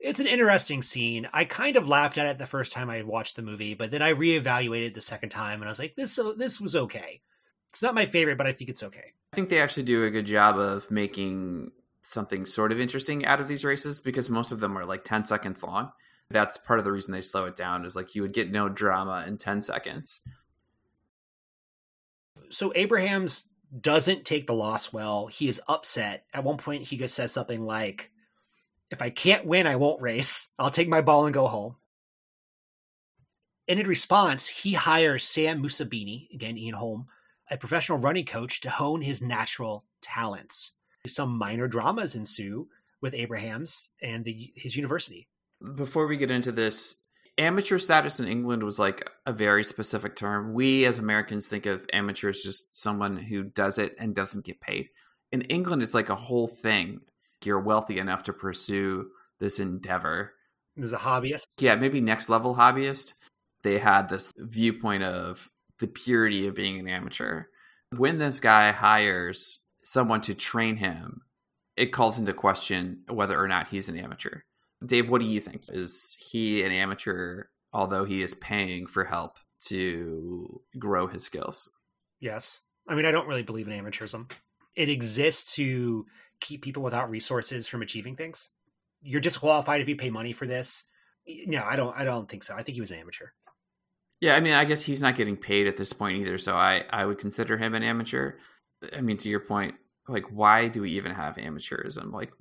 It's 0.00 0.20
an 0.20 0.26
interesting 0.26 0.82
scene. 0.82 1.28
I 1.32 1.44
kind 1.44 1.76
of 1.76 1.88
laughed 1.88 2.18
at 2.18 2.26
it 2.26 2.38
the 2.38 2.46
first 2.46 2.72
time 2.72 2.88
I 2.88 3.02
watched 3.02 3.36
the 3.36 3.42
movie, 3.42 3.74
but 3.74 3.90
then 3.90 4.02
I 4.02 4.12
reevaluated 4.12 4.94
the 4.94 5.00
second 5.00 5.30
time, 5.30 5.60
and 5.60 5.64
I 5.64 5.70
was 5.70 5.78
like, 5.78 5.96
"This 5.96 6.18
uh, 6.18 6.32
this 6.36 6.60
was 6.60 6.76
okay." 6.76 7.20
It's 7.70 7.82
not 7.82 7.94
my 7.94 8.06
favorite, 8.06 8.38
but 8.38 8.46
I 8.46 8.52
think 8.52 8.70
it's 8.70 8.82
okay. 8.82 9.12
I 9.32 9.36
think 9.36 9.48
they 9.48 9.60
actually 9.60 9.82
do 9.82 10.04
a 10.04 10.10
good 10.10 10.26
job 10.26 10.58
of 10.58 10.90
making 10.90 11.72
something 12.02 12.46
sort 12.46 12.72
of 12.72 12.80
interesting 12.80 13.26
out 13.26 13.40
of 13.40 13.48
these 13.48 13.64
races 13.64 14.00
because 14.00 14.30
most 14.30 14.52
of 14.52 14.60
them 14.60 14.78
are 14.78 14.86
like 14.86 15.04
10 15.04 15.26
seconds 15.26 15.62
long. 15.62 15.92
That's 16.30 16.56
part 16.56 16.78
of 16.78 16.84
the 16.84 16.92
reason 16.92 17.12
they 17.12 17.20
slow 17.20 17.44
it 17.44 17.56
down 17.56 17.84
is 17.84 17.94
like 17.94 18.14
you 18.14 18.22
would 18.22 18.32
get 18.32 18.50
no 18.50 18.68
drama 18.68 19.24
in 19.26 19.36
10 19.36 19.62
seconds. 19.62 20.20
So 22.50 22.72
Abrahams 22.74 23.42
doesn't 23.78 24.24
take 24.24 24.46
the 24.46 24.54
loss 24.54 24.92
well. 24.92 25.26
He 25.26 25.48
is 25.48 25.60
upset. 25.68 26.24
At 26.32 26.44
one 26.44 26.56
point, 26.56 26.84
he 26.84 26.96
just 26.96 27.14
says 27.14 27.32
something 27.32 27.64
like, 27.64 28.10
"If 28.90 29.02
I 29.02 29.10
can't 29.10 29.46
win, 29.46 29.66
I 29.66 29.76
won't 29.76 30.02
race. 30.02 30.48
I'll 30.58 30.70
take 30.70 30.88
my 30.88 31.00
ball 31.00 31.26
and 31.26 31.34
go 31.34 31.46
home." 31.46 31.76
And 33.68 33.78
in 33.78 33.86
response, 33.86 34.48
he 34.48 34.72
hires 34.72 35.24
Sam 35.24 35.62
Mussabini, 35.62 36.32
again 36.32 36.56
Ian 36.56 36.74
Holm, 36.74 37.06
a 37.50 37.58
professional 37.58 37.98
running 37.98 38.24
coach, 38.24 38.60
to 38.62 38.70
hone 38.70 39.02
his 39.02 39.20
natural 39.20 39.84
talents. 40.00 40.72
Some 41.06 41.36
minor 41.36 41.68
dramas 41.68 42.14
ensue 42.14 42.68
with 43.00 43.14
Abrahams 43.14 43.90
and 44.02 44.24
the, 44.24 44.52
his 44.56 44.74
university. 44.74 45.28
Before 45.74 46.06
we 46.06 46.16
get 46.16 46.30
into 46.30 46.52
this, 46.52 47.02
amateur 47.36 47.78
status 47.78 48.20
in 48.20 48.28
England 48.28 48.62
was 48.62 48.78
like 48.78 49.10
a 49.26 49.32
very 49.32 49.64
specific 49.64 50.16
term. 50.16 50.54
We 50.54 50.84
as 50.84 50.98
Americans 50.98 51.46
think 51.46 51.66
of 51.66 51.86
amateur 51.92 52.30
as 52.30 52.42
just 52.42 52.74
someone 52.74 53.16
who 53.16 53.44
does 53.44 53.78
it 53.78 53.94
and 53.98 54.14
doesn't 54.14 54.44
get 54.44 54.60
paid. 54.60 54.88
In 55.30 55.42
England, 55.42 55.82
it's 55.82 55.94
like 55.94 56.08
a 56.08 56.14
whole 56.14 56.48
thing. 56.48 57.00
You're 57.44 57.60
wealthy 57.60 57.98
enough 57.98 58.24
to 58.24 58.32
pursue 58.32 59.10
this 59.38 59.60
endeavor. 59.60 60.32
There's 60.76 60.92
a 60.92 60.98
hobbyist. 60.98 61.44
yeah, 61.58 61.74
maybe 61.74 62.00
next 62.00 62.28
level 62.28 62.54
hobbyist, 62.54 63.14
they 63.62 63.78
had 63.78 64.08
this 64.08 64.32
viewpoint 64.36 65.02
of 65.02 65.50
the 65.80 65.88
purity 65.88 66.46
of 66.46 66.54
being 66.54 66.78
an 66.78 66.88
amateur. 66.88 67.44
When 67.96 68.18
this 68.18 68.40
guy 68.40 68.70
hires 68.72 69.60
someone 69.82 70.20
to 70.22 70.34
train 70.34 70.76
him, 70.76 71.22
it 71.76 71.92
calls 71.92 72.18
into 72.18 72.32
question 72.32 73.02
whether 73.08 73.40
or 73.40 73.48
not 73.48 73.68
he's 73.68 73.88
an 73.88 73.98
amateur. 73.98 74.40
Dave, 74.84 75.08
what 75.08 75.20
do 75.20 75.26
you 75.26 75.40
think? 75.40 75.62
Is 75.68 76.16
he 76.20 76.62
an 76.62 76.72
amateur, 76.72 77.44
although 77.72 78.04
he 78.04 78.22
is 78.22 78.34
paying 78.34 78.86
for 78.86 79.04
help 79.04 79.36
to 79.66 80.60
grow 80.78 81.06
his 81.06 81.24
skills? 81.24 81.68
Yes. 82.20 82.60
I 82.88 82.94
mean, 82.94 83.04
I 83.04 83.10
don't 83.10 83.26
really 83.26 83.42
believe 83.42 83.68
in 83.68 83.84
amateurism. 83.84 84.30
It 84.76 84.88
exists 84.88 85.54
to 85.54 86.06
keep 86.40 86.62
people 86.62 86.82
without 86.82 87.10
resources 87.10 87.66
from 87.66 87.82
achieving 87.82 88.16
things. 88.16 88.50
You're 89.02 89.20
disqualified 89.20 89.80
if 89.80 89.88
you 89.88 89.96
pay 89.96 90.10
money 90.10 90.32
for 90.32 90.46
this. 90.46 90.84
No, 91.46 91.62
I 91.64 91.76
don't. 91.76 91.96
I 91.96 92.04
don't 92.04 92.28
think 92.28 92.42
so. 92.42 92.54
I 92.54 92.62
think 92.62 92.74
he 92.74 92.80
was 92.80 92.90
an 92.90 92.98
amateur. 92.98 93.26
Yeah, 94.20 94.34
I 94.34 94.40
mean, 94.40 94.54
I 94.54 94.64
guess 94.64 94.82
he's 94.82 95.02
not 95.02 95.14
getting 95.14 95.36
paid 95.36 95.66
at 95.66 95.76
this 95.76 95.92
point 95.92 96.20
either, 96.20 96.38
so 96.38 96.56
I 96.56 96.84
I 96.90 97.04
would 97.04 97.18
consider 97.18 97.56
him 97.56 97.74
an 97.74 97.82
amateur. 97.82 98.32
I 98.92 99.00
mean, 99.00 99.16
to 99.18 99.28
your 99.28 99.40
point, 99.40 99.74
like, 100.08 100.24
why 100.30 100.68
do 100.68 100.82
we 100.82 100.92
even 100.92 101.12
have 101.12 101.36
amateurism? 101.36 102.12
Like, 102.12 102.32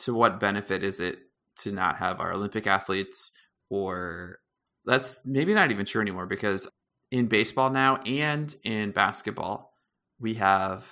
to 0.00 0.14
what 0.14 0.40
benefit 0.40 0.82
is 0.82 1.00
it 1.00 1.18
to 1.58 1.72
not 1.72 1.98
have 1.98 2.20
our 2.20 2.32
Olympic 2.32 2.66
athletes? 2.66 3.32
Or 3.68 4.38
that's 4.84 5.24
maybe 5.24 5.54
not 5.54 5.70
even 5.70 5.86
true 5.86 6.00
anymore 6.00 6.26
because 6.26 6.68
in 7.10 7.26
baseball 7.26 7.70
now 7.70 7.96
and 7.98 8.54
in 8.64 8.90
basketball, 8.90 9.72
we 10.18 10.34
have 10.34 10.86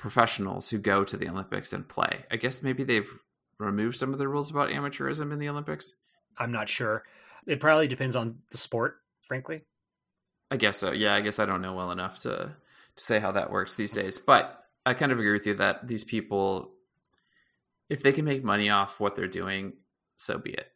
professionals 0.00 0.70
who 0.70 0.78
go 0.78 1.04
to 1.04 1.16
the 1.16 1.28
Olympics 1.28 1.72
and 1.72 1.86
play. 1.88 2.24
I 2.30 2.36
guess 2.36 2.62
maybe 2.62 2.84
they've 2.84 3.10
removed 3.58 3.96
some 3.96 4.12
of 4.12 4.18
the 4.18 4.26
rules 4.26 4.50
about 4.50 4.70
amateurism 4.70 5.32
in 5.32 5.38
the 5.38 5.48
Olympics. 5.48 5.94
I'm 6.38 6.50
not 6.50 6.68
sure. 6.68 7.04
It 7.46 7.60
probably 7.60 7.86
depends 7.86 8.16
on 8.16 8.38
the 8.50 8.56
sport, 8.56 8.96
frankly. 9.28 9.62
I 10.50 10.56
guess 10.56 10.78
so. 10.78 10.92
Yeah, 10.92 11.14
I 11.14 11.20
guess 11.20 11.38
I 11.38 11.44
don't 11.46 11.62
know 11.62 11.74
well 11.74 11.92
enough 11.92 12.20
to, 12.20 12.30
to 12.96 13.02
say 13.02 13.20
how 13.20 13.32
that 13.32 13.50
works 13.50 13.76
these 13.76 13.92
days. 13.92 14.18
But 14.18 14.64
I 14.86 14.94
kind 14.94 15.12
of 15.12 15.18
agree 15.18 15.32
with 15.32 15.46
you 15.46 15.54
that 15.54 15.86
these 15.86 16.02
people, 16.02 16.72
if 17.90 18.02
they 18.02 18.12
can 18.12 18.24
make 18.24 18.42
money 18.42 18.70
off 18.70 19.00
what 19.00 19.16
they're 19.16 19.28
doing, 19.28 19.74
so 20.16 20.38
be 20.38 20.50
it. 20.50 20.66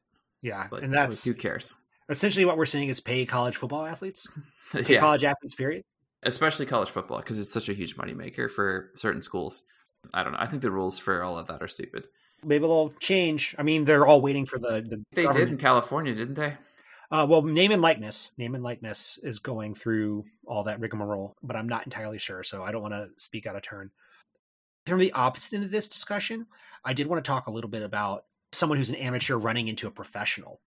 Yeah, 0.43 0.66
Like, 0.70 0.83
and 0.83 0.93
that's 0.93 1.25
who 1.25 1.33
cares? 1.33 1.75
essentially 2.11 2.45
what 2.45 2.59
we're 2.59 2.66
saying 2.66 2.91
is 2.91 3.01
pay 3.01 3.25
college 3.25 3.57
football 3.57 3.87
athletes, 3.87 4.27
pay 4.72 4.95
yeah, 4.95 5.01
college 5.01 5.25
athletes. 5.25 5.55
Period. 5.55 5.83
Especially 6.25 6.66
college 6.66 6.91
football 6.91 7.18
because 7.18 7.39
it's 7.39 7.53
such 7.53 7.68
a 7.68 7.75
huge 7.75 7.97
moneymaker 7.97 8.51
for 8.51 8.91
certain 8.95 9.22
schools. 9.22 9.64
I 10.12 10.22
don't 10.22 10.33
know. 10.33 10.39
I 10.41 10.47
think 10.47 10.62
the 10.62 10.70
rules 10.70 10.99
for 10.99 11.22
all 11.22 11.39
of 11.39 11.47
that 11.47 11.62
are 11.62 11.68
stupid. 11.68 12.09
Maybe 12.43 12.66
they'll 12.66 12.93
change. 13.01 13.55
I 13.59 13.62
mean, 13.62 13.85
they're 13.85 14.07
all 14.07 14.20
waiting 14.20 14.47
for 14.47 14.59
the 14.59 14.83
the. 14.83 15.03
They 15.12 15.27
did 15.27 15.49
in 15.49 15.57
California, 15.57 16.14
didn't 16.14 16.35
they? 16.35 16.57
Uh, 17.11 17.27
well, 17.29 17.43
name 17.43 17.70
and 17.70 17.83
likeness. 17.83 18.33
Name 18.39 18.55
and 18.55 18.64
likeness 18.64 19.18
is 19.22 19.39
going 19.39 19.75
through 19.75 20.25
all 20.47 20.64
that 20.64 20.81
rigmarole, 20.81 21.37
but 21.43 21.57
I'm 21.57 21.68
not 21.68 21.85
entirely 21.85 22.18
sure, 22.18 22.43
so 22.43 22.62
I 22.62 22.72
don't 22.72 22.83
want 22.83 22.95
to 22.95 23.09
speak 23.18 23.47
out 23.47 23.57
of 23.57 23.62
turn. 23.62 23.91
From 24.87 24.99
the 24.99 25.12
opposite 25.12 25.55
end 25.55 25.64
of 25.64 25.70
this 25.70 25.89
discussion, 25.89 26.47
I 26.85 26.93
did 26.93 27.07
want 27.07 27.25
to 27.25 27.29
talk 27.29 27.47
a 27.47 27.51
little 27.51 27.70
bit 27.70 27.83
about 27.83 28.25
someone 28.53 28.79
who's 28.79 28.91
an 28.91 28.97
amateur 28.97 29.37
running 29.37 29.68
into 29.68 29.87
a 29.87 29.91
professional. 29.91 30.61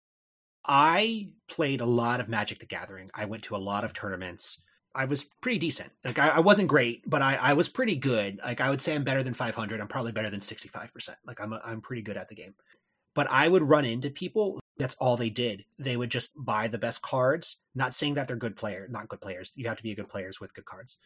I 0.66 1.30
played 1.48 1.80
a 1.80 1.86
lot 1.86 2.20
of 2.20 2.28
Magic 2.28 2.58
the 2.58 2.66
Gathering. 2.66 3.10
I 3.14 3.26
went 3.26 3.44
to 3.44 3.56
a 3.56 3.58
lot 3.58 3.84
of 3.84 3.92
tournaments. 3.92 4.60
I 4.94 5.06
was 5.06 5.24
pretty 5.40 5.58
decent. 5.58 5.90
Like 6.04 6.18
I, 6.18 6.28
I 6.28 6.40
wasn't 6.40 6.68
great, 6.68 7.08
but 7.08 7.22
I, 7.22 7.34
I 7.36 7.52
was 7.54 7.68
pretty 7.68 7.96
good. 7.96 8.40
Like 8.44 8.60
I 8.60 8.70
would 8.70 8.80
say 8.80 8.94
I'm 8.94 9.04
better 9.04 9.22
than 9.22 9.34
500. 9.34 9.80
I'm 9.80 9.88
probably 9.88 10.12
better 10.12 10.30
than 10.30 10.40
65%. 10.40 11.14
Like 11.26 11.40
I'm, 11.40 11.52
I'm 11.64 11.80
pretty 11.80 12.02
good 12.02 12.16
at 12.16 12.28
the 12.28 12.34
game. 12.34 12.54
But 13.14 13.28
I 13.30 13.48
would 13.48 13.62
run 13.62 13.84
into 13.84 14.10
people. 14.10 14.60
That's 14.76 14.96
all 14.96 15.16
they 15.16 15.30
did. 15.30 15.64
They 15.78 15.96
would 15.96 16.10
just 16.10 16.32
buy 16.36 16.68
the 16.68 16.78
best 16.78 17.02
cards. 17.02 17.58
Not 17.74 17.94
saying 17.94 18.14
that 18.14 18.28
they're 18.28 18.36
good 18.36 18.56
player, 18.56 18.88
not 18.90 19.08
good 19.08 19.20
players. 19.20 19.52
You 19.54 19.68
have 19.68 19.76
to 19.76 19.82
be 19.82 19.92
a 19.92 19.96
good 19.96 20.08
players 20.08 20.40
with 20.40 20.54
good 20.54 20.64
cards. 20.64 20.96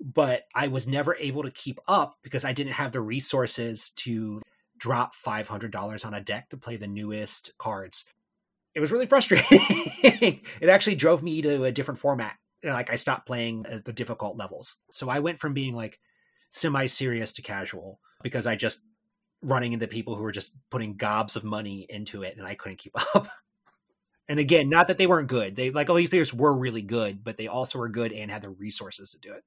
But 0.00 0.44
I 0.54 0.68
was 0.68 0.86
never 0.86 1.16
able 1.16 1.42
to 1.42 1.50
keep 1.50 1.78
up 1.88 2.16
because 2.22 2.44
I 2.44 2.52
didn't 2.52 2.74
have 2.74 2.92
the 2.92 3.00
resources 3.00 3.90
to 3.96 4.40
drop 4.78 5.12
$500 5.16 6.06
on 6.06 6.14
a 6.14 6.20
deck 6.20 6.50
to 6.50 6.56
play 6.56 6.76
the 6.76 6.86
newest 6.86 7.52
cards. 7.58 8.04
It 8.74 8.80
was 8.80 8.92
really 8.92 9.06
frustrating. 9.06 9.58
it 10.60 10.68
actually 10.68 10.94
drove 10.94 11.22
me 11.22 11.42
to 11.42 11.64
a 11.64 11.72
different 11.72 11.98
format. 11.98 12.36
Like 12.64 12.90
I 12.90 12.96
stopped 12.96 13.26
playing 13.26 13.64
the 13.84 13.92
difficult 13.92 14.36
levels. 14.36 14.76
So 14.90 15.08
I 15.08 15.20
went 15.20 15.38
from 15.38 15.54
being 15.54 15.74
like 15.74 15.98
semi 16.50 16.86
serious 16.86 17.32
to 17.34 17.42
casual 17.42 18.00
because 18.22 18.46
I 18.46 18.56
just 18.56 18.82
running 19.42 19.72
into 19.72 19.86
people 19.86 20.16
who 20.16 20.22
were 20.22 20.32
just 20.32 20.52
putting 20.70 20.96
gobs 20.96 21.36
of 21.36 21.44
money 21.44 21.86
into 21.88 22.22
it 22.22 22.36
and 22.36 22.46
I 22.46 22.54
couldn't 22.54 22.78
keep 22.78 22.94
up. 23.14 23.28
And 24.28 24.38
again, 24.38 24.68
not 24.68 24.88
that 24.88 24.98
they 24.98 25.06
weren't 25.06 25.28
good. 25.28 25.56
They 25.56 25.70
like 25.70 25.88
all 25.88 25.96
these 25.96 26.10
players 26.10 26.34
were 26.34 26.52
really 26.52 26.82
good, 26.82 27.24
but 27.24 27.36
they 27.36 27.46
also 27.46 27.78
were 27.78 27.88
good 27.88 28.12
and 28.12 28.30
had 28.30 28.42
the 28.42 28.50
resources 28.50 29.12
to 29.12 29.20
do 29.20 29.32
it. 29.32 29.44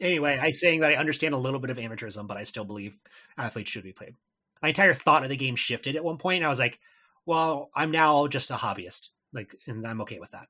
Anyway, 0.00 0.38
I 0.38 0.50
saying 0.50 0.80
that 0.80 0.90
I 0.90 0.96
understand 0.96 1.34
a 1.34 1.38
little 1.38 1.60
bit 1.60 1.70
of 1.70 1.76
amateurism, 1.76 2.26
but 2.26 2.36
I 2.36 2.42
still 2.42 2.64
believe 2.64 2.98
athletes 3.38 3.70
should 3.70 3.84
be 3.84 3.92
played. 3.92 4.16
My 4.60 4.68
entire 4.68 4.94
thought 4.94 5.22
of 5.22 5.28
the 5.28 5.36
game 5.36 5.56
shifted 5.56 5.96
at 5.96 6.04
one 6.04 6.18
point. 6.18 6.44
I 6.44 6.48
was 6.48 6.58
like, 6.58 6.78
well, 7.24 7.70
I'm 7.74 7.90
now 7.90 8.26
just 8.26 8.50
a 8.50 8.54
hobbyist. 8.54 9.08
Like, 9.32 9.54
and 9.66 9.86
I'm 9.86 10.00
okay 10.02 10.18
with 10.18 10.32
that. 10.32 10.48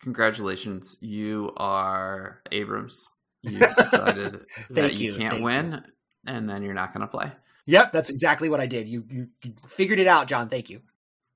Congratulations. 0.00 0.96
You 1.00 1.52
are 1.56 2.42
Abrams. 2.52 3.08
You've 3.42 3.74
decided 3.76 4.44
that 4.70 4.94
you, 4.94 5.12
you, 5.12 5.18
can't 5.18 5.32
thank 5.34 5.44
win, 5.44 5.72
you. 5.72 5.80
and 6.26 6.48
then 6.48 6.62
you're 6.62 6.74
not 6.74 6.92
going 6.92 7.02
to 7.02 7.06
play. 7.06 7.32
Yep, 7.66 7.92
that's 7.92 8.10
exactly 8.10 8.48
what 8.48 8.60
I 8.60 8.66
did. 8.66 8.88
You, 8.88 9.04
you 9.08 9.28
you 9.42 9.54
figured 9.66 9.98
it 9.98 10.06
out, 10.06 10.26
John. 10.28 10.48
Thank 10.48 10.68
you. 10.68 10.80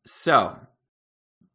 So, 0.07 0.57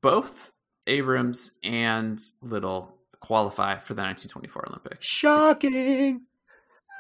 both 0.01 0.51
Abrams 0.87 1.51
and 1.63 2.19
Liddell 2.41 2.95
qualify 3.19 3.77
for 3.77 3.93
the 3.93 4.01
1924 4.01 4.67
Olympics. 4.69 5.05
Shocking. 5.05 6.21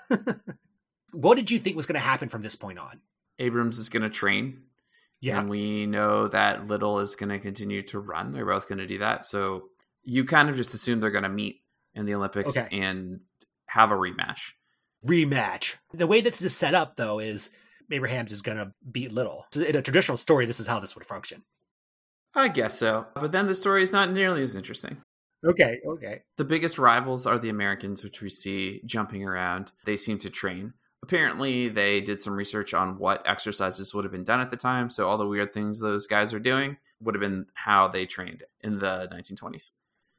what 1.11 1.35
did 1.35 1.51
you 1.51 1.59
think 1.59 1.75
was 1.75 1.85
going 1.85 1.99
to 1.99 2.05
happen 2.05 2.29
from 2.29 2.41
this 2.41 2.55
point 2.55 2.79
on? 2.79 2.99
Abrams 3.39 3.79
is 3.79 3.89
going 3.89 4.03
to 4.03 4.09
train, 4.09 4.61
Yeah. 5.21 5.39
and 5.39 5.49
we 5.49 5.85
know 5.85 6.27
that 6.27 6.67
Liddell 6.67 6.99
is 6.99 7.15
going 7.15 7.29
to 7.29 7.39
continue 7.39 7.81
to 7.83 7.99
run. 7.99 8.31
They're 8.31 8.45
both 8.45 8.67
going 8.67 8.79
to 8.79 8.87
do 8.87 8.99
that. 8.99 9.25
So, 9.25 9.69
you 10.03 10.25
kind 10.25 10.49
of 10.49 10.55
just 10.55 10.73
assume 10.73 10.99
they're 10.99 11.09
going 11.11 11.23
to 11.23 11.29
meet 11.29 11.61
in 11.93 12.05
the 12.05 12.15
Olympics 12.15 12.57
Okay. 12.57 12.67
and 12.77 13.21
have 13.67 13.91
a 13.91 13.95
rematch. 13.95 14.51
rematch. 15.05 15.75
The 15.93 16.07
way 16.07 16.21
this 16.21 16.41
is 16.41 16.55
set 16.55 16.73
up, 16.73 16.95
though, 16.95 17.19
is 17.19 17.49
Abrahams 17.91 18.31
is 18.31 18.41
going 18.41 18.57
to 18.57 18.71
beat 18.91 19.11
Liddell. 19.11 19.45
So 19.53 19.61
In 19.61 19.75
a 19.75 19.81
traditional 19.81 20.17
story, 20.17 20.45
this 20.45 20.59
is 20.59 20.67
how 20.67 20.79
this 20.79 20.95
would 20.95 21.05
function. 21.05 21.43
I 22.35 22.47
guess 22.47 22.77
so. 22.79 23.05
But 23.15 23.31
then 23.31 23.45
the 23.47 23.55
story 23.55 23.83
is 23.83 23.91
not 23.93 24.11
nearly 24.11 24.41
as 24.41 24.55
interesting. 24.55 24.97
Okay, 25.45 25.79
okay. 25.85 26.21
The 26.37 26.45
biggest 26.45 26.79
rivals 26.79 27.25
are 27.27 27.37
the 27.37 27.49
Americans, 27.49 28.03
which 28.03 28.21
we 28.21 28.29
see 28.29 28.81
jumping 28.85 29.23
around. 29.25 29.71
They 29.85 29.97
seem 29.97 30.17
to 30.19 30.29
train. 30.29 30.73
Apparently, 31.03 31.67
they 31.67 31.99
did 31.99 32.21
some 32.21 32.33
research 32.33 32.73
on 32.73 32.97
what 32.97 33.21
exercises 33.27 33.93
would 33.93 34.05
have 34.05 34.11
been 34.13 34.23
done 34.23 34.39
at 34.39 34.49
the 34.49 34.55
time. 34.57 34.89
So, 34.89 35.07
all 35.09 35.17
the 35.17 35.27
weird 35.27 35.51
things 35.53 35.79
those 35.81 36.07
guys 36.07 36.33
are 36.33 36.39
doing 36.39 36.77
would 37.01 37.13
have 37.13 37.19
been 37.21 37.47
how 37.55 37.89
they 37.89 38.05
trained 38.05 38.43
in 38.61 38.79
the 38.79 39.09
1920s. 39.11 39.71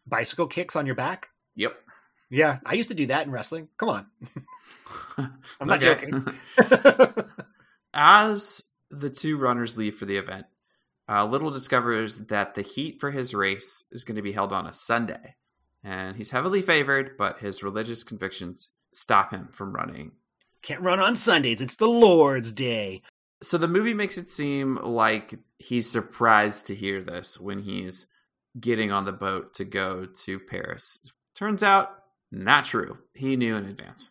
Bicycle 0.07 0.46
kicks 0.46 0.76
on 0.76 0.86
your 0.86 0.94
back? 0.94 1.28
Yep. 1.57 1.74
Yeah, 2.30 2.59
I 2.64 2.74
used 2.74 2.88
to 2.88 2.94
do 2.94 3.07
that 3.07 3.26
in 3.26 3.32
wrestling. 3.32 3.68
Come 3.78 3.88
on. 3.90 4.07
I'm 5.61 5.68
not 5.68 5.80
joking. 5.80 6.26
As 7.94 8.64
the 8.90 9.11
two 9.11 9.36
runners 9.36 9.76
leave 9.76 9.96
for 9.96 10.05
the 10.05 10.16
event, 10.16 10.46
uh, 11.09 11.24
Liddell 11.26 11.50
discovers 11.50 12.16
that 12.26 12.55
the 12.55 12.62
heat 12.62 12.98
for 13.00 13.11
his 13.11 13.34
race 13.34 13.84
is 13.92 14.05
going 14.05 14.16
to 14.16 14.22
be 14.22 14.32
held 14.32 14.52
on 14.52 14.66
a 14.66 14.72
Sunday. 14.72 15.36
And 15.84 16.16
he's 16.16 16.30
heavily 16.30 16.62
favored, 16.62 17.16
but 17.18 17.38
his 17.38 17.62
religious 17.62 18.02
convictions 18.02 18.72
stop 18.92 19.30
him 19.32 19.48
from 19.52 19.74
running 19.74 20.12
Can't 20.62 20.80
run 20.80 20.98
on 20.98 21.14
Sundays. 21.14 21.61
It's 21.61 21.76
the 21.76 21.86
Lord's 21.86 22.52
Day. 22.52 23.02
so 23.42 23.59
the 23.59 23.68
movie 23.68 23.94
makes 23.94 24.16
it 24.16 24.30
seem 24.30 24.76
like 24.76 25.34
he's 25.59 25.90
surprised 25.90 26.66
to 26.66 26.74
hear 26.74 27.02
this 27.02 27.38
when 27.38 27.61
he's 27.62 28.07
getting 28.59 28.92
on 28.92 29.05
the 29.05 29.12
boat 29.12 29.55
to 29.55 29.64
go 29.64 30.07
to 30.07 30.38
Paris. 30.38 31.00
Turns 31.34 31.62
out, 31.62 31.90
not 32.30 32.64
true. 32.64 32.98
He 33.14 33.36
knew 33.36 33.57
in 33.57 33.66
advance. 33.66 34.11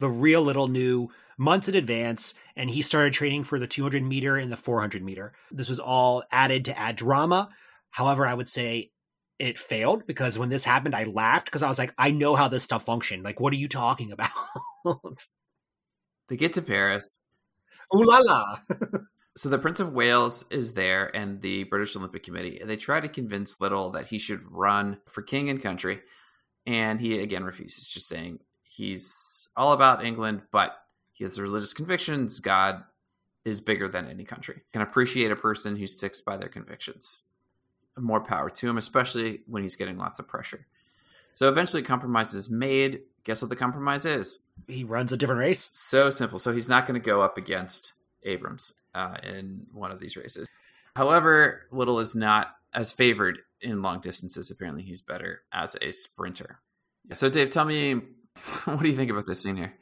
The 0.00 0.08
real 0.08 0.42
Liddell 0.42 0.68
knew 0.68 1.10
months 1.38 1.68
in 1.68 1.74
advance, 1.74 2.34
and 2.56 2.68
he 2.68 2.82
started 2.82 3.12
training 3.12 3.44
for 3.44 3.58
the 3.58 3.66
200 3.66 4.02
meter 4.02 4.36
and 4.36 4.50
the 4.50 4.56
400 4.56 5.02
meter. 5.02 5.32
This 5.50 5.68
was 5.68 5.80
all 5.80 6.24
added 6.30 6.66
to 6.66 6.78
add 6.78 6.96
drama. 6.96 7.48
However, 7.90 8.26
I 8.26 8.34
would 8.34 8.48
say 8.48 8.90
it 9.38 9.58
failed 9.58 10.06
because 10.06 10.38
when 10.38 10.48
this 10.48 10.64
happened, 10.64 10.94
I 10.94 11.04
laughed 11.04 11.46
because 11.46 11.62
I 11.62 11.68
was 11.68 11.78
like, 11.78 11.94
I 11.98 12.10
know 12.10 12.34
how 12.34 12.48
this 12.48 12.64
stuff 12.64 12.84
functioned. 12.84 13.22
Like, 13.22 13.40
what 13.40 13.52
are 13.52 13.56
you 13.56 13.68
talking 13.68 14.12
about? 14.84 15.26
They 16.28 16.36
get 16.36 16.54
to 16.54 16.62
Paris. 16.62 17.08
Ooh 17.94 18.04
la 18.04 18.18
la. 18.18 18.58
So 19.36 19.48
the 19.48 19.58
Prince 19.58 19.80
of 19.80 19.92
Wales 19.92 20.44
is 20.50 20.74
there 20.74 21.14
and 21.14 21.40
the 21.40 21.64
British 21.64 21.96
Olympic 21.96 22.22
Committee. 22.22 22.60
And 22.60 22.70
they 22.70 22.76
try 22.76 23.00
to 23.00 23.08
convince 23.08 23.60
Liddell 23.60 23.90
that 23.90 24.06
he 24.06 24.18
should 24.18 24.50
run 24.50 24.98
for 25.06 25.22
king 25.22 25.50
and 25.50 25.60
country. 25.60 26.00
And 26.66 27.00
he 27.00 27.18
again 27.18 27.44
refuses, 27.44 27.88
just 27.88 28.06
saying 28.06 28.38
he's 28.62 29.48
all 29.56 29.72
about 29.72 30.04
England, 30.04 30.42
but 30.52 30.76
he 31.12 31.24
has 31.24 31.40
religious 31.40 31.74
convictions. 31.74 32.38
God 32.38 32.84
is 33.44 33.60
bigger 33.60 33.88
than 33.88 34.08
any 34.08 34.24
country. 34.24 34.62
Can 34.72 34.82
appreciate 34.82 35.30
a 35.30 35.36
person 35.36 35.76
who 35.76 35.86
sticks 35.86 36.20
by 36.20 36.36
their 36.36 36.48
convictions. 36.48 37.24
More 37.98 38.24
power 38.24 38.50
to 38.50 38.68
him, 38.68 38.78
especially 38.78 39.40
when 39.46 39.62
he's 39.62 39.76
getting 39.76 39.98
lots 39.98 40.18
of 40.18 40.26
pressure. 40.26 40.66
So 41.32 41.48
eventually, 41.48 41.82
compromise 41.82 42.34
is 42.34 42.48
made. 42.48 43.02
Guess 43.24 43.42
what 43.42 43.48
the 43.48 43.56
compromise 43.56 44.04
is? 44.04 44.40
he 44.68 44.84
runs 44.84 45.12
a 45.12 45.16
different 45.16 45.40
race. 45.40 45.70
So 45.72 46.10
simple. 46.10 46.38
So 46.38 46.52
he's 46.52 46.68
not 46.68 46.86
going 46.86 47.00
to 47.00 47.04
go 47.04 47.20
up 47.20 47.36
against 47.36 47.94
Abrams 48.22 48.74
uh, 48.94 49.16
in 49.22 49.66
one 49.72 49.90
of 49.90 50.00
these 50.00 50.16
races. 50.16 50.48
However, 50.96 51.62
Liddell 51.72 51.98
is 51.98 52.14
not 52.14 52.48
as 52.72 52.92
favored 52.92 53.38
in 53.60 53.82
long 53.82 54.00
distances. 54.00 54.50
Apparently, 54.50 54.82
he's 54.82 55.02
better 55.02 55.42
as 55.52 55.76
a 55.82 55.92
sprinter. 55.92 56.60
So, 57.12 57.28
Dave, 57.28 57.50
tell 57.50 57.64
me, 57.64 57.94
what 58.64 58.80
do 58.80 58.88
you 58.88 58.96
think 58.96 59.10
about 59.10 59.26
this 59.26 59.42
scene 59.42 59.56
here? 59.56 59.74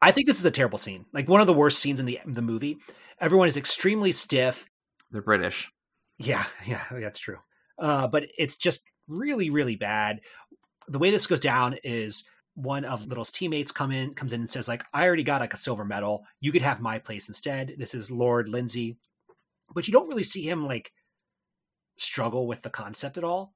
I 0.00 0.12
think 0.12 0.26
this 0.26 0.38
is 0.38 0.44
a 0.44 0.50
terrible 0.50 0.78
scene. 0.78 1.06
Like 1.12 1.28
one 1.28 1.40
of 1.40 1.46
the 1.46 1.52
worst 1.52 1.78
scenes 1.80 2.00
in 2.00 2.06
the 2.06 2.20
the 2.24 2.42
movie. 2.42 2.78
Everyone 3.20 3.48
is 3.48 3.56
extremely 3.56 4.12
stiff. 4.12 4.66
They're 5.10 5.22
British. 5.22 5.70
Yeah, 6.18 6.44
yeah, 6.66 6.84
that's 6.90 7.18
true. 7.18 7.38
Uh, 7.78 8.08
but 8.08 8.26
it's 8.36 8.56
just 8.56 8.84
really, 9.06 9.50
really 9.50 9.76
bad. 9.76 10.20
The 10.88 10.98
way 10.98 11.10
this 11.10 11.26
goes 11.26 11.40
down 11.40 11.76
is 11.84 12.24
one 12.58 12.84
of 12.84 13.06
Liddell's 13.06 13.30
teammates 13.30 13.70
come 13.70 13.92
in, 13.92 14.14
comes 14.14 14.32
in 14.32 14.40
and 14.40 14.50
says, 14.50 14.66
like, 14.66 14.84
I 14.92 15.06
already 15.06 15.22
got 15.22 15.40
like 15.40 15.54
a 15.54 15.58
silver 15.58 15.84
medal. 15.84 16.24
You 16.40 16.50
could 16.50 16.62
have 16.62 16.80
my 16.80 16.98
place 16.98 17.28
instead. 17.28 17.74
This 17.78 17.94
is 17.94 18.10
Lord 18.10 18.48
Lindsay. 18.48 18.98
But 19.72 19.86
you 19.86 19.92
don't 19.92 20.08
really 20.08 20.24
see 20.24 20.42
him 20.42 20.66
like 20.66 20.92
struggle 21.96 22.46
with 22.46 22.62
the 22.62 22.70
concept 22.70 23.16
at 23.16 23.24
all. 23.24 23.54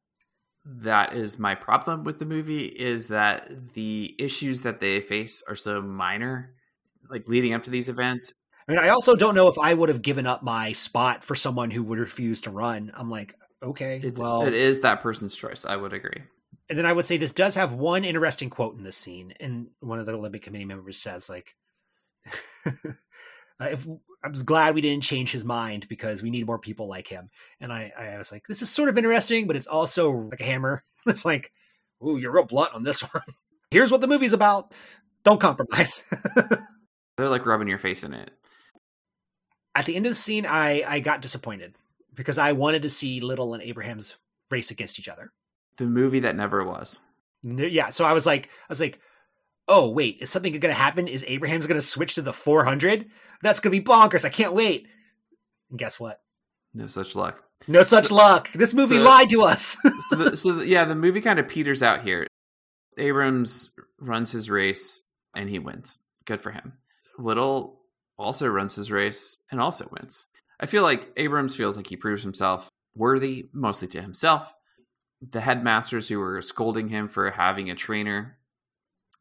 That 0.65 1.15
is 1.15 1.39
my 1.39 1.57
problem 1.57 2.05
with 2.05 2.21
the 2.21 2.27
movie 2.27 2.65
is 2.65 3.09
that 3.09 3.75
the 3.75 4.15
issues 4.19 4.61
that 4.63 4.81
they 4.81 5.01
face 5.01 5.43
are 5.49 5.57
so 5.57 5.83
minor, 5.83 6.55
like 7.11 7.27
leading 7.27 7.55
up 7.55 7.65
to 7.65 7.71
these 7.71 7.89
events. 7.89 8.33
I 8.69 8.73
mean, 8.73 8.81
I 8.81 8.91
also 8.91 9.17
don't 9.17 9.35
know 9.35 9.49
if 9.49 9.59
I 9.59 9.75
would 9.75 9.89
have 9.89 10.03
given 10.03 10.29
up 10.29 10.45
my 10.45 10.73
spot 10.73 11.25
for 11.25 11.35
someone 11.35 11.73
who 11.73 11.83
would 11.83 11.99
refuse 11.99 12.43
to 12.43 12.51
run. 12.51 12.93
I'm 12.95 13.11
like, 13.11 13.35
okay, 13.61 14.01
It's, 14.05 14.21
well, 14.21 14.47
it 14.47 14.55
is 14.55 14.81
that 14.81 15.03
person's 15.03 15.35
choice. 15.35 15.65
I 15.65 15.75
would 15.75 15.93
agree. 15.93 16.23
And 16.73 16.79
then 16.79 16.87
I 16.87 16.93
would 16.95 17.05
say 17.05 17.19
this 17.19 17.35
does 17.35 17.57
have 17.57 17.75
one 17.75 18.03
interesting 18.03 18.49
quote 18.49 18.79
in 18.79 18.83
this 18.83 18.97
scene, 18.97 19.35
and 19.39 19.67
one 19.81 19.99
of 19.99 20.07
the 20.07 20.15
Olympic 20.15 20.41
Committee 20.41 20.65
members 20.65 20.97
says, 20.97 21.29
like, 21.29 21.55
uh, 22.65 22.71
"If 23.61 23.87
I 24.25 24.29
was 24.29 24.43
glad 24.43 24.75
we 24.75 24.81
didn't 24.81 25.03
change 25.03 25.33
his 25.33 25.45
mind 25.45 25.87
because 25.87 26.23
we 26.23 26.31
need 26.31 26.47
more 26.47 26.59
people 26.59 26.89
like 26.89 27.07
him." 27.07 27.29
And 27.61 27.71
I, 27.71 27.93
I 27.95 28.17
was 28.17 28.33
like, 28.33 28.47
"This 28.47 28.63
is 28.63 28.71
sort 28.71 28.89
of 28.89 28.97
interesting, 28.97 29.47
but 29.47 29.55
it's 29.55 29.67
also 29.67 30.13
like 30.13 30.41
a 30.41 30.45
hammer." 30.45 30.83
it's 31.07 31.27
like, 31.27 31.53
"Ooh, 32.03 32.17
you're 32.17 32.33
real 32.33 32.45
blunt 32.45 32.73
on 32.73 32.85
this 32.85 33.01
one." 33.13 33.23
Here's 33.71 33.93
what 33.93 34.01
the 34.01 34.07
movie's 34.07 34.33
about. 34.33 34.73
Don't 35.25 35.43
compromise. 35.43 36.05
They're 37.19 37.29
like 37.29 37.45
rubbing 37.45 37.69
your 37.69 37.77
face 37.77 38.03
in 38.03 38.15
it. 38.15 38.31
At 39.75 39.85
the 39.85 39.95
end 39.95 40.07
of 40.07 40.13
the 40.13 40.17
scene, 40.17 40.47
I 40.47 40.85
I 40.89 41.01
got 41.01 41.21
disappointed 41.21 41.75
because 42.15 42.39
I 42.39 42.53
wanted 42.53 42.81
to 42.85 42.89
see 42.89 43.21
Liddell 43.21 43.53
and 43.53 43.63
Abrahams 43.63 44.17
race 44.51 44.71
against 44.71 44.99
each 44.99 45.11
other. 45.11 45.33
The 45.79 45.87
movie 45.87 46.21
that 46.21 46.37
never 46.37 46.65
was. 46.65 47.01
Yeah, 47.43 47.89
so 47.91 48.05
I 48.05 48.13
was 48.13 48.27
like, 48.27 48.47
I 48.47 48.67
was 48.69 48.81
like, 48.81 49.01
oh 49.69 49.89
wait, 49.91 50.19
is 50.21 50.31
something 50.31 50.53
going 50.53 50.61
to 50.63 50.73
happen? 50.73 51.09
Is 51.09 51.25
Abrahams 51.27 51.67
going 51.67 51.81
to 51.81 51.87
switch 51.87 52.15
to 52.17 52.23
the 52.23 52.33
400? 52.33 53.07
That's 53.43 53.61
going 53.61 53.75
to 53.75 53.81
be 53.83 53.85
bonkers. 53.85 54.25
I 54.25 54.29
can't 54.29 54.55
wait. 54.55 54.87
And 55.71 55.79
guess 55.79 55.99
what? 55.99 56.21
No 56.75 56.87
such 56.87 57.17
luck. 57.17 57.43
No 57.69 57.83
such 57.83 58.11
luck. 58.11 58.51
This 58.53 58.75
movie 58.75 58.97
So- 58.97 59.03
lied 59.03 59.31
to 59.31 59.43
us. 59.43 59.77
so, 60.09 60.17
the, 60.17 60.37
so 60.37 60.53
the, 60.53 60.67
yeah, 60.67 60.85
the 60.85 60.95
movie 60.95 61.21
kind 61.21 61.39
of 61.39 61.49
peters 61.49 61.83
out 61.83 62.03
here. 62.03 62.27
Abrams 62.99 63.75
runs 63.99 64.31
his 64.31 64.51
race 64.51 65.03
and 65.35 65.49
he 65.49 65.59
wins. 65.59 65.99
Good 66.27 66.41
for 66.43 66.51
him. 66.51 66.75
Liddell 67.19 67.81
also 68.19 68.47
runs 68.49 68.75
his 68.75 68.91
race 68.93 69.39
and 69.51 69.61
also 69.61 69.89
wins. 69.91 70.27
I 70.61 70.67
feel 70.67 70.83
like 70.83 71.11
Abrams 71.17 71.57
feels 71.57 71.77
like 71.77 71.87
he 71.89 71.97
proves 71.97 72.23
himself 72.23 72.69
worthy, 72.95 73.49
mostly 73.53 73.89
to 73.89 74.03
himself. 74.03 74.53
The 75.31 75.41
headmasters 75.41 76.09
who 76.09 76.19
were 76.19 76.43
scolding 76.43 76.89
him 76.89 77.09
for 77.09 77.31
having 77.31 77.71
a 77.71 77.77
trainer, 77.77 78.39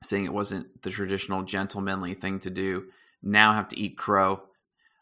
saying 0.03 0.25
it 0.25 0.33
wasn't 0.33 0.81
the 0.81 0.89
traditional 0.89 1.43
gentlemanly 1.43 2.15
thing 2.15 2.39
to 2.39 2.49
do, 2.49 2.85
now 3.21 3.53
have 3.53 3.67
to 3.67 3.79
eat 3.79 3.97
crow. 3.97 4.41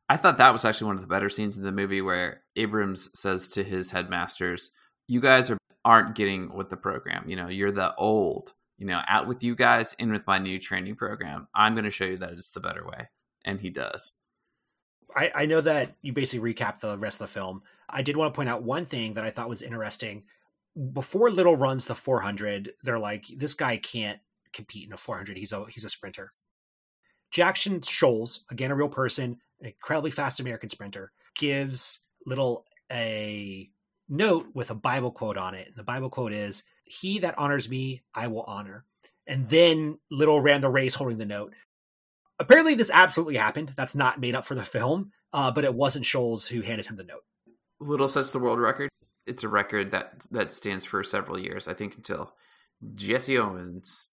I 0.10 0.18
thought 0.18 0.38
that 0.38 0.52
was 0.52 0.66
actually 0.66 0.88
one 0.88 0.96
of 0.98 1.02
the 1.02 1.08
better 1.08 1.30
scenes 1.30 1.56
in 1.58 1.64
the 1.64 1.72
movie 1.72 2.02
where 2.02 2.42
Abrams 2.56 3.10
says 3.18 3.48
to 3.50 3.64
his 3.64 3.92
headmasters, 3.92 4.72
"You 5.08 5.22
guys 5.22 5.50
are 5.50 5.58
aren't 5.86 6.16
getting 6.16 6.54
with 6.54 6.70
the 6.70 6.78
program. 6.78 7.30
You 7.30 7.38
know, 7.38 7.48
you're 7.48 7.72
the 7.72 7.96
old. 7.96 8.54
You 8.78 8.88
know, 8.88 9.02
out 9.08 9.28
with 9.28 9.44
you 9.44 9.56
guys, 9.56 9.94
in 10.00 10.12
with 10.12 10.28
my 10.28 10.40
new 10.40 10.60
training 10.60 10.96
program. 10.96 11.48
I'm 11.54 11.76
going 11.76 11.86
to 11.86 11.92
show 11.92 12.06
you 12.06 12.18
that 12.18 12.32
it's 12.34 12.50
the 12.50 12.60
better 12.60 12.86
way." 12.86 13.10
And 13.46 13.62
he 13.62 13.70
does. 13.70 14.14
I, 15.16 15.32
I 15.34 15.46
know 15.46 15.62
that 15.62 15.96
you 16.02 16.12
basically 16.12 16.54
recap 16.54 16.80
the 16.80 16.98
rest 16.98 17.22
of 17.22 17.28
the 17.28 17.34
film. 17.34 17.64
I 17.90 18.02
did 18.02 18.18
want 18.18 18.34
to 18.34 18.36
point 18.36 18.50
out 18.50 18.64
one 18.64 18.86
thing 18.86 19.14
that 19.14 19.24
I 19.24 19.32
thought 19.32 19.50
was 19.50 19.62
interesting. 19.62 20.24
Before 20.94 21.30
Liddell 21.30 21.58
runs 21.58 21.86
the 21.86 21.96
400, 21.96 22.74
they're 22.84 23.00
like, 23.00 23.26
"This 23.36 23.54
guy 23.54 23.78
can't 23.78 24.20
compete 24.54 24.88
in 24.88 24.94
a 24.94 24.98
400. 24.98 25.38
He's 25.38 25.52
a 25.52 25.66
he's 25.70 25.86
a 25.86 25.90
sprinter." 25.90 26.32
Jackson 27.32 27.82
Scholes, 27.82 28.40
again 28.50 28.72
a 28.72 28.76
real 28.76 28.90
person, 28.90 29.40
incredibly 29.62 30.12
fast 30.12 30.40
American 30.40 30.70
sprinter, 30.70 31.12
gives 31.36 32.00
Liddell 32.26 32.66
a 32.92 33.70
note 34.08 34.48
with 34.54 34.72
a 34.72 34.76
Bible 34.76 35.12
quote 35.12 35.38
on 35.38 35.56
it. 35.56 35.68
And 35.68 35.76
the 35.76 35.84
Bible 35.84 36.10
quote 36.10 36.34
is, 36.34 36.64
He 36.86 37.20
that 37.20 37.38
honors 37.38 37.70
me, 37.70 38.04
I 38.14 38.28
will 38.28 38.44
honor. 38.44 38.86
And 39.28 39.48
then 39.48 40.00
Liddell 40.10 40.42
ran 40.42 40.62
the 40.62 40.70
race 40.70 40.96
holding 40.96 41.20
the 41.20 41.26
note. 41.26 41.54
Apparently, 42.40 42.74
this 42.74 42.90
absolutely 42.92 43.36
happened. 43.36 43.74
That's 43.76 43.96
not 43.96 44.20
made 44.20 44.34
up 44.34 44.46
for 44.46 44.56
the 44.56 44.64
film, 44.64 45.12
uh, 45.34 45.52
but 45.52 45.66
it 45.66 45.74
wasn't 45.74 46.06
Scholes 46.06 46.48
who 46.48 46.62
handed 46.62 46.88
him 46.88 46.96
the 46.96 47.04
note. 47.04 47.24
Liddell 47.80 48.08
sets 48.08 48.32
the 48.32 48.40
world 48.40 48.60
record. 48.60 48.90
It's 49.30 49.44
a 49.44 49.48
record 49.48 49.92
that 49.92 50.26
that 50.32 50.52
stands 50.52 50.86
for 50.86 51.04
several 51.04 51.40
years, 51.40 51.68
I 51.68 51.74
think, 51.74 51.96
until 51.96 52.34
Jesse 52.96 53.38
Owens 53.38 54.12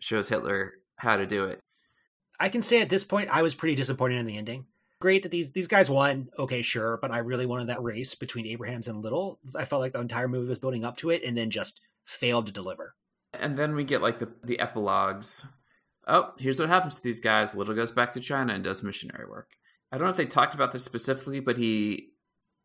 shows 0.00 0.28
Hitler 0.28 0.74
how 0.96 1.16
to 1.16 1.26
do 1.26 1.44
it. 1.44 1.60
I 2.40 2.48
can 2.48 2.62
say 2.62 2.80
at 2.80 2.88
this 2.88 3.04
point, 3.04 3.30
I 3.30 3.42
was 3.42 3.54
pretty 3.54 3.74
disappointed 3.74 4.18
in 4.18 4.26
the 4.26 4.38
ending. 4.38 4.66
Great 5.00 5.22
that 5.22 5.30
these 5.30 5.52
these 5.52 5.68
guys 5.68 5.90
won. 5.90 6.28
Okay, 6.38 6.62
sure, 6.62 6.98
but 7.00 7.10
I 7.10 7.18
really 7.18 7.46
wanted 7.46 7.68
that 7.68 7.82
race 7.82 8.14
between 8.14 8.46
Abrahams 8.46 8.88
and 8.88 9.02
Liddell. 9.02 9.38
I 9.54 9.64
felt 9.64 9.80
like 9.80 9.92
the 9.92 10.00
entire 10.00 10.28
movie 10.28 10.48
was 10.48 10.58
building 10.58 10.84
up 10.84 10.96
to 10.98 11.10
it, 11.10 11.22
and 11.24 11.36
then 11.36 11.50
just 11.50 11.80
failed 12.04 12.46
to 12.46 12.52
deliver. 12.52 12.94
And 13.38 13.56
then 13.56 13.74
we 13.74 13.84
get 13.84 14.02
like 14.02 14.18
the 14.18 14.32
the 14.42 14.58
epilogues. 14.58 15.46
Oh, 16.06 16.32
here's 16.38 16.58
what 16.58 16.68
happens 16.68 16.96
to 16.96 17.02
these 17.02 17.20
guys. 17.20 17.54
Liddell 17.54 17.74
goes 17.74 17.92
back 17.92 18.12
to 18.12 18.20
China 18.20 18.54
and 18.54 18.64
does 18.64 18.82
missionary 18.82 19.28
work. 19.28 19.50
I 19.92 19.98
don't 19.98 20.06
know 20.06 20.10
if 20.10 20.16
they 20.16 20.26
talked 20.26 20.54
about 20.54 20.72
this 20.72 20.84
specifically, 20.84 21.40
but 21.40 21.56
he 21.56 22.08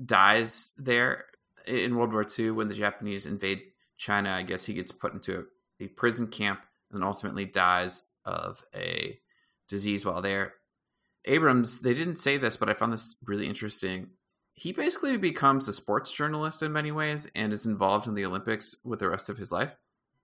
dies 0.04 0.74
there 0.78 1.26
in 1.66 1.96
World 1.96 2.14
War 2.14 2.26
II 2.38 2.52
when 2.52 2.68
the 2.68 2.76
Japanese 2.76 3.26
invade 3.26 3.62
China. 3.98 4.32
I 4.32 4.44
guess 4.44 4.66
he 4.66 4.74
gets 4.74 4.92
put 4.92 5.14
into 5.14 5.46
a, 5.80 5.86
a 5.86 5.88
prison 5.88 6.28
camp 6.28 6.60
and 6.92 7.04
ultimately 7.04 7.46
dies 7.46 8.04
of 8.26 8.64
a 8.76 9.20
disease 9.68 10.06
while 10.06 10.22
there. 10.22 10.54
Abrams, 11.26 11.80
they 11.80 11.94
didn't 11.94 12.18
say 12.18 12.38
this, 12.38 12.56
but 12.56 12.70
I 12.70 12.74
found 12.74 12.92
this 12.92 13.16
really 13.26 13.48
interesting. 13.48 14.10
He 14.54 14.72
basically 14.72 15.18
becomes 15.18 15.68
a 15.68 15.74
sports 15.74 16.12
journalist 16.12 16.62
in 16.62 16.74
many 16.74 16.92
ways 16.92 17.30
and 17.36 17.52
is 17.52 17.66
involved 17.66 18.08
in 18.08 18.14
the 18.14 18.26
Olympics 18.26 18.76
with 18.84 19.00
the 19.00 19.10
rest 19.10 19.30
of 19.30 19.38
his 19.38 19.52
life. 19.52 19.76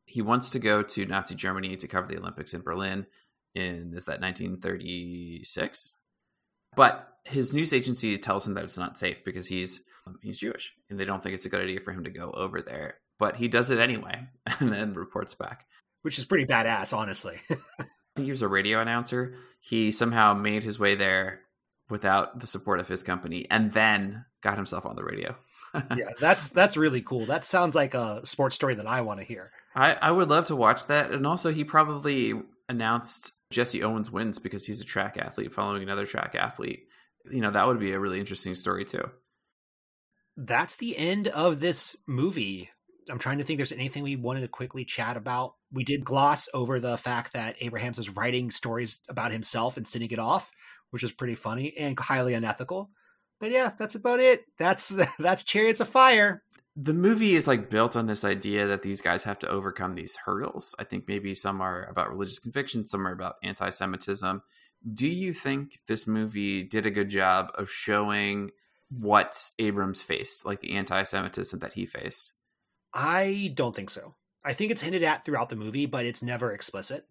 He 0.06 0.22
wants 0.22 0.52
to 0.52 0.60
go 0.60 0.84
to 0.84 1.06
Nazi 1.06 1.36
Germany 1.36 1.76
to 1.78 1.88
cover 1.88 2.08
the 2.08 2.18
Olympics 2.18 2.54
in 2.54 2.62
Berlin 2.62 3.06
in 3.56 3.94
is 3.96 4.06
that 4.06 4.22
1936? 4.22 5.96
But 6.76 7.08
his 7.26 7.54
news 7.54 7.74
agency 7.74 8.18
tells 8.18 8.46
him 8.46 8.54
that 8.54 8.64
it's 8.64 8.78
not 8.78 9.00
safe 9.00 9.24
because 9.24 9.48
he's 9.48 9.82
he's 10.22 10.40
Jewish 10.40 10.74
and 10.90 11.00
they 11.00 11.06
don't 11.06 11.22
think 11.22 11.36
it's 11.36 11.46
a 11.46 11.50
good 11.50 11.62
idea 11.62 11.80
for 11.80 11.92
him 11.92 12.04
to 12.04 12.10
go 12.10 12.32
over 12.32 12.62
there. 12.62 12.96
But 13.18 13.36
he 13.36 13.48
does 13.48 13.70
it 13.70 13.80
anyway 13.80 14.28
and 14.60 14.70
then 14.72 14.94
reports 14.94 15.34
back. 15.34 15.66
Which 16.02 16.18
is 16.18 16.26
pretty 16.26 16.46
badass, 16.46 16.96
honestly. 16.96 17.38
I 17.50 17.56
think 18.16 18.26
he 18.26 18.32
was 18.32 18.42
a 18.42 18.48
radio 18.48 18.80
announcer. 18.80 19.36
He 19.60 19.92
somehow 19.92 20.34
made 20.34 20.64
his 20.64 20.80
way 20.80 20.96
there 20.96 21.42
without 21.90 22.40
the 22.40 22.48
support 22.48 22.80
of 22.80 22.88
his 22.88 23.04
company 23.04 23.48
and 23.50 23.74
then 23.74 24.26
got 24.42 24.56
himself 24.56 24.86
on 24.86 24.96
the 24.96 25.04
radio. 25.04 25.36
yeah, 25.96 26.10
that's 26.20 26.50
that's 26.50 26.78
really 26.78 27.02
cool. 27.02 27.26
That 27.26 27.46
sounds 27.46 27.76
like 27.76 27.94
a 27.94 28.26
sports 28.26 28.56
story 28.56 28.76
that 28.76 28.88
I 28.88 29.02
want 29.02 29.20
to 29.20 29.26
hear. 29.26 29.52
I, 29.76 29.94
I 29.94 30.12
would 30.12 30.30
love 30.30 30.46
to 30.46 30.56
watch 30.56 30.88
that. 30.88 31.12
And 31.12 31.28
also 31.28 31.52
he 31.52 31.64
probably 31.64 32.34
announced 32.68 33.34
Jesse 33.52 33.84
Owens 33.84 34.12
wins 34.12 34.40
because 34.40 34.66
he's 34.66 34.82
a 34.82 34.86
track 34.86 35.18
athlete 35.18 35.54
following 35.54 35.84
another 35.84 36.06
track 36.06 36.36
athlete. 36.36 36.88
You 37.30 37.42
know, 37.42 37.52
that 37.52 37.68
would 37.68 37.80
be 37.80 37.92
a 37.92 38.00
really 38.00 38.20
interesting 38.20 38.56
story 38.56 38.86
too. 38.86 39.10
That's 40.42 40.78
the 40.78 40.98
end 40.98 41.28
of 41.28 41.60
this 41.60 41.98
movie. 42.08 42.70
I'm 43.10 43.20
trying 43.20 43.40
to 43.40 43.44
think 43.44 43.58
there's 43.58 43.74
anything 43.74 44.04
we 44.04 44.16
wanted 44.16 44.42
to 44.42 44.48
quickly 44.48 44.86
chat 44.86 45.18
about. 45.18 45.56
We 45.70 45.84
did 45.84 46.06
gloss 46.06 46.48
over 46.54 46.80
the 46.80 46.96
fact 46.98 47.34
that 47.34 47.58
Abrahams 47.60 47.98
was 47.98 48.12
writing 48.12 48.50
stories 48.50 49.02
about 49.10 49.34
himself 49.34 49.76
and 49.76 49.86
sending 49.86 50.12
it 50.12 50.20
off, 50.20 50.50
which 50.92 51.04
is 51.04 51.12
pretty 51.12 51.36
funny 51.36 51.76
and 51.78 52.00
highly 52.00 52.36
unethical. 52.36 52.90
But 53.42 53.52
yeah, 53.52 53.74
that's 53.78 53.96
about 53.96 54.22
it. 54.22 54.46
That's 54.58 54.98
that's 55.20 55.44
Chariots 55.44 55.82
of 55.82 55.90
Fire. 55.90 56.42
The 56.78 56.94
movie 56.94 57.36
is 57.36 57.46
like 57.46 57.70
built 57.70 57.98
on 57.98 58.08
this 58.08 58.24
idea 58.24 58.68
that 58.68 58.82
these 58.82 59.02
guys 59.02 59.26
have 59.26 59.40
to 59.40 59.50
overcome 59.50 59.96
these 59.96 60.16
hurdles. 60.16 60.74
I 60.80 60.86
think 60.86 61.06
maybe 61.06 61.36
some 61.36 61.60
are 61.60 61.84
about 61.90 62.12
religious 62.12 62.40
conviction, 62.40 62.86
some 62.86 63.06
are 63.06 63.12
about 63.12 63.36
anti-Semitism. 63.44 64.42
Do 64.94 65.10
you 65.10 65.34
think 65.34 65.80
this 65.86 66.08
movie 66.08 66.64
did 66.64 66.86
a 66.86 66.92
good 66.92 67.10
job 67.10 67.52
of 67.56 67.70
showing 67.70 68.52
what 68.90 69.50
Abrams 69.60 70.02
faced, 70.02 70.46
like 70.46 70.62
the 70.62 70.76
anti-Semitism 70.76 71.60
that 71.60 71.74
he 71.74 71.86
faced? 71.86 72.34
I 72.94 73.52
don't 73.54 73.76
think 73.76 73.90
so. 73.90 74.16
I 74.44 74.54
think 74.54 74.72
it's 74.72 74.82
hinted 74.82 75.04
at 75.04 75.24
throughout 75.24 75.50
the 75.50 75.56
movie, 75.56 75.86
but 75.86 76.06
it's 76.06 76.24
never 76.24 76.52
explicit. 76.52 77.06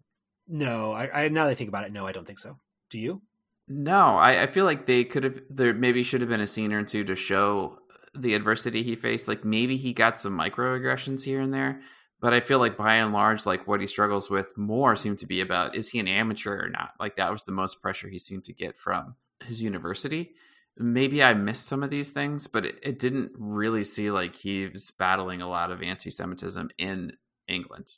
No, 0.47 0.91
I, 0.91 1.25
I 1.25 1.27
now 1.29 1.45
that 1.45 1.51
I 1.51 1.55
think 1.55 1.69
about 1.69 1.85
it, 1.85 1.93
no, 1.93 2.07
I 2.07 2.11
don't 2.11 2.25
think 2.25 2.39
so. 2.39 2.57
Do 2.89 2.99
you? 2.99 3.21
No, 3.67 4.17
I, 4.17 4.43
I 4.43 4.47
feel 4.47 4.65
like 4.65 4.85
they 4.85 5.03
could 5.03 5.23
have. 5.23 5.41
There 5.49 5.73
maybe 5.73 6.03
should 6.03 6.21
have 6.21 6.29
been 6.29 6.41
a 6.41 6.47
scene 6.47 6.73
or 6.73 6.83
two 6.83 7.03
to 7.03 7.15
show 7.15 7.77
the 8.15 8.33
adversity 8.33 8.81
he 8.81 8.95
faced. 8.95 9.27
Like 9.27 9.45
maybe 9.45 9.77
he 9.77 9.93
got 9.93 10.17
some 10.17 10.37
microaggressions 10.37 11.23
here 11.23 11.39
and 11.39 11.53
there, 11.53 11.81
but 12.19 12.33
I 12.33 12.39
feel 12.39 12.57
like 12.57 12.77
by 12.77 12.95
and 12.95 13.13
large, 13.13 13.45
like 13.45 13.67
what 13.67 13.79
he 13.79 13.87
struggles 13.87 14.29
with 14.29 14.57
more 14.57 14.95
seemed 14.95 15.19
to 15.19 15.27
be 15.27 15.41
about 15.41 15.75
is 15.75 15.89
he 15.89 15.99
an 15.99 16.07
amateur 16.07 16.65
or 16.65 16.69
not? 16.69 16.93
Like 16.99 17.17
that 17.17 17.31
was 17.31 17.43
the 17.43 17.51
most 17.51 17.81
pressure 17.81 18.09
he 18.09 18.17
seemed 18.17 18.45
to 18.45 18.53
get 18.53 18.75
from 18.75 19.15
his 19.45 19.61
university. 19.61 20.33
Maybe 20.81 21.21
I 21.21 21.33
missed 21.33 21.67
some 21.67 21.83
of 21.83 21.89
these 21.89 22.11
things, 22.11 22.47
but 22.47 22.65
it, 22.65 22.79
it 22.81 22.99
didn't 22.99 23.33
really 23.37 23.83
see 23.83 24.11
like 24.11 24.33
he 24.33 24.65
was 24.67 24.91
battling 24.91 25.41
a 25.41 25.49
lot 25.49 25.71
of 25.71 25.83
anti-Semitism 25.83 26.69
in 26.77 27.11
England, 27.49 27.91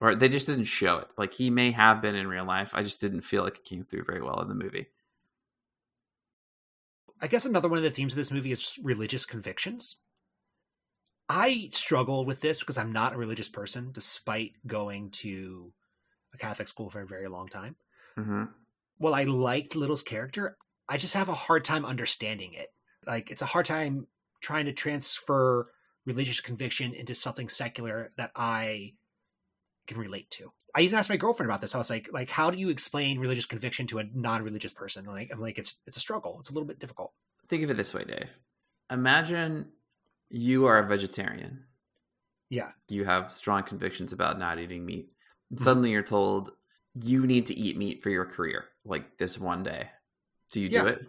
or 0.00 0.14
they 0.14 0.30
just 0.30 0.46
didn't 0.46 0.64
show 0.64 0.96
it. 0.96 1.08
Like 1.18 1.34
he 1.34 1.50
may 1.50 1.72
have 1.72 2.00
been 2.00 2.14
in 2.14 2.26
real 2.26 2.46
life. 2.46 2.70
I 2.74 2.82
just 2.82 3.02
didn't 3.02 3.20
feel 3.20 3.44
like 3.44 3.58
it 3.58 3.64
came 3.64 3.84
through 3.84 4.04
very 4.04 4.22
well 4.22 4.40
in 4.40 4.48
the 4.48 4.54
movie. 4.54 4.86
I 7.20 7.26
guess 7.26 7.44
another 7.44 7.68
one 7.68 7.76
of 7.76 7.84
the 7.84 7.90
themes 7.90 8.14
of 8.14 8.16
this 8.16 8.32
movie 8.32 8.50
is 8.50 8.78
religious 8.82 9.26
convictions. 9.26 9.96
I 11.28 11.68
struggle 11.70 12.24
with 12.24 12.40
this 12.40 12.60
because 12.60 12.78
I'm 12.78 12.92
not 12.92 13.12
a 13.12 13.18
religious 13.18 13.48
person, 13.48 13.90
despite 13.92 14.52
going 14.66 15.10
to 15.10 15.72
a 16.34 16.38
Catholic 16.38 16.68
school 16.68 16.88
for 16.88 17.02
a 17.02 17.06
very 17.06 17.28
long 17.28 17.48
time. 17.48 17.76
Mm-hmm. 18.18 18.44
Well, 18.98 19.14
I 19.14 19.24
liked 19.24 19.76
Liddell's 19.76 20.02
character. 20.02 20.56
I 20.92 20.98
just 20.98 21.14
have 21.14 21.30
a 21.30 21.32
hard 21.32 21.64
time 21.64 21.86
understanding 21.86 22.52
it. 22.52 22.70
Like, 23.06 23.30
it's 23.30 23.40
a 23.40 23.46
hard 23.46 23.64
time 23.64 24.08
trying 24.42 24.66
to 24.66 24.74
transfer 24.74 25.70
religious 26.04 26.42
conviction 26.42 26.92
into 26.92 27.14
something 27.14 27.48
secular 27.48 28.12
that 28.18 28.30
I 28.36 28.92
can 29.86 29.96
relate 29.96 30.30
to. 30.32 30.52
I 30.74 30.82
even 30.82 30.98
asked 30.98 31.08
my 31.08 31.16
girlfriend 31.16 31.50
about 31.50 31.62
this. 31.62 31.74
I 31.74 31.78
was 31.78 31.88
like, 31.88 32.10
like, 32.12 32.28
how 32.28 32.50
do 32.50 32.58
you 32.58 32.68
explain 32.68 33.18
religious 33.18 33.46
conviction 33.46 33.86
to 33.86 34.00
a 34.00 34.04
non-religious 34.12 34.74
person? 34.74 35.06
Like, 35.06 35.30
I'm 35.32 35.40
like, 35.40 35.56
it's 35.56 35.76
it's 35.86 35.96
a 35.96 36.00
struggle. 36.00 36.36
It's 36.40 36.50
a 36.50 36.52
little 36.52 36.68
bit 36.68 36.78
difficult. 36.78 37.14
Think 37.48 37.64
of 37.64 37.70
it 37.70 37.78
this 37.78 37.94
way, 37.94 38.04
Dave. 38.04 38.30
Imagine 38.90 39.68
you 40.28 40.66
are 40.66 40.78
a 40.78 40.86
vegetarian. 40.86 41.64
Yeah. 42.50 42.72
You 42.90 43.06
have 43.06 43.30
strong 43.30 43.62
convictions 43.62 44.12
about 44.12 44.38
not 44.38 44.58
eating 44.58 44.84
meat. 44.84 45.08
And 45.48 45.58
suddenly 45.58 45.90
you're 45.90 46.02
told 46.02 46.50
you 46.94 47.26
need 47.26 47.46
to 47.46 47.58
eat 47.58 47.78
meat 47.78 48.02
for 48.02 48.10
your 48.10 48.26
career, 48.26 48.66
like 48.84 49.16
this 49.16 49.38
one 49.38 49.62
day. 49.62 49.88
Do 50.52 50.60
you 50.60 50.68
do 50.68 50.86
it? 50.86 51.04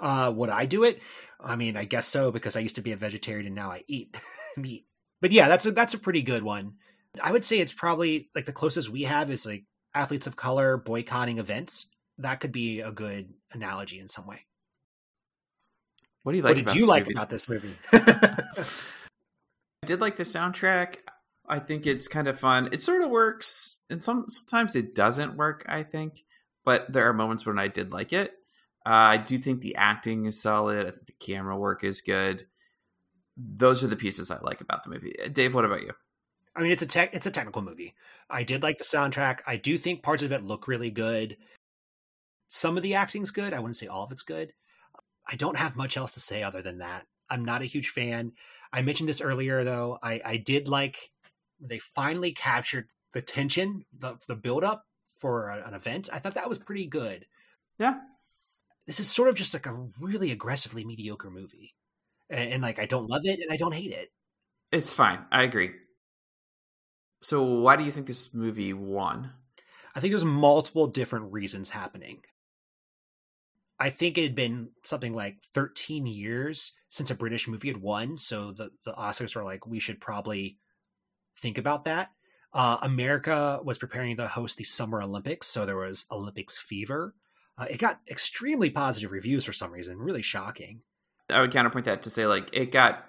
Uh, 0.00 0.32
would 0.34 0.50
I 0.50 0.66
do 0.66 0.84
it? 0.84 1.00
I 1.40 1.56
mean, 1.56 1.76
I 1.76 1.84
guess 1.84 2.06
so 2.06 2.30
because 2.30 2.56
I 2.56 2.60
used 2.60 2.76
to 2.76 2.82
be 2.82 2.92
a 2.92 2.96
vegetarian 2.96 3.46
and 3.46 3.54
now 3.54 3.70
I 3.70 3.84
eat 3.88 4.16
meat. 4.56 4.86
But 5.20 5.32
yeah, 5.32 5.48
that's 5.48 5.66
a 5.66 5.72
that's 5.72 5.94
a 5.94 5.98
pretty 5.98 6.22
good 6.22 6.42
one. 6.42 6.74
I 7.20 7.32
would 7.32 7.44
say 7.44 7.58
it's 7.58 7.72
probably 7.72 8.28
like 8.34 8.44
the 8.44 8.52
closest 8.52 8.90
we 8.90 9.04
have 9.04 9.30
is 9.30 9.46
like 9.46 9.64
athletes 9.94 10.26
of 10.26 10.36
color 10.36 10.76
boycotting 10.76 11.38
events. 11.38 11.86
That 12.18 12.40
could 12.40 12.52
be 12.52 12.80
a 12.80 12.90
good 12.90 13.32
analogy 13.52 13.98
in 13.98 14.08
some 14.08 14.26
way. 14.26 14.44
What 16.22 16.32
do 16.32 16.38
you 16.38 16.44
like 16.44 16.56
what 16.56 16.66
did 16.66 16.74
you 16.74 16.86
like 16.86 17.04
movie? 17.04 17.14
about 17.14 17.30
this 17.30 17.48
movie? 17.48 17.74
I 17.92 18.66
did 19.86 20.00
like 20.00 20.16
the 20.16 20.24
soundtrack. 20.24 20.96
I 21.48 21.58
think 21.60 21.86
it's 21.86 22.08
kind 22.08 22.28
of 22.28 22.38
fun. 22.38 22.68
It 22.72 22.82
sort 22.82 23.02
of 23.02 23.10
works, 23.10 23.80
and 23.88 24.04
some 24.04 24.26
sometimes 24.28 24.76
it 24.76 24.94
doesn't 24.94 25.36
work. 25.36 25.64
I 25.68 25.82
think, 25.82 26.24
but 26.64 26.92
there 26.92 27.08
are 27.08 27.14
moments 27.14 27.46
when 27.46 27.58
I 27.58 27.68
did 27.68 27.92
like 27.92 28.12
it. 28.12 28.37
Uh, 28.88 29.12
I 29.12 29.16
do 29.18 29.36
think 29.36 29.60
the 29.60 29.76
acting 29.76 30.24
is 30.24 30.40
solid. 30.40 30.86
I 30.86 30.90
think 30.92 31.06
the 31.06 31.12
camera 31.20 31.58
work 31.58 31.84
is 31.84 32.00
good. 32.00 32.44
Those 33.36 33.84
are 33.84 33.86
the 33.86 33.96
pieces 33.96 34.30
I 34.30 34.38
like 34.40 34.62
about 34.62 34.82
the 34.82 34.88
movie. 34.88 35.14
Uh, 35.22 35.28
Dave, 35.28 35.54
what 35.54 35.66
about 35.66 35.82
you? 35.82 35.92
I 36.56 36.62
mean, 36.62 36.72
it's 36.72 36.82
a 36.82 36.86
tech, 36.86 37.10
it's 37.12 37.26
a 37.26 37.30
technical 37.30 37.60
movie. 37.60 37.94
I 38.30 38.44
did 38.44 38.62
like 38.62 38.78
the 38.78 38.84
soundtrack. 38.84 39.40
I 39.46 39.56
do 39.56 39.76
think 39.76 40.02
parts 40.02 40.22
of 40.22 40.32
it 40.32 40.42
look 40.42 40.66
really 40.66 40.90
good. 40.90 41.36
Some 42.48 42.78
of 42.78 42.82
the 42.82 42.94
acting's 42.94 43.30
good. 43.30 43.52
I 43.52 43.58
wouldn't 43.58 43.76
say 43.76 43.88
all 43.88 44.04
of 44.04 44.10
it's 44.10 44.22
good. 44.22 44.54
I 45.30 45.36
don't 45.36 45.58
have 45.58 45.76
much 45.76 45.98
else 45.98 46.14
to 46.14 46.20
say 46.20 46.42
other 46.42 46.62
than 46.62 46.78
that. 46.78 47.04
I'm 47.28 47.44
not 47.44 47.60
a 47.60 47.66
huge 47.66 47.90
fan. 47.90 48.32
I 48.72 48.80
mentioned 48.80 49.10
this 49.10 49.20
earlier, 49.20 49.64
though. 49.64 49.98
I, 50.02 50.22
I 50.24 50.36
did 50.38 50.66
like 50.66 51.10
they 51.60 51.78
finally 51.78 52.32
captured 52.32 52.88
the 53.12 53.20
tension, 53.20 53.84
the 53.98 54.14
the 54.26 54.34
build 54.34 54.64
up 54.64 54.86
for 55.18 55.50
an 55.50 55.74
event. 55.74 56.08
I 56.10 56.20
thought 56.20 56.34
that 56.34 56.48
was 56.48 56.58
pretty 56.58 56.86
good. 56.86 57.26
Yeah. 57.78 57.98
This 58.88 59.00
is 59.00 59.10
sort 59.10 59.28
of 59.28 59.34
just 59.34 59.52
like 59.52 59.66
a 59.66 59.86
really 60.00 60.32
aggressively 60.32 60.82
mediocre 60.82 61.30
movie, 61.30 61.74
and, 62.30 62.54
and 62.54 62.62
like 62.62 62.78
I 62.78 62.86
don't 62.86 63.10
love 63.10 63.20
it 63.24 63.38
and 63.38 63.52
I 63.52 63.58
don't 63.58 63.74
hate 63.74 63.92
it. 63.92 64.08
It's 64.72 64.94
fine. 64.94 65.26
I 65.30 65.42
agree. 65.42 65.72
So, 67.22 67.42
why 67.42 67.76
do 67.76 67.84
you 67.84 67.92
think 67.92 68.06
this 68.06 68.32
movie 68.32 68.72
won? 68.72 69.32
I 69.94 70.00
think 70.00 70.12
there's 70.12 70.24
multiple 70.24 70.86
different 70.86 71.32
reasons 71.32 71.68
happening. 71.68 72.22
I 73.78 73.90
think 73.90 74.16
it 74.16 74.22
had 74.22 74.34
been 74.34 74.70
something 74.84 75.14
like 75.14 75.36
13 75.54 76.06
years 76.06 76.72
since 76.88 77.10
a 77.10 77.14
British 77.14 77.46
movie 77.46 77.68
had 77.68 77.82
won, 77.82 78.16
so 78.16 78.52
the, 78.52 78.70
the 78.86 78.92
Oscars 78.92 79.36
were 79.36 79.44
like, 79.44 79.66
we 79.66 79.80
should 79.80 80.00
probably 80.00 80.56
think 81.36 81.58
about 81.58 81.84
that. 81.84 82.10
Uh, 82.54 82.78
America 82.80 83.60
was 83.62 83.76
preparing 83.76 84.16
to 84.16 84.26
host 84.26 84.56
the 84.56 84.64
Summer 84.64 85.02
Olympics, 85.02 85.46
so 85.46 85.66
there 85.66 85.76
was 85.76 86.06
Olympics 86.10 86.56
fever. 86.56 87.14
Uh, 87.58 87.66
it 87.68 87.78
got 87.78 88.00
extremely 88.08 88.70
positive 88.70 89.10
reviews 89.10 89.44
for 89.44 89.52
some 89.52 89.72
reason, 89.72 89.98
really 89.98 90.22
shocking. 90.22 90.80
I 91.28 91.40
would 91.40 91.50
counterpoint 91.52 91.84
that 91.86 92.02
to 92.02 92.10
say, 92.10 92.26
like, 92.26 92.48
it 92.52 92.70
got 92.72 93.04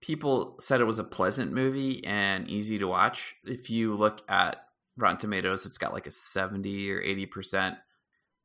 people 0.00 0.56
said 0.60 0.80
it 0.80 0.84
was 0.84 0.98
a 0.98 1.04
pleasant 1.04 1.52
movie 1.52 2.04
and 2.06 2.48
easy 2.48 2.78
to 2.78 2.88
watch. 2.88 3.36
If 3.44 3.68
you 3.68 3.94
look 3.94 4.22
at 4.28 4.56
Rotten 4.96 5.18
Tomatoes, 5.18 5.66
it's 5.66 5.78
got 5.78 5.92
like 5.92 6.06
a 6.06 6.10
70 6.10 6.90
or 6.90 7.02
80%. 7.02 7.76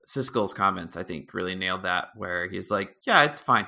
Siskel's 0.07 0.53
comments, 0.53 0.97
I 0.97 1.03
think, 1.03 1.33
really 1.33 1.55
nailed 1.55 1.83
that, 1.83 2.09
where 2.15 2.47
he's 2.47 2.69
like, 2.69 2.97
yeah, 3.07 3.23
it's 3.23 3.39
fine. 3.39 3.65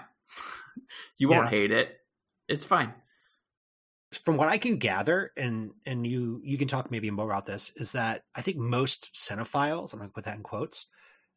you 1.18 1.30
won't 1.30 1.46
Yeah. 1.46 1.50
hate 1.50 1.72
it. 1.72 1.98
It's 2.48 2.66
fine. 2.66 2.94
From 4.24 4.38
what 4.38 4.48
I 4.48 4.58
can 4.58 4.78
gather, 4.78 5.32
and 5.36 5.72
and 5.86 6.08
you 6.08 6.40
you 6.44 6.58
can 6.58 6.68
talk 6.70 6.90
maybe 6.92 7.12
more 7.12 7.26
about 7.26 7.46
this, 7.46 7.74
is 7.76 7.92
that 7.92 8.24
I 8.36 8.42
think 8.42 8.56
most 8.58 9.14
cinephiles, 9.14 9.92
I'm 9.92 10.00
going 10.00 10.10
to 10.10 10.14
put 10.14 10.24
that 10.26 10.38
in 10.38 10.44
quotes, 10.44 10.86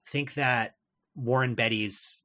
think 0.06 0.34
that 0.34 0.76
Warren 1.14 1.54
Beatty's 1.54 2.22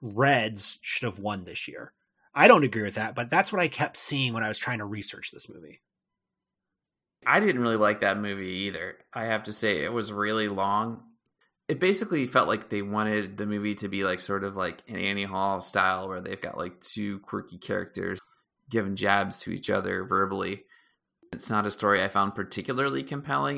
Reds 0.00 0.78
should 0.82 1.06
have 1.06 1.18
won 1.18 1.44
this 1.44 1.68
year. 1.68 1.92
I 2.34 2.46
don't 2.46 2.64
agree 2.64 2.82
with 2.82 2.94
that, 2.94 3.14
but 3.14 3.30
that's 3.30 3.52
what 3.52 3.60
I 3.60 3.68
kept 3.68 3.96
seeing 3.96 4.32
when 4.32 4.44
I 4.44 4.48
was 4.48 4.58
trying 4.58 4.78
to 4.78 4.84
research 4.84 5.30
this 5.30 5.48
movie. 5.48 5.80
I 7.26 7.40
didn't 7.40 7.62
really 7.62 7.76
like 7.76 8.00
that 8.00 8.18
movie 8.18 8.66
either. 8.66 8.98
I 9.12 9.24
have 9.24 9.44
to 9.44 9.52
say, 9.52 9.82
it 9.82 9.92
was 9.92 10.12
really 10.12 10.48
long. 10.48 11.02
It 11.66 11.80
basically 11.80 12.26
felt 12.26 12.48
like 12.48 12.68
they 12.68 12.80
wanted 12.80 13.36
the 13.36 13.46
movie 13.46 13.74
to 13.76 13.88
be 13.88 14.04
like 14.04 14.20
sort 14.20 14.44
of 14.44 14.56
like 14.56 14.82
an 14.88 14.96
Annie 14.96 15.24
Hall 15.24 15.60
style, 15.60 16.08
where 16.08 16.20
they've 16.20 16.40
got 16.40 16.56
like 16.56 16.80
two 16.80 17.18
quirky 17.20 17.58
characters 17.58 18.20
giving 18.70 18.96
jabs 18.96 19.40
to 19.42 19.50
each 19.50 19.68
other 19.68 20.04
verbally. 20.04 20.62
It's 21.32 21.50
not 21.50 21.66
a 21.66 21.70
story 21.70 22.02
I 22.02 22.08
found 22.08 22.34
particularly 22.34 23.02
compelling. 23.02 23.57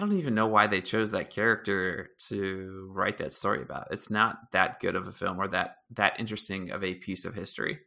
I 0.00 0.02
don't 0.02 0.18
even 0.18 0.34
know 0.34 0.46
why 0.46 0.66
they 0.66 0.80
chose 0.80 1.10
that 1.10 1.28
character 1.28 2.08
to 2.28 2.90
write 2.94 3.18
that 3.18 3.34
story 3.34 3.60
about. 3.60 3.88
It's 3.90 4.10
not 4.10 4.50
that 4.52 4.80
good 4.80 4.96
of 4.96 5.06
a 5.06 5.12
film 5.12 5.38
or 5.38 5.46
that 5.48 5.76
that 5.90 6.18
interesting 6.18 6.70
of 6.70 6.82
a 6.82 6.94
piece 6.94 7.26
of 7.26 7.34
history. 7.34 7.80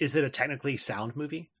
Is 0.00 0.16
it 0.16 0.24
a 0.24 0.28
technically 0.28 0.76
sound 0.76 1.14
movie? 1.14 1.52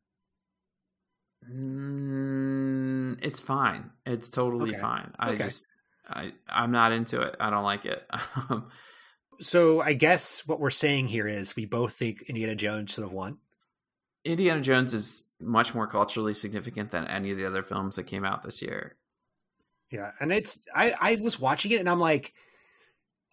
Mm, 1.48 3.18
it's 3.22 3.38
fine. 3.38 3.90
It's 4.04 4.28
totally 4.28 4.70
Okay. 4.70 4.80
fine. 4.80 5.12
I 5.20 5.34
Okay. 5.34 5.44
just 5.44 5.66
I 6.08 6.32
I'm 6.48 6.72
not 6.72 6.90
into 6.90 7.22
it. 7.22 7.36
I 7.38 7.50
don't 7.50 7.62
like 7.64 7.86
it. 7.86 8.04
So 9.42 9.80
I 9.80 9.94
guess 9.94 10.46
what 10.46 10.60
we're 10.60 10.68
saying 10.68 11.08
here 11.08 11.26
is 11.26 11.56
we 11.56 11.64
both 11.64 11.94
think 11.94 12.24
Indiana 12.28 12.54
Jones 12.54 12.90
should 12.90 13.04
have 13.04 13.12
won. 13.12 13.38
Indiana 14.22 14.60
Jones 14.60 14.92
is 14.92 15.24
much 15.40 15.74
more 15.74 15.86
culturally 15.86 16.34
significant 16.34 16.90
than 16.90 17.06
any 17.06 17.30
of 17.30 17.38
the 17.38 17.46
other 17.46 17.62
films 17.62 17.96
that 17.96 18.02
came 18.02 18.22
out 18.22 18.42
this 18.42 18.60
year. 18.60 18.96
Yeah, 19.90 20.12
and 20.20 20.32
it's 20.32 20.60
I 20.74 20.94
I 21.00 21.14
was 21.16 21.40
watching 21.40 21.72
it 21.72 21.80
and 21.80 21.88
I'm 21.88 22.00
like, 22.00 22.32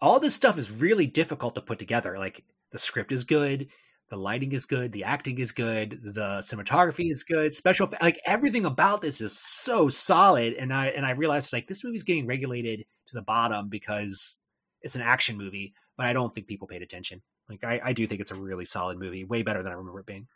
all 0.00 0.20
this 0.20 0.34
stuff 0.34 0.58
is 0.58 0.70
really 0.70 1.06
difficult 1.06 1.54
to 1.54 1.62
put 1.62 1.78
together. 1.78 2.18
Like 2.18 2.44
the 2.72 2.78
script 2.78 3.12
is 3.12 3.24
good, 3.24 3.68
the 4.10 4.16
lighting 4.16 4.52
is 4.52 4.66
good, 4.66 4.92
the 4.92 5.04
acting 5.04 5.38
is 5.38 5.52
good, 5.52 6.00
the 6.02 6.38
cinematography 6.38 7.10
is 7.10 7.22
good, 7.22 7.54
special 7.54 7.92
like 8.02 8.20
everything 8.26 8.64
about 8.66 9.02
this 9.02 9.20
is 9.20 9.38
so 9.38 9.88
solid. 9.88 10.54
And 10.54 10.72
I 10.72 10.88
and 10.88 11.06
I 11.06 11.12
realized 11.12 11.52
like 11.52 11.68
this 11.68 11.84
movie's 11.84 12.02
getting 12.02 12.26
regulated 12.26 12.80
to 12.80 13.14
the 13.14 13.22
bottom 13.22 13.68
because 13.68 14.38
it's 14.82 14.96
an 14.96 15.02
action 15.02 15.36
movie, 15.36 15.74
but 15.96 16.06
I 16.06 16.12
don't 16.12 16.34
think 16.34 16.46
people 16.46 16.68
paid 16.68 16.82
attention. 16.82 17.22
Like 17.48 17.64
I, 17.64 17.80
I 17.82 17.92
do 17.92 18.06
think 18.06 18.20
it's 18.20 18.30
a 18.30 18.36
really 18.36 18.64
solid 18.64 18.98
movie, 18.98 19.24
way 19.24 19.42
better 19.42 19.62
than 19.62 19.72
I 19.72 19.76
remember 19.76 20.00
it 20.00 20.06
being. 20.06 20.26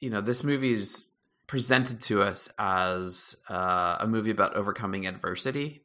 You 0.00 0.10
know, 0.10 0.20
this 0.20 0.44
movie's 0.44 1.12
presented 1.48 2.02
to 2.02 2.22
us 2.22 2.48
as 2.58 3.34
uh, 3.48 3.96
a 3.98 4.06
movie 4.06 4.30
about 4.30 4.54
overcoming 4.54 5.06
adversity. 5.06 5.82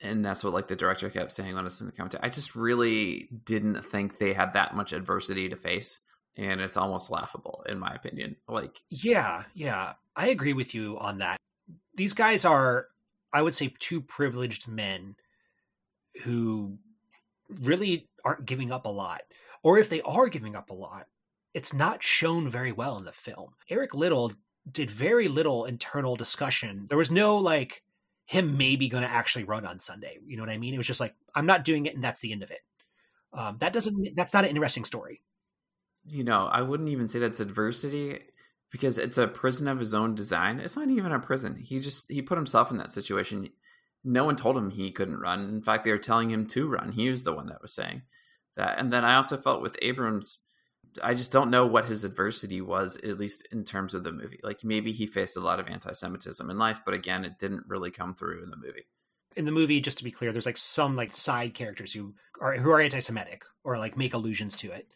And 0.00 0.24
that's 0.24 0.44
what 0.44 0.52
like 0.52 0.68
the 0.68 0.76
director 0.76 1.10
kept 1.10 1.32
saying 1.32 1.56
on 1.56 1.66
us 1.66 1.80
in 1.80 1.86
the 1.86 1.92
commentary. 1.92 2.22
I 2.22 2.28
just 2.28 2.54
really 2.54 3.28
didn't 3.44 3.84
think 3.84 4.18
they 4.18 4.34
had 4.34 4.52
that 4.52 4.76
much 4.76 4.92
adversity 4.92 5.48
to 5.48 5.56
face. 5.56 5.98
And 6.36 6.60
it's 6.60 6.76
almost 6.76 7.10
laughable, 7.10 7.64
in 7.68 7.78
my 7.78 7.94
opinion. 7.94 8.36
Like 8.46 8.78
Yeah, 8.90 9.44
yeah. 9.54 9.94
I 10.14 10.28
agree 10.28 10.52
with 10.52 10.74
you 10.74 10.98
on 10.98 11.18
that. 11.18 11.38
These 11.94 12.12
guys 12.12 12.44
are, 12.44 12.86
I 13.32 13.42
would 13.42 13.54
say, 13.54 13.74
two 13.78 14.00
privileged 14.02 14.68
men 14.68 15.16
who 16.22 16.78
really 17.48 18.08
aren't 18.24 18.46
giving 18.46 18.72
up 18.72 18.84
a 18.84 18.90
lot. 18.90 19.22
Or 19.62 19.78
if 19.78 19.88
they 19.88 20.02
are 20.02 20.28
giving 20.28 20.56
up 20.56 20.70
a 20.70 20.74
lot, 20.74 21.06
it's 21.54 21.72
not 21.72 22.02
shown 22.02 22.50
very 22.50 22.72
well 22.72 22.98
in 22.98 23.04
the 23.04 23.12
film. 23.12 23.50
Eric 23.70 23.94
Liddell 23.94 24.32
did 24.70 24.90
very 24.90 25.28
little 25.28 25.64
internal 25.64 26.16
discussion. 26.16 26.86
There 26.88 26.98
was 26.98 27.10
no 27.10 27.36
like 27.38 27.82
him 28.26 28.56
maybe 28.56 28.88
going 28.88 29.02
to 29.02 29.10
actually 29.10 29.44
run 29.44 29.66
on 29.66 29.78
Sunday. 29.78 30.18
You 30.26 30.36
know 30.36 30.42
what 30.42 30.50
I 30.50 30.58
mean? 30.58 30.74
It 30.74 30.78
was 30.78 30.86
just 30.86 31.00
like 31.00 31.14
I'm 31.34 31.46
not 31.46 31.64
doing 31.64 31.86
it, 31.86 31.94
and 31.94 32.04
that's 32.04 32.20
the 32.20 32.32
end 32.32 32.42
of 32.42 32.50
it. 32.50 32.60
Um, 33.32 33.56
that 33.58 33.72
doesn't. 33.72 34.14
That's 34.14 34.34
not 34.34 34.44
an 34.44 34.50
interesting 34.50 34.84
story. 34.84 35.22
you 36.04 36.24
know, 36.24 36.46
I 36.46 36.62
wouldn't 36.62 36.88
even 36.88 37.08
say 37.08 37.18
that's 37.18 37.40
adversity 37.40 38.18
because 38.70 38.98
it's 38.98 39.18
a 39.18 39.28
prison 39.28 39.68
of 39.68 39.78
his 39.78 39.94
own 39.94 40.14
design. 40.14 40.58
It's 40.60 40.76
not 40.76 40.88
even 40.88 41.12
a 41.12 41.18
prison. 41.20 41.56
He 41.56 41.78
just 41.78 42.10
he 42.10 42.22
put 42.22 42.38
himself 42.38 42.70
in 42.70 42.78
that 42.78 42.90
situation. 42.90 43.48
No 44.04 44.24
one 44.24 44.36
told 44.36 44.56
him 44.56 44.70
he 44.70 44.90
couldn't 44.90 45.20
run. 45.20 45.48
In 45.48 45.62
fact, 45.62 45.84
they 45.84 45.92
were 45.92 45.98
telling 45.98 46.30
him 46.30 46.46
to 46.48 46.68
run. 46.68 46.92
He 46.92 47.08
was 47.10 47.22
the 47.22 47.32
one 47.32 47.46
that 47.46 47.62
was 47.62 47.72
saying 47.74 48.02
that. 48.56 48.78
And 48.78 48.92
then 48.92 49.04
I 49.04 49.14
also 49.16 49.36
felt 49.36 49.62
with 49.62 49.76
Abrams, 49.82 50.40
I 51.02 51.14
just 51.14 51.32
don't 51.32 51.50
know 51.50 51.66
what 51.66 51.86
his 51.86 52.04
adversity 52.04 52.60
was, 52.60 52.96
at 52.96 53.18
least 53.18 53.46
in 53.52 53.64
terms 53.64 53.94
of 53.94 54.04
the 54.04 54.12
movie. 54.12 54.40
Like 54.42 54.64
maybe 54.64 54.92
he 54.92 55.06
faced 55.06 55.36
a 55.36 55.40
lot 55.40 55.60
of 55.60 55.68
anti-Semitism 55.68 56.48
in 56.50 56.58
life, 56.58 56.82
but 56.84 56.94
again, 56.94 57.24
it 57.24 57.38
didn't 57.38 57.64
really 57.66 57.90
come 57.90 58.14
through 58.14 58.42
in 58.42 58.50
the 58.50 58.56
movie. 58.56 58.86
in 59.36 59.44
the 59.44 59.52
movie, 59.52 59.80
just 59.80 59.98
to 59.98 60.04
be 60.04 60.10
clear, 60.10 60.32
there's 60.32 60.46
like 60.46 60.56
some 60.58 60.94
like 60.96 61.14
side 61.14 61.54
characters 61.54 61.92
who 61.92 62.14
are 62.40 62.54
who 62.56 62.70
are 62.70 62.80
anti-Semitic 62.80 63.44
or 63.64 63.78
like 63.78 63.96
make 63.96 64.14
allusions 64.14 64.56
to 64.56 64.70
it. 64.72 64.88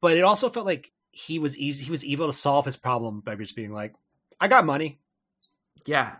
But 0.00 0.16
it 0.16 0.22
also 0.22 0.48
felt 0.48 0.66
like 0.66 0.92
he 1.10 1.38
was 1.38 1.58
easy. 1.58 1.84
He 1.84 1.90
was 1.90 2.04
able 2.04 2.26
to 2.26 2.32
solve 2.32 2.64
his 2.64 2.76
problem 2.76 3.20
by 3.20 3.34
just 3.34 3.56
being 3.56 3.72
like, 3.72 3.94
"I 4.40 4.48
got 4.48 4.64
money." 4.64 5.00
Yeah. 5.86 6.16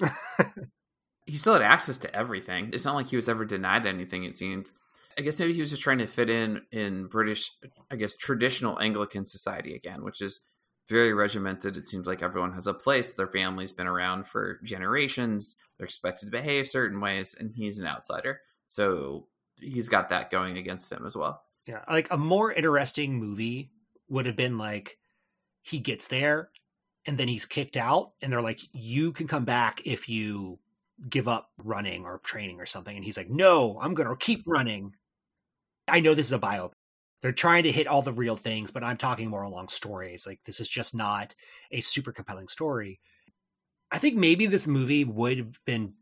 he 1.26 1.36
still 1.36 1.54
had 1.54 1.62
access 1.62 1.98
to 1.98 2.14
everything. 2.14 2.70
It's 2.72 2.84
not 2.84 2.94
like 2.94 3.08
he 3.08 3.16
was 3.16 3.28
ever 3.28 3.44
denied 3.44 3.86
anything, 3.86 4.24
it 4.24 4.38
seemed. 4.38 4.70
I 5.18 5.22
guess 5.22 5.40
maybe 5.40 5.52
he 5.52 5.60
was 5.60 5.70
just 5.70 5.82
trying 5.82 5.98
to 5.98 6.06
fit 6.06 6.30
in 6.30 6.62
in 6.70 7.06
British, 7.08 7.50
I 7.90 7.96
guess, 7.96 8.16
traditional 8.16 8.80
Anglican 8.80 9.26
society 9.26 9.74
again, 9.74 10.04
which 10.04 10.22
is 10.22 10.40
very 10.88 11.12
regimented. 11.12 11.76
It 11.76 11.88
seems 11.88 12.06
like 12.06 12.22
everyone 12.22 12.52
has 12.52 12.66
a 12.66 12.72
place. 12.74 13.12
Their 13.12 13.26
family's 13.26 13.72
been 13.72 13.88
around 13.88 14.26
for 14.26 14.60
generations. 14.62 15.56
They're 15.76 15.84
expected 15.84 16.26
to 16.26 16.32
behave 16.32 16.68
certain 16.68 17.00
ways, 17.00 17.34
and 17.38 17.52
he's 17.52 17.80
an 17.80 17.86
outsider. 17.86 18.40
So 18.68 19.26
he's 19.56 19.88
got 19.88 20.08
that 20.10 20.30
going 20.30 20.56
against 20.56 20.90
him 20.90 21.04
as 21.04 21.16
well. 21.16 21.42
Yeah, 21.66 21.82
like 21.90 22.10
a 22.10 22.16
more 22.16 22.52
interesting 22.52 23.18
movie 23.18 23.72
would 24.08 24.26
have 24.26 24.36
been 24.36 24.56
like 24.56 24.98
he 25.62 25.80
gets 25.80 26.06
there 26.06 26.50
and 27.06 27.18
then 27.18 27.28
he's 27.28 27.44
kicked 27.46 27.76
out, 27.76 28.12
and 28.20 28.32
they're 28.32 28.42
like, 28.42 28.60
"You 28.72 29.12
can 29.12 29.26
come 29.26 29.44
back 29.44 29.80
if 29.84 30.08
you 30.08 30.58
give 31.08 31.28
up 31.28 31.50
running 31.58 32.04
or 32.04 32.18
training 32.18 32.60
or 32.60 32.66
something," 32.66 32.94
and 32.94 33.04
he's 33.04 33.16
like, 33.16 33.30
"No, 33.30 33.78
I'm 33.80 33.94
gonna 33.94 34.16
keep 34.16 34.42
running." 34.46 34.94
I 35.88 36.00
know 36.00 36.14
this 36.14 36.26
is 36.26 36.32
a 36.32 36.38
bio. 36.38 36.72
They're 37.22 37.32
trying 37.32 37.64
to 37.64 37.72
hit 37.72 37.88
all 37.88 38.02
the 38.02 38.12
real 38.12 38.36
things, 38.36 38.70
but 38.70 38.84
I'm 38.84 38.96
talking 38.96 39.28
more 39.28 39.42
along 39.42 39.68
stories. 39.68 40.26
Like 40.26 40.40
this 40.44 40.60
is 40.60 40.68
just 40.68 40.94
not 40.94 41.34
a 41.72 41.80
super 41.80 42.12
compelling 42.12 42.48
story. 42.48 43.00
I 43.90 43.98
think 43.98 44.16
maybe 44.16 44.46
this 44.46 44.66
movie 44.66 45.04
would 45.04 45.38
have 45.38 45.64
been 45.64 45.94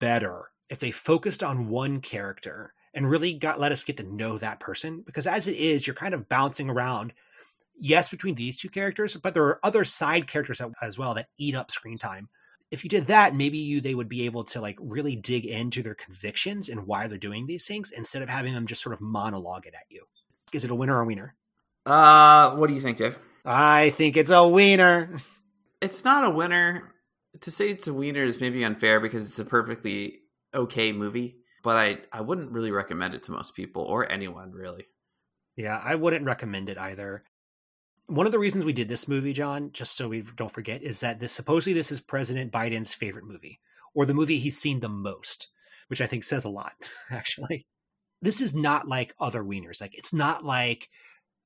better 0.00 0.50
if 0.68 0.80
they 0.80 0.90
focused 0.90 1.42
on 1.42 1.68
one 1.68 2.00
character 2.00 2.72
and 2.94 3.08
really 3.08 3.34
got 3.34 3.60
let 3.60 3.72
us 3.72 3.84
get 3.84 3.96
to 3.98 4.02
know 4.02 4.38
that 4.38 4.60
person 4.60 5.02
because 5.04 5.26
as 5.26 5.48
it 5.48 5.56
is 5.56 5.86
you're 5.86 5.94
kind 5.94 6.14
of 6.14 6.28
bouncing 6.28 6.70
around 6.70 7.12
yes 7.78 8.08
between 8.08 8.34
these 8.34 8.56
two 8.56 8.68
characters 8.68 9.16
but 9.16 9.34
there 9.34 9.44
are 9.44 9.64
other 9.64 9.84
side 9.84 10.26
characters 10.26 10.60
as 10.80 10.98
well 10.98 11.14
that 11.14 11.28
eat 11.38 11.54
up 11.54 11.70
screen 11.70 11.98
time 11.98 12.28
if 12.70 12.84
you 12.84 12.90
did 12.90 13.06
that, 13.06 13.34
maybe 13.34 13.58
you 13.58 13.80
they 13.80 13.94
would 13.94 14.08
be 14.08 14.26
able 14.26 14.44
to 14.44 14.60
like 14.60 14.78
really 14.80 15.16
dig 15.16 15.46
into 15.46 15.82
their 15.82 15.94
convictions 15.94 16.68
and 16.68 16.86
why 16.86 17.06
they're 17.06 17.18
doing 17.18 17.46
these 17.46 17.66
things 17.66 17.90
instead 17.90 18.22
of 18.22 18.28
having 18.28 18.54
them 18.54 18.66
just 18.66 18.82
sort 18.82 18.94
of 18.94 19.00
monologue 19.00 19.66
it 19.66 19.74
at 19.74 19.86
you. 19.88 20.04
Is 20.52 20.64
it 20.64 20.70
a 20.70 20.74
winner 20.74 20.96
or 20.96 21.02
a 21.02 21.06
wiener? 21.06 21.34
Uh, 21.86 22.50
what 22.52 22.68
do 22.68 22.74
you 22.74 22.80
think, 22.80 22.98
Dave? 22.98 23.18
I 23.44 23.90
think 23.90 24.16
it's 24.16 24.30
a 24.30 24.46
wiener. 24.46 25.18
It's 25.80 26.04
not 26.04 26.24
a 26.24 26.30
winner. 26.30 26.92
To 27.40 27.50
say 27.50 27.70
it's 27.70 27.86
a 27.86 27.94
wiener 27.94 28.24
is 28.24 28.40
maybe 28.40 28.64
unfair 28.64 29.00
because 29.00 29.24
it's 29.24 29.38
a 29.38 29.44
perfectly 29.44 30.18
okay 30.54 30.92
movie, 30.92 31.36
but 31.62 31.76
I 31.76 31.98
I 32.12 32.20
wouldn't 32.20 32.52
really 32.52 32.70
recommend 32.70 33.14
it 33.14 33.22
to 33.24 33.32
most 33.32 33.54
people 33.54 33.82
or 33.82 34.10
anyone 34.10 34.52
really. 34.52 34.86
Yeah, 35.56 35.80
I 35.82 35.94
wouldn't 35.94 36.24
recommend 36.24 36.68
it 36.68 36.78
either. 36.78 37.24
One 38.08 38.26
of 38.26 38.32
the 38.32 38.38
reasons 38.38 38.64
we 38.64 38.72
did 38.72 38.88
this 38.88 39.06
movie, 39.06 39.32
John, 39.32 39.70
just 39.72 39.94
so 39.96 40.08
we 40.08 40.22
don't 40.36 40.50
forget, 40.50 40.82
is 40.82 41.00
that 41.00 41.20
this 41.20 41.32
supposedly 41.32 41.74
this 41.74 41.92
is 41.92 42.00
President 42.00 42.50
Biden's 42.50 42.94
favorite 42.94 43.26
movie, 43.26 43.60
or 43.94 44.06
the 44.06 44.14
movie 44.14 44.38
he's 44.38 44.58
seen 44.58 44.80
the 44.80 44.88
most, 44.88 45.48
which 45.88 46.00
I 46.00 46.06
think 46.06 46.24
says 46.24 46.44
a 46.44 46.48
lot, 46.48 46.72
actually. 47.10 47.66
This 48.22 48.40
is 48.40 48.54
not 48.54 48.88
like 48.88 49.14
other 49.20 49.44
wieners. 49.44 49.80
Like 49.80 49.94
it's 49.96 50.12
not 50.12 50.44
like 50.44 50.88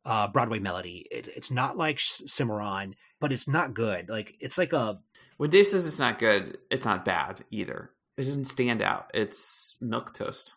uh, 0.06 0.28
Broadway 0.28 0.58
Melody. 0.60 1.06
It, 1.10 1.28
it's 1.36 1.50
not 1.50 1.76
like 1.76 1.98
Cimarron, 2.00 2.94
but 3.20 3.32
it's 3.32 3.46
not 3.48 3.74
good. 3.74 4.08
Like 4.08 4.34
it's 4.40 4.56
like 4.56 4.72
a 4.72 4.98
When 5.36 5.50
Dave 5.50 5.66
says 5.66 5.86
it's 5.86 5.98
not 5.98 6.18
good, 6.18 6.58
it's 6.70 6.84
not 6.84 7.04
bad 7.04 7.44
either. 7.50 7.90
It 8.16 8.24
doesn't 8.24 8.46
stand 8.46 8.82
out. 8.82 9.10
It's 9.14 9.76
milk 9.80 10.14
toast. 10.14 10.54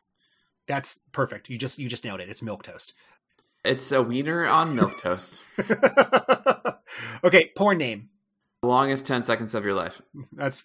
that's 0.67 0.99
perfect. 1.11 1.49
You 1.49 1.57
just 1.57 1.79
you 1.79 1.89
just 1.89 2.05
nailed 2.05 2.19
it. 2.21 2.29
It's 2.29 2.41
milk 2.41 2.63
toast. 2.63 2.93
It's 3.65 3.91
a 3.91 4.01
wiener 4.01 4.45
on 4.45 4.75
milk 4.75 4.97
toast. 4.99 5.43
okay, 7.23 7.51
porn 7.55 7.77
name. 7.77 8.09
The 8.61 8.67
longest 8.67 9.07
10 9.07 9.23
seconds 9.23 9.55
of 9.55 9.65
your 9.65 9.73
life. 9.73 10.01
That's 10.31 10.63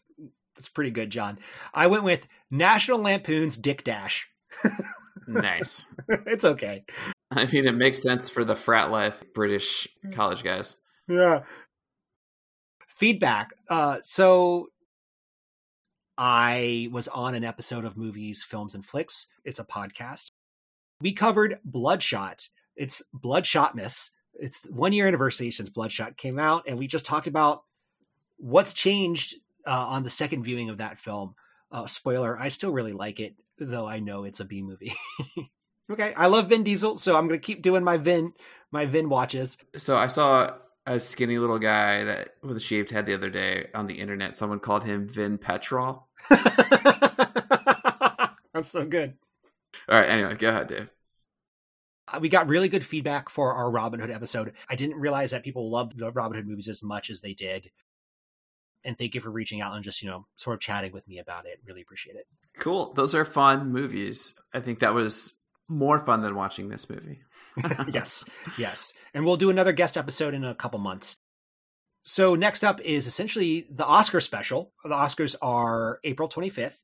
that's 0.55 0.69
pretty 0.69 0.91
good, 0.91 1.11
John. 1.11 1.39
I 1.73 1.87
went 1.87 2.05
with 2.05 2.29
National 2.51 2.99
Lampoon's 2.99 3.57
Dick 3.57 3.83
Dash. 3.83 4.29
Nice. 5.27 5.87
it's 6.09 6.45
okay. 6.45 6.85
I 7.31 7.47
mean, 7.47 7.67
it 7.67 7.75
makes 7.75 8.03
sense 8.03 8.29
for 8.29 8.45
the 8.45 8.57
frat 8.57 8.91
life 8.91 9.23
British 9.35 9.89
college 10.13 10.43
guys. 10.43 10.77
Yeah. 11.09 11.45
Feedback. 12.89 13.51
Uh, 13.69 13.99
so 14.03 14.69
I 16.19 16.89
was 16.93 17.09
on 17.09 17.35
an 17.35 17.45
episode 17.45 17.85
of 17.85 17.97
Movies, 17.97 18.43
Films, 18.43 18.75
and 18.75 18.85
Flicks. 18.85 19.29
It's 19.45 19.59
a 19.59 19.65
podcast. 19.65 20.31
We 21.01 21.13
covered 21.13 21.59
Bloodshot. 21.65 22.49
It's 22.81 23.03
Bloodshotmas. 23.15 24.11
It's 24.33 24.65
one 24.65 24.95
year 24.95 25.07
anniversary 25.07 25.51
since 25.51 25.69
Bloodshot 25.69 26.17
came 26.17 26.39
out, 26.39 26.65
and 26.67 26.79
we 26.79 26.87
just 26.87 27.05
talked 27.05 27.27
about 27.27 27.63
what's 28.39 28.73
changed 28.73 29.35
uh, 29.67 29.85
on 29.89 30.03
the 30.03 30.09
second 30.09 30.45
viewing 30.45 30.71
of 30.71 30.79
that 30.79 30.99
film. 30.99 31.35
Uh, 31.71 31.85
spoiler: 31.85 32.39
I 32.39 32.49
still 32.49 32.73
really 32.73 32.95
like 32.95 33.21
it, 33.21 33.35
though 33.59 33.87
I 33.87 34.01
know 34.01 34.25
it's 34.25 34.41
a 34.41 34.47
B 34.47 34.63
movie. 34.63 34.95
okay, 35.91 36.15
I 36.15 36.29
love 36.29 36.49
Vin 36.49 36.63
Diesel, 36.63 36.97
so 36.97 37.17
I'm 37.17 37.29
going 37.29 37.39
to 37.39 37.47
keep 37.47 37.61
doing 37.61 37.85
my 37.85 37.99
Vin 37.99 38.33
my 38.71 38.87
Vin 38.87 39.11
watches. 39.11 39.59
So 39.77 39.99
I 39.99 40.07
saw 40.07 40.55
a 40.87 40.99
skinny 40.99 41.37
little 41.37 41.59
guy 41.59 42.05
that 42.05 42.37
with 42.43 42.57
a 42.57 42.61
shaved 42.61 42.93
head 42.93 43.05
the 43.05 43.13
other 43.13 43.29
day 43.29 43.69
on 43.75 43.89
the 43.89 44.01
internet. 44.01 44.37
Someone 44.37 44.59
called 44.59 44.85
him 44.85 45.07
Vin 45.07 45.37
Petrol. 45.37 46.07
That's 46.31 46.47
so 48.71 48.87
good. 48.87 49.19
All 49.87 50.01
right, 50.01 50.09
anyway, 50.09 50.35
go 50.37 50.49
ahead, 50.49 50.69
Dave. 50.69 50.89
Uh, 52.13 52.19
we 52.21 52.29
got 52.29 52.49
really 52.49 52.69
good 52.69 52.85
feedback 52.85 53.29
for 53.29 53.55
our 53.55 53.71
Robin 53.71 54.01
Hood 54.01 54.11
episode. 54.11 54.53
I 54.69 54.77
didn't 54.77 54.97
realize 54.97 55.31
that 55.31 55.43
people 55.43 55.71
loved 55.71 55.99
the 55.99 56.11
Robin 56.13 56.37
Hood 56.37 56.47
movies 56.47 56.69
as 56.69 56.83
much 56.83 57.11
as 57.11 57.21
they 57.21 57.35
did. 57.35 57.71
And 58.85 58.97
thank 58.97 59.15
you 59.15 59.21
for 59.21 59.31
reaching 59.31 59.61
out 59.61 59.75
and 59.75 59.85
just, 59.85 60.03
you 60.03 60.09
know, 60.09 60.27
sort 60.37 60.55
of 60.55 60.61
chatting 60.61 60.93
with 60.93 61.07
me 61.07 61.19
about 61.19 61.47
it. 61.47 61.61
Really 61.67 61.83
appreciate 61.83 62.17
it. 62.17 62.27
Cool. 62.59 62.93
Those 62.95 63.15
are 63.15 63.25
fun 63.25 63.73
movies. 63.73 64.35
I 64.55 64.61
think 64.61 64.79
that 64.79 64.95
was 64.95 65.35
more 65.69 66.05
fun 66.05 66.23
than 66.23 66.35
watching 66.35 66.69
this 66.69 66.89
movie. 66.89 67.21
yes, 67.93 68.25
yes. 68.57 68.95
And 69.13 69.25
we'll 69.25 69.37
do 69.37 69.51
another 69.51 69.73
guest 69.73 69.97
episode 69.97 70.35
in 70.35 70.45
a 70.45 70.55
couple 70.55 70.79
months. 70.79 71.19
So 72.03 72.35
next 72.35 72.65
up 72.65 72.81
is 72.81 73.07
essentially 73.07 73.67
the 73.71 73.85
Oscar 73.85 74.21
special. 74.21 74.73
The 74.83 74.91
Oscars 74.91 75.37
are 75.43 76.01
April 76.05 76.29
25th. 76.29 76.79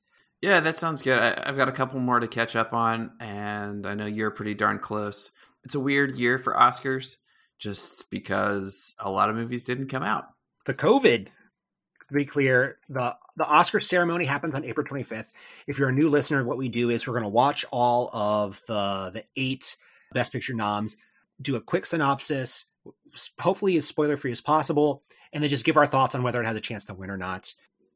Yeah, 0.47 0.61
that 0.61 0.76
sounds 0.76 1.03
good. 1.03 1.18
I, 1.18 1.42
I've 1.44 1.57
got 1.57 1.68
a 1.68 1.72
couple 1.72 1.99
more 1.99 2.20
to 2.20 2.28
catch 2.28 2.55
up 2.55 2.72
on, 2.72 3.11
and 3.18 3.84
I 3.84 3.94
know 3.94 4.07
you're 4.07 4.30
pretty 4.30 4.55
darn 4.55 4.78
close. 4.78 5.32
It's 5.64 5.74
a 5.74 5.80
weird 5.80 6.14
year 6.14 6.38
for 6.38 6.55
Oscars 6.55 7.16
just 7.59 8.09
because 8.12 8.94
a 9.01 9.11
lot 9.11 9.28
of 9.28 9.34
movies 9.34 9.64
didn't 9.64 9.88
come 9.88 10.05
out. 10.05 10.26
the 10.64 10.72
COVID. 10.72 11.26
To 11.26 12.14
be 12.14 12.24
clear, 12.24 12.78
the 12.88 13.16
the 13.36 13.44
Oscar 13.44 13.80
ceremony 13.80 14.24
happens 14.24 14.55
on 14.55 14.64
April 14.64 14.86
25th. 14.86 15.32
If 15.66 15.80
you're 15.80 15.88
a 15.88 15.92
new 15.92 16.09
listener, 16.09 16.44
what 16.44 16.59
we 16.59 16.68
do 16.68 16.90
is 16.90 17.05
we're 17.09 17.14
going 17.14 17.24
to 17.24 17.28
watch 17.28 17.64
all 17.72 18.09
of 18.12 18.62
the 18.68 19.11
the 19.14 19.24
eight 19.34 19.76
Best 20.12 20.30
Picture 20.30 20.55
noms, 20.55 20.97
do 21.42 21.57
a 21.57 21.61
quick 21.61 21.86
synopsis, 21.86 22.66
hopefully 23.40 23.76
as 23.76 23.84
spoiler 23.88 24.16
free 24.16 24.30
as 24.30 24.40
possible, 24.40 25.03
and 25.32 25.42
then 25.42 25.51
just 25.51 25.64
give 25.64 25.76
our 25.76 25.88
thoughts 25.88 26.14
on 26.14 26.22
whether 26.22 26.40
it 26.40 26.47
has 26.47 26.55
a 26.55 26.61
chance 26.61 26.84
to 26.84 26.94
win 26.94 27.11
or 27.11 27.16
not. 27.16 27.53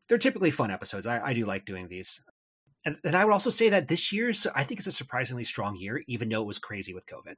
They're 0.08 0.18
typically 0.18 0.50
fun 0.50 0.72
episodes. 0.72 1.06
I, 1.06 1.24
I 1.24 1.32
do 1.32 1.46
like 1.46 1.64
doing 1.64 1.86
these. 1.86 2.20
And, 2.84 2.96
and 3.04 3.14
I 3.14 3.24
would 3.24 3.32
also 3.32 3.50
say 3.50 3.68
that 3.70 3.88
this 3.88 4.12
year's, 4.12 4.46
I 4.54 4.64
think, 4.64 4.80
is 4.80 4.86
a 4.86 4.92
surprisingly 4.92 5.44
strong 5.44 5.76
year, 5.76 6.02
even 6.06 6.28
though 6.28 6.40
it 6.42 6.46
was 6.46 6.58
crazy 6.58 6.94
with 6.94 7.06
COVID. 7.06 7.34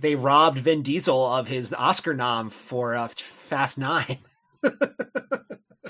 They 0.00 0.14
robbed 0.14 0.58
Vin 0.58 0.82
Diesel 0.82 1.34
of 1.34 1.48
his 1.48 1.74
Oscar 1.74 2.14
nom 2.14 2.50
for 2.50 2.94
uh, 2.94 3.08
Fast 3.08 3.78
Nine. 3.78 4.18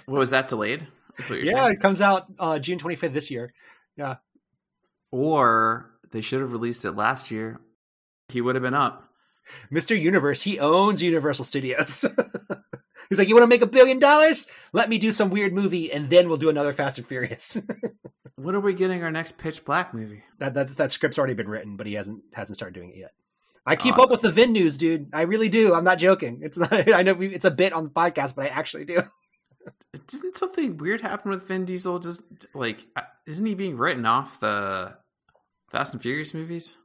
What 0.07 0.19
was 0.19 0.31
that 0.31 0.49
delayed? 0.49 0.87
That's 1.17 1.31
what 1.31 1.39
you're 1.39 1.47
yeah, 1.47 1.65
saying? 1.65 1.73
it 1.73 1.81
comes 1.81 2.01
out 2.01 2.27
uh, 2.39 2.59
June 2.59 2.79
25th 2.79 3.13
this 3.13 3.31
year. 3.31 3.53
Yeah. 3.97 4.17
Or 5.11 5.91
they 6.11 6.21
should 6.21 6.41
have 6.41 6.53
released 6.53 6.85
it 6.85 6.93
last 6.93 7.31
year. 7.31 7.61
He 8.29 8.41
would 8.41 8.55
have 8.55 8.63
been 8.63 8.75
up. 8.75 9.09
Mr. 9.73 9.99
Universe, 10.01 10.43
he 10.43 10.59
owns 10.59 11.03
Universal 11.03 11.45
Studios. 11.45 12.05
He's 13.09 13.19
like, 13.19 13.29
You 13.29 13.35
want 13.35 13.45
to 13.45 13.49
make 13.49 13.63
a 13.63 13.67
billion 13.67 13.99
dollars? 13.99 14.47
Let 14.73 14.89
me 14.89 14.99
do 14.99 15.13
some 15.13 15.31
weird 15.31 15.53
movie 15.53 15.93
and 15.93 16.11
then 16.11 16.29
we'll 16.29 16.39
do 16.39 16.49
another 16.51 16.73
Fast 16.73 16.99
and 16.99 17.07
Furious. 17.07 17.59
When 18.37 18.57
are 18.57 18.61
we 18.61 18.75
getting 18.75 19.03
our 19.05 19.13
next 19.13 19.39
Pitch 19.39 19.65
Black 19.65 19.95
movie? 19.95 20.25
that 20.39 20.55
that's 20.55 20.75
that 20.75 20.91
script's 20.91 21.19
already 21.19 21.35
been 21.35 21.49
written, 21.49 21.77
but 21.77 21.87
he 21.87 21.95
hasn't 21.95 22.25
hasn't 22.33 22.57
started 22.57 22.75
doing 22.75 22.91
it 22.91 22.97
yet. 22.97 23.13
I 23.65 23.77
keep 23.77 23.97
up 23.97 24.11
with 24.11 24.23
the 24.23 24.31
Vin 24.31 24.53
news, 24.53 24.77
dude. 24.77 25.09
I 25.13 25.23
really 25.23 25.49
do. 25.49 25.73
I'm 25.73 25.85
not 25.85 25.99
joking. 25.99 26.41
It's 26.43 26.59
not, 26.59 26.73
I 26.93 27.03
know 27.05 27.15
we, 27.15 27.33
it's 27.33 27.45
a 27.45 27.51
bit 27.51 27.73
on 27.73 27.85
the 27.85 27.91
podcast, 27.91 28.35
but 28.35 28.47
I 28.47 28.49
actually 28.49 28.85
do. 28.87 29.03
Didn't 30.09 30.37
something 30.37 30.77
weird 30.77 31.01
happen 31.01 31.31
with 31.31 31.47
Vin 31.47 31.65
Diesel? 31.65 31.99
Just 32.01 32.23
like, 32.55 32.87
uh, 32.97 33.03
isn't 33.27 33.47
he 33.47 33.55
being 33.55 33.79
written 33.79 34.05
off 34.05 34.41
the 34.41 34.97
Fast 35.71 35.93
and 35.95 36.03
Furious 36.03 36.35
movies? 36.35 36.77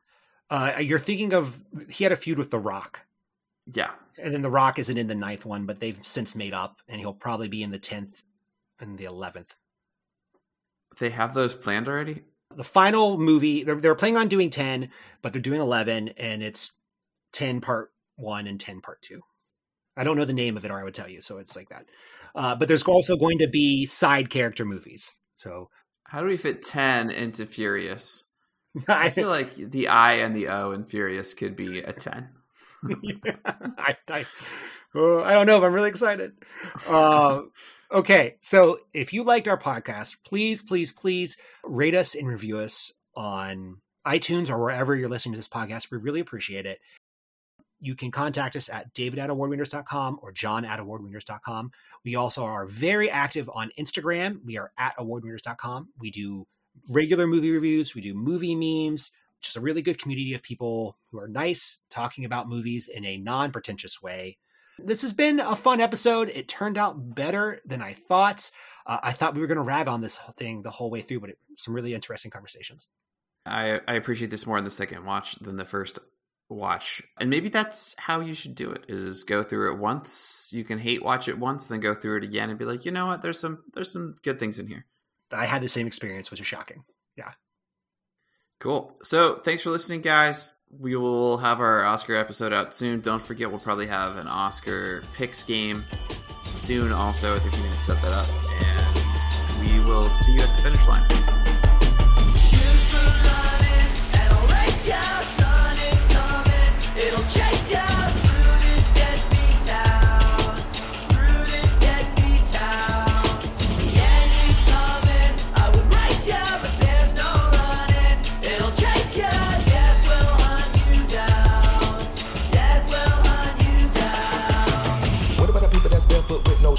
Uh, 0.49 0.75
you're 0.79 0.99
thinking 0.99 1.33
of 1.33 1.59
he 1.89 2.03
had 2.05 2.13
a 2.13 2.15
feud 2.15 2.37
with 2.37 2.51
The 2.51 2.59
Rock, 2.59 3.01
Yeah. 3.65 3.89
And 4.21 4.33
then 4.33 4.41
The 4.41 4.49
Rock 4.49 4.79
isn't 4.79 4.97
in 4.97 5.07
the 5.07 5.15
ninth 5.15 5.45
one, 5.45 5.65
but 5.65 5.79
they've 5.79 5.99
since 6.03 6.35
made 6.35 6.53
up, 6.53 6.81
and 6.87 6.99
he'll 6.99 7.13
probably 7.13 7.47
be 7.47 7.63
in 7.63 7.71
the 7.71 7.79
tenth 7.79 8.23
and 8.79 8.97
the 8.97 9.05
eleventh. 9.05 9.55
They 10.99 11.09
have 11.11 11.33
those 11.33 11.55
planned 11.55 11.87
already? 11.87 12.23
The 12.55 12.63
final 12.63 13.17
movie 13.17 13.63
they're, 13.63 13.79
they're 13.79 13.95
planning 13.95 14.17
on 14.17 14.27
doing 14.27 14.49
ten, 14.49 14.89
but 15.21 15.33
they're 15.33 15.41
doing 15.41 15.61
eleven, 15.61 16.09
and 16.09 16.41
it's 16.43 16.73
ten 17.31 17.61
part 17.61 17.91
one 18.15 18.47
and 18.47 18.59
ten 18.59 18.81
part 18.81 19.01
two. 19.01 19.21
I 19.97 20.03
don't 20.03 20.17
know 20.17 20.25
the 20.25 20.33
name 20.33 20.55
of 20.57 20.65
it, 20.65 20.71
or 20.71 20.79
I 20.79 20.83
would 20.83 20.93
tell 20.93 21.09
you. 21.09 21.21
So 21.21 21.37
it's 21.39 21.55
like 21.55 21.69
that. 21.69 21.85
Uh, 22.33 22.55
but 22.55 22.67
there's 22.67 22.83
also 22.83 23.17
going 23.17 23.39
to 23.39 23.47
be 23.47 23.85
side 23.85 24.29
character 24.29 24.63
movies. 24.65 25.11
So 25.37 25.69
How 26.05 26.21
do 26.21 26.27
we 26.27 26.37
fit 26.37 26.63
10 26.63 27.09
into 27.09 27.45
Furious? 27.45 28.23
I, 28.87 29.05
I 29.07 29.09
feel 29.09 29.29
like 29.29 29.55
the 29.55 29.89
I 29.89 30.13
and 30.13 30.35
the 30.35 30.47
O 30.47 30.71
in 30.71 30.85
Furious 30.85 31.33
could 31.33 31.55
be 31.55 31.79
a 31.79 31.91
10. 31.91 32.29
I, 33.77 33.97
I, 34.07 34.25
oh, 34.95 35.21
I 35.23 35.33
don't 35.33 35.45
know 35.45 35.57
if 35.57 35.63
I'm 35.63 35.73
really 35.73 35.89
excited. 35.89 36.33
Uh, 36.87 37.43
okay, 37.91 38.35
so 38.41 38.79
if 38.93 39.13
you 39.13 39.23
liked 39.23 39.47
our 39.47 39.59
podcast, 39.59 40.17
please, 40.25 40.61
please, 40.61 40.91
please 40.91 41.37
rate 41.63 41.95
us 41.95 42.15
and 42.15 42.27
review 42.27 42.59
us 42.59 42.93
on 43.15 43.77
iTunes 44.07 44.49
or 44.49 44.57
wherever 44.57 44.95
you're 44.95 45.09
listening 45.09 45.33
to 45.33 45.37
this 45.37 45.47
podcast. 45.47 45.91
We 45.91 45.97
really 45.97 46.19
appreciate 46.19 46.65
it. 46.65 46.79
You 47.81 47.95
can 47.95 48.11
contact 48.11 48.55
us 48.55 48.69
at 48.69 48.93
david 48.93 49.19
at 49.19 49.29
awardwinners.com 49.29 50.19
or 50.21 50.31
john 50.31 50.65
at 50.65 50.79
awardwinners.com. 50.79 51.71
We 52.03 52.15
also 52.15 52.43
are 52.43 52.65
very 52.65 53.09
active 53.09 53.49
on 53.53 53.71
Instagram. 53.79 54.43
We 54.43 54.57
are 54.57 54.71
at 54.77 54.97
awardwinners.com. 54.97 55.89
We 55.97 56.11
do 56.11 56.45
regular 56.89 57.27
movie 57.27 57.51
reviews, 57.51 57.95
we 57.95 58.01
do 58.01 58.13
movie 58.13 58.55
memes, 58.55 59.11
just 59.41 59.57
a 59.57 59.61
really 59.61 59.81
good 59.81 59.99
community 59.99 60.33
of 60.33 60.43
people 60.43 60.97
who 61.11 61.19
are 61.19 61.27
nice, 61.27 61.79
talking 61.89 62.25
about 62.25 62.49
movies 62.49 62.87
in 62.87 63.05
a 63.05 63.17
non 63.17 63.51
pretentious 63.51 64.01
way. 64.01 64.37
This 64.77 65.01
has 65.01 65.13
been 65.13 65.39
a 65.39 65.55
fun 65.55 65.81
episode. 65.81 66.29
It 66.29 66.47
turned 66.47 66.77
out 66.77 67.15
better 67.15 67.61
than 67.65 67.81
I 67.81 67.93
thought. 67.93 68.49
Uh, 68.85 68.99
I 69.03 69.11
thought 69.11 69.35
we 69.35 69.41
were 69.41 69.47
going 69.47 69.57
to 69.57 69.63
rag 69.63 69.87
on 69.87 70.01
this 70.01 70.17
thing 70.37 70.61
the 70.61 70.71
whole 70.71 70.89
way 70.89 71.01
through, 71.01 71.19
but 71.19 71.31
it, 71.31 71.37
some 71.57 71.73
really 71.73 71.93
interesting 71.93 72.31
conversations. 72.31 72.87
I, 73.45 73.81
I 73.87 73.95
appreciate 73.95 74.31
this 74.31 74.45
more 74.45 74.57
in 74.57 74.63
the 74.63 74.69
second 74.69 75.05
watch 75.05 75.35
than 75.35 75.57
the 75.57 75.65
first 75.65 75.99
watch. 76.49 77.01
And 77.19 77.29
maybe 77.29 77.49
that's 77.49 77.95
how 77.97 78.19
you 78.21 78.33
should 78.33 78.55
do 78.55 78.71
it 78.71 78.85
is 78.87 79.23
go 79.23 79.43
through 79.43 79.73
it 79.73 79.79
once. 79.79 80.51
You 80.53 80.63
can 80.63 80.79
hate 80.79 81.03
watch 81.03 81.27
it 81.27 81.37
once, 81.37 81.65
then 81.65 81.79
go 81.79 81.93
through 81.93 82.17
it 82.17 82.23
again 82.23 82.49
and 82.49 82.57
be 82.57 82.65
like, 82.65 82.85
you 82.85 82.91
know 82.91 83.07
what, 83.07 83.21
there's 83.21 83.39
some 83.39 83.63
there's 83.73 83.91
some 83.91 84.15
good 84.23 84.39
things 84.39 84.59
in 84.59 84.67
here. 84.67 84.85
I 85.31 85.45
had 85.45 85.61
the 85.61 85.69
same 85.69 85.87
experience, 85.87 86.31
which 86.31 86.39
is 86.39 86.47
shocking. 86.47 86.83
Yeah. 87.15 87.31
Cool. 88.59 88.93
So 89.03 89.35
thanks 89.35 89.63
for 89.63 89.69
listening, 89.69 90.01
guys. 90.01 90.53
We 90.77 90.95
will 90.95 91.37
have 91.37 91.61
our 91.61 91.83
Oscar 91.83 92.15
episode 92.15 92.53
out 92.53 92.75
soon. 92.75 93.01
Don't 93.01 93.21
forget, 93.21 93.49
we'll 93.49 93.59
probably 93.59 93.87
have 93.87 94.17
an 94.17 94.27
Oscar 94.27 95.03
picks 95.15 95.41
game 95.43 95.83
soon. 96.45 96.91
Also, 96.91 97.35
I 97.35 97.39
think 97.39 97.53
we're 97.53 97.61
going 97.61 97.73
to 97.73 97.79
set 97.79 98.01
that 98.01 98.11
up, 98.11 98.27
and 98.61 99.61
we 99.61 99.79
will 99.87 100.09
see 100.09 100.33
you 100.33 100.41
at 100.41 100.55
the 100.57 100.63
finish 100.63 100.87
line. 100.87 101.07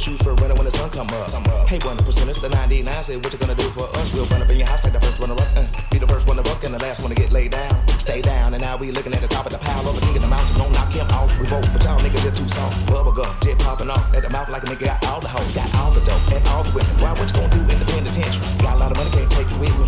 Shoes 0.00 0.22
for 0.22 0.34
running 0.36 0.56
when 0.56 0.64
the 0.64 0.70
sun 0.70 0.88
come 0.88 1.06
up? 1.08 1.68
Hey, 1.68 1.78
one 1.84 1.98
percenters, 1.98 2.40
the 2.40 2.48
99 2.48 3.02
say 3.02 3.16
what 3.16 3.32
you 3.32 3.38
gonna 3.38 3.54
do 3.54 3.68
for 3.68 3.84
us? 3.98 4.12
We'll 4.14 4.24
run 4.26 4.40
up 4.40 4.48
in 4.48 4.56
your 4.56 4.66
house 4.66 4.82
like 4.82 4.94
the 4.94 5.00
first 5.00 5.20
runner 5.20 5.34
up. 5.34 5.56
uh, 5.56 5.66
be 5.90 5.98
the 5.98 6.06
first 6.06 6.26
one 6.26 6.36
to 6.38 6.42
buck 6.42 6.64
and 6.64 6.72
the 6.72 6.78
last 6.78 7.02
one 7.02 7.10
to 7.10 7.14
get 7.14 7.30
laid 7.30 7.50
down. 7.52 7.76
Stay 7.98 8.22
down, 8.22 8.54
and 8.54 8.62
now 8.62 8.78
we 8.78 8.90
looking 8.92 9.12
at 9.12 9.20
the 9.20 9.28
top 9.28 9.44
of 9.44 9.52
the 9.52 9.58
pile, 9.58 9.86
over 9.86 10.00
king 10.00 10.16
of 10.16 10.22
the 10.22 10.28
mountain, 10.28 10.56
don't 10.56 10.72
knock 10.72 10.90
him 10.90 11.06
off. 11.10 11.28
Revolt, 11.38 11.68
but 11.72 11.84
y'all 11.84 12.00
niggas 12.00 12.24
are 12.24 12.34
too 12.34 12.48
soft. 12.48 12.74
Bubble 12.86 13.12
gum, 13.12 13.36
jet 13.42 13.58
popping 13.58 13.90
off 13.90 14.16
at 14.16 14.22
the 14.22 14.30
mouth 14.30 14.48
like 14.48 14.62
a 14.62 14.66
nigga 14.66 14.86
got 14.86 15.06
all 15.06 15.20
the 15.20 15.28
hoes, 15.28 15.52
got 15.52 15.68
all 15.74 15.92
the 15.92 16.00
dope 16.00 16.32
and 16.32 16.48
all 16.48 16.64
the 16.64 16.72
women. 16.72 16.96
Why, 16.96 17.12
what 17.12 17.28
you 17.28 17.36
gonna 17.36 17.52
do 17.52 17.60
in 17.60 17.78
the 17.78 17.84
penitentiary? 17.84 18.40
Got 18.58 18.76
a 18.76 18.78
lot 18.78 18.90
of 18.92 18.96
money, 18.96 19.10
can't 19.10 19.30
take 19.30 19.50
it 19.50 19.58
with 19.60 19.76
me. 19.76 19.86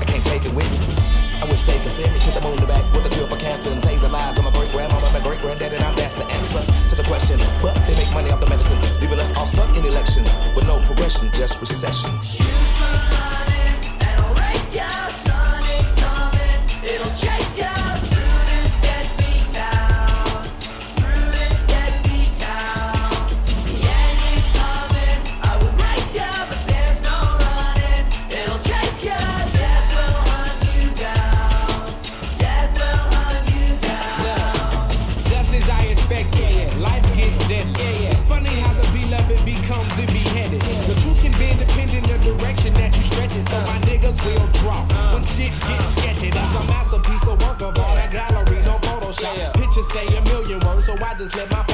I 0.00 0.04
can't 0.06 0.24
take 0.24 0.44
it 0.46 0.54
with 0.54 0.70
me. 0.70 1.31
I 1.42 1.44
wish 1.50 1.64
they 1.64 1.76
could 1.80 1.90
send 1.90 2.12
me 2.12 2.20
to 2.20 2.30
the 2.30 2.40
moon 2.40 2.56
to 2.58 2.66
back 2.68 2.84
with 2.94 3.04
a 3.04 3.08
cure 3.08 3.26
for 3.26 3.36
cancer 3.36 3.68
and 3.68 3.82
save 3.82 4.00
the 4.00 4.08
lives 4.08 4.38
of 4.38 4.44
my 4.44 4.52
great 4.52 4.70
grandmama, 4.70 5.10
my 5.10 5.18
great 5.18 5.40
granddad, 5.40 5.72
and 5.72 5.82
I'm 5.82 5.96
that's 5.96 6.14
the 6.14 6.24
answer 6.38 6.62
to 6.88 6.94
the 6.94 7.02
question. 7.02 7.36
But 7.60 7.74
they 7.88 7.96
make 7.96 8.12
money 8.12 8.30
off 8.30 8.38
the 8.38 8.48
medicine, 8.48 8.78
leaving 9.00 9.18
us 9.18 9.36
all 9.36 9.46
stuck 9.46 9.76
in 9.76 9.84
elections 9.84 10.38
with 10.54 10.68
no 10.68 10.78
progression, 10.86 11.32
just 11.32 11.60
recession. 11.60 12.12
Shoes 12.20 12.46
for 12.78 12.94
running, 12.94 13.74
and 14.06 14.20
I'll 14.22 14.34
race 14.34 14.72
ya. 14.72 14.86
Sun 15.08 15.64
is 15.80 15.90
coming, 15.98 16.62
it'll 16.84 17.10
chase 17.18 17.58
ya 17.58 17.81
others 44.12 44.24
will 44.24 44.46
drop. 44.52 44.88
When 45.12 45.22
shit 45.24 45.52
gets 45.52 46.00
sketchy, 46.00 46.30
that's 46.30 46.54
a 46.54 46.66
masterpiece, 46.66 47.26
a 47.26 47.34
work 47.34 47.60
of 47.62 47.78
art, 47.78 47.98
a 47.98 48.10
gallery, 48.10 48.62
no 48.62 48.78
Photoshop. 48.78 49.54
Pictures 49.54 49.90
say 49.92 50.06
a 50.16 50.22
million 50.22 50.60
words, 50.60 50.86
so 50.86 50.94
I 50.94 51.14
just 51.14 51.34
let 51.36 51.50
my 51.50 51.71